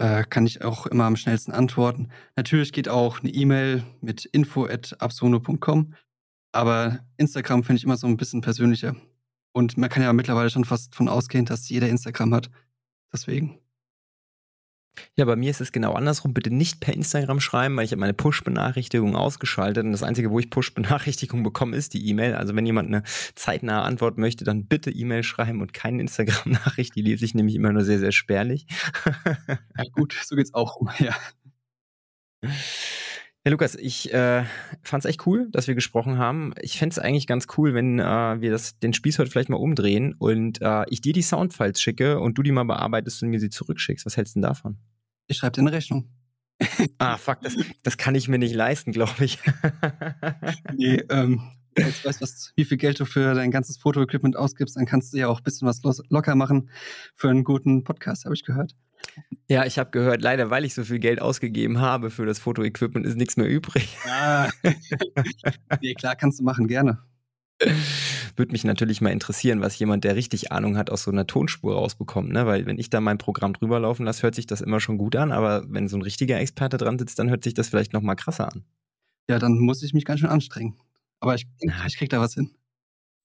äh, 0.00 0.24
kann 0.24 0.46
ich 0.46 0.64
auch 0.64 0.86
immer 0.86 1.04
am 1.04 1.16
schnellsten 1.16 1.52
antworten. 1.52 2.08
Natürlich 2.34 2.72
geht 2.72 2.88
auch 2.88 3.20
eine 3.20 3.30
E-Mail 3.30 3.84
mit 4.00 4.24
info.absono.com, 4.24 5.94
aber 6.52 7.00
Instagram 7.18 7.62
finde 7.62 7.78
ich 7.78 7.84
immer 7.84 7.98
so 7.98 8.06
ein 8.06 8.16
bisschen 8.16 8.40
persönlicher. 8.40 8.96
Und 9.52 9.76
man 9.76 9.90
kann 9.90 10.02
ja 10.02 10.12
mittlerweile 10.14 10.48
schon 10.48 10.64
fast 10.64 10.94
von 10.94 11.08
ausgehen, 11.08 11.44
dass 11.44 11.68
jeder 11.68 11.88
Instagram 11.88 12.32
hat. 12.34 12.50
Deswegen. 13.12 13.58
Ja, 15.16 15.24
bei 15.24 15.36
mir 15.36 15.50
ist 15.50 15.60
es 15.60 15.72
genau 15.72 15.92
andersrum. 15.92 16.34
Bitte 16.34 16.50
nicht 16.50 16.80
per 16.80 16.94
Instagram 16.94 17.40
schreiben, 17.40 17.76
weil 17.76 17.84
ich 17.84 17.92
habe 17.92 18.00
meine 18.00 18.14
Push-Benachrichtigung 18.14 19.16
ausgeschaltet 19.16 19.84
und 19.84 19.92
das 19.92 20.02
Einzige, 20.02 20.30
wo 20.30 20.38
ich 20.38 20.50
Push-Benachrichtigung 20.50 21.42
bekomme, 21.42 21.76
ist 21.76 21.94
die 21.94 22.06
E-Mail. 22.08 22.34
Also 22.34 22.54
wenn 22.54 22.66
jemand 22.66 22.88
eine 22.88 23.02
zeitnahe 23.34 23.82
Antwort 23.82 24.18
möchte, 24.18 24.44
dann 24.44 24.66
bitte 24.66 24.90
E-Mail 24.90 25.22
schreiben 25.22 25.60
und 25.60 25.72
keine 25.72 26.00
Instagram-Nachricht. 26.00 26.94
Die 26.94 27.02
lese 27.02 27.24
ich 27.24 27.34
nämlich 27.34 27.54
immer 27.54 27.72
nur 27.72 27.84
sehr, 27.84 27.98
sehr 27.98 28.12
spärlich. 28.12 28.66
ja, 29.46 29.84
gut, 29.92 30.16
so 30.24 30.36
geht's 30.36 30.54
auch. 30.54 30.80
Ja. 30.98 31.14
Ja, 33.42 33.52
Lukas, 33.52 33.74
ich 33.74 34.12
äh, 34.12 34.44
fand 34.82 35.02
es 35.02 35.08
echt 35.08 35.26
cool, 35.26 35.48
dass 35.50 35.66
wir 35.66 35.74
gesprochen 35.74 36.18
haben. 36.18 36.52
Ich 36.60 36.78
fände 36.78 36.92
es 36.92 36.98
eigentlich 36.98 37.26
ganz 37.26 37.46
cool, 37.56 37.72
wenn 37.72 37.98
äh, 37.98 38.02
wir 38.02 38.50
das, 38.50 38.78
den 38.78 38.92
Spieß 38.92 39.18
heute 39.18 39.30
vielleicht 39.30 39.48
mal 39.48 39.56
umdrehen 39.56 40.14
und 40.18 40.60
äh, 40.60 40.84
ich 40.90 41.00
dir 41.00 41.14
die 41.14 41.22
Soundfiles 41.22 41.80
schicke 41.80 42.20
und 42.20 42.36
du 42.36 42.42
die 42.42 42.52
mal 42.52 42.64
bearbeitest 42.64 43.22
und 43.22 43.30
mir 43.30 43.40
sie 43.40 43.48
zurückschickst. 43.48 44.04
Was 44.04 44.18
hältst 44.18 44.36
du 44.36 44.40
denn 44.40 44.42
davon? 44.42 44.76
Ich 45.30 45.36
schreibe 45.36 45.52
dir 45.52 45.60
eine 45.60 45.72
Rechnung. 45.72 46.08
ah, 46.98 47.16
fuck, 47.16 47.40
das, 47.42 47.54
das 47.84 47.96
kann 47.96 48.16
ich 48.16 48.26
mir 48.26 48.38
nicht 48.38 48.52
leisten, 48.52 48.90
glaube 48.90 49.24
ich. 49.24 49.38
nee, 50.76 50.96
ähm, 51.08 51.40
wenn 51.76 51.84
du 51.86 52.04
weißt, 52.04 52.20
was, 52.20 52.52
wie 52.56 52.64
viel 52.64 52.78
Geld 52.78 52.98
du 52.98 53.04
für 53.04 53.32
dein 53.34 53.52
ganzes 53.52 53.76
Fotoequipment 53.76 54.36
ausgibst, 54.36 54.74
dann 54.74 54.86
kannst 54.86 55.12
du 55.12 55.18
ja 55.18 55.28
auch 55.28 55.38
ein 55.38 55.44
bisschen 55.44 55.68
was 55.68 55.84
los, 55.84 56.02
locker 56.08 56.34
machen 56.34 56.68
für 57.14 57.30
einen 57.30 57.44
guten 57.44 57.84
Podcast, 57.84 58.24
habe 58.24 58.34
ich 58.34 58.44
gehört. 58.44 58.74
Ja, 59.48 59.64
ich 59.64 59.78
habe 59.78 59.92
gehört, 59.92 60.20
leider, 60.20 60.50
weil 60.50 60.64
ich 60.64 60.74
so 60.74 60.82
viel 60.82 60.98
Geld 60.98 61.22
ausgegeben 61.22 61.78
habe 61.78 62.10
für 62.10 62.26
das 62.26 62.40
Fotoequipment, 62.40 63.06
ist 63.06 63.16
nichts 63.16 63.36
mehr 63.36 63.48
übrig. 63.48 63.96
Ah. 64.08 64.50
nee, 65.80 65.94
klar, 65.94 66.16
kannst 66.16 66.40
du 66.40 66.42
machen, 66.42 66.66
gerne. 66.66 66.98
Würde 68.40 68.52
mich 68.52 68.64
natürlich 68.64 69.02
mal 69.02 69.10
interessieren, 69.10 69.60
was 69.60 69.78
jemand, 69.78 70.02
der 70.02 70.16
richtig 70.16 70.50
Ahnung 70.50 70.78
hat, 70.78 70.88
aus 70.88 71.02
so 71.02 71.10
einer 71.10 71.26
Tonspur 71.26 71.74
rausbekommt. 71.74 72.32
Ne? 72.32 72.46
Weil 72.46 72.64
wenn 72.64 72.78
ich 72.78 72.88
da 72.88 73.02
mein 73.02 73.18
Programm 73.18 73.52
drüber 73.52 73.78
laufen 73.78 74.06
lasse, 74.06 74.22
hört 74.22 74.34
sich 74.34 74.46
das 74.46 74.62
immer 74.62 74.80
schon 74.80 74.96
gut 74.96 75.14
an. 75.14 75.30
Aber 75.30 75.62
wenn 75.68 75.88
so 75.88 75.98
ein 75.98 76.02
richtiger 76.02 76.40
Experte 76.40 76.78
dran 76.78 76.98
sitzt, 76.98 77.18
dann 77.18 77.28
hört 77.28 77.44
sich 77.44 77.52
das 77.52 77.68
vielleicht 77.68 77.92
noch 77.92 78.00
mal 78.00 78.14
krasser 78.14 78.50
an. 78.50 78.64
Ja, 79.28 79.38
dann 79.38 79.58
muss 79.58 79.82
ich 79.82 79.92
mich 79.92 80.06
ganz 80.06 80.20
schön 80.20 80.30
anstrengen. 80.30 80.78
Aber 81.20 81.34
ich, 81.34 81.46
ich 81.86 81.96
krieg 81.98 82.08
da 82.08 82.18
was 82.18 82.32
hin. 82.32 82.50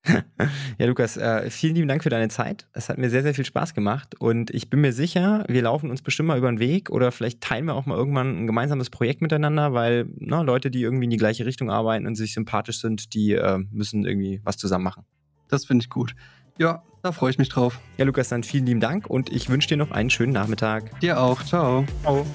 ja, 0.78 0.86
Lukas, 0.86 1.18
äh, 1.18 1.50
vielen 1.50 1.76
lieben 1.76 1.88
Dank 1.88 2.04
für 2.04 2.10
deine 2.10 2.30
Zeit. 2.30 2.68
Es 2.74 2.90
hat 2.90 2.98
mir 2.98 3.10
sehr, 3.10 3.24
sehr 3.24 3.34
viel 3.34 3.46
Spaß 3.46 3.74
gemacht 3.74 4.20
und 4.20 4.52
ich 4.52 4.70
bin 4.70 4.82
mir 4.82 4.94
sicher, 4.94 5.46
wir 5.48 5.62
laufen 5.62 5.90
uns 5.90 6.02
bestimmt 6.02 6.28
mal 6.28 6.38
über 6.38 6.52
den 6.52 6.60
Weg 6.60 6.90
oder 6.90 7.12
vielleicht 7.12 7.42
teilen 7.42 7.66
wir 7.66 7.74
auch 7.74 7.86
mal 7.86 7.98
irgendwann 7.98 8.44
ein 8.44 8.48
gemeinsames 8.48 8.90
Projekt 8.90 9.22
miteinander, 9.22 9.74
weil 9.74 10.08
na, 10.18 10.42
Leute, 10.42 10.70
die 10.72 10.82
irgendwie 10.82 11.06
in 11.06 11.10
die 11.10 11.18
gleiche 11.18 11.46
Richtung 11.46 11.70
arbeiten 11.70 12.06
und 12.08 12.16
sich 12.16 12.34
sympathisch 12.34 12.80
sind, 12.80 13.14
die 13.14 13.34
äh, 13.34 13.58
müssen 13.72 14.06
irgendwie 14.06 14.42
was 14.44 14.58
zusammen 14.58 14.84
machen. 14.84 15.06
Das 15.48 15.66
finde 15.66 15.84
ich 15.84 15.90
gut. 15.90 16.16
Ja, 16.58 16.84
da 17.04 17.12
freue 17.12 17.30
ich 17.30 17.38
mich 17.38 17.50
drauf. 17.50 17.80
Ja, 17.98 18.06
Lukas, 18.06 18.30
dann 18.30 18.44
vielen 18.44 18.66
lieben 18.66 18.80
Dank 18.80 19.08
und 19.08 19.32
ich 19.32 19.50
wünsche 19.50 19.68
dir 19.68 19.78
noch 19.78 19.92
einen 19.92 20.10
schönen 20.10 20.34
Nachmittag. 20.34 21.00
Dir 21.02 21.20
auch. 21.20 21.44
Ciao. 21.44 21.86
Ciao. 22.02 22.26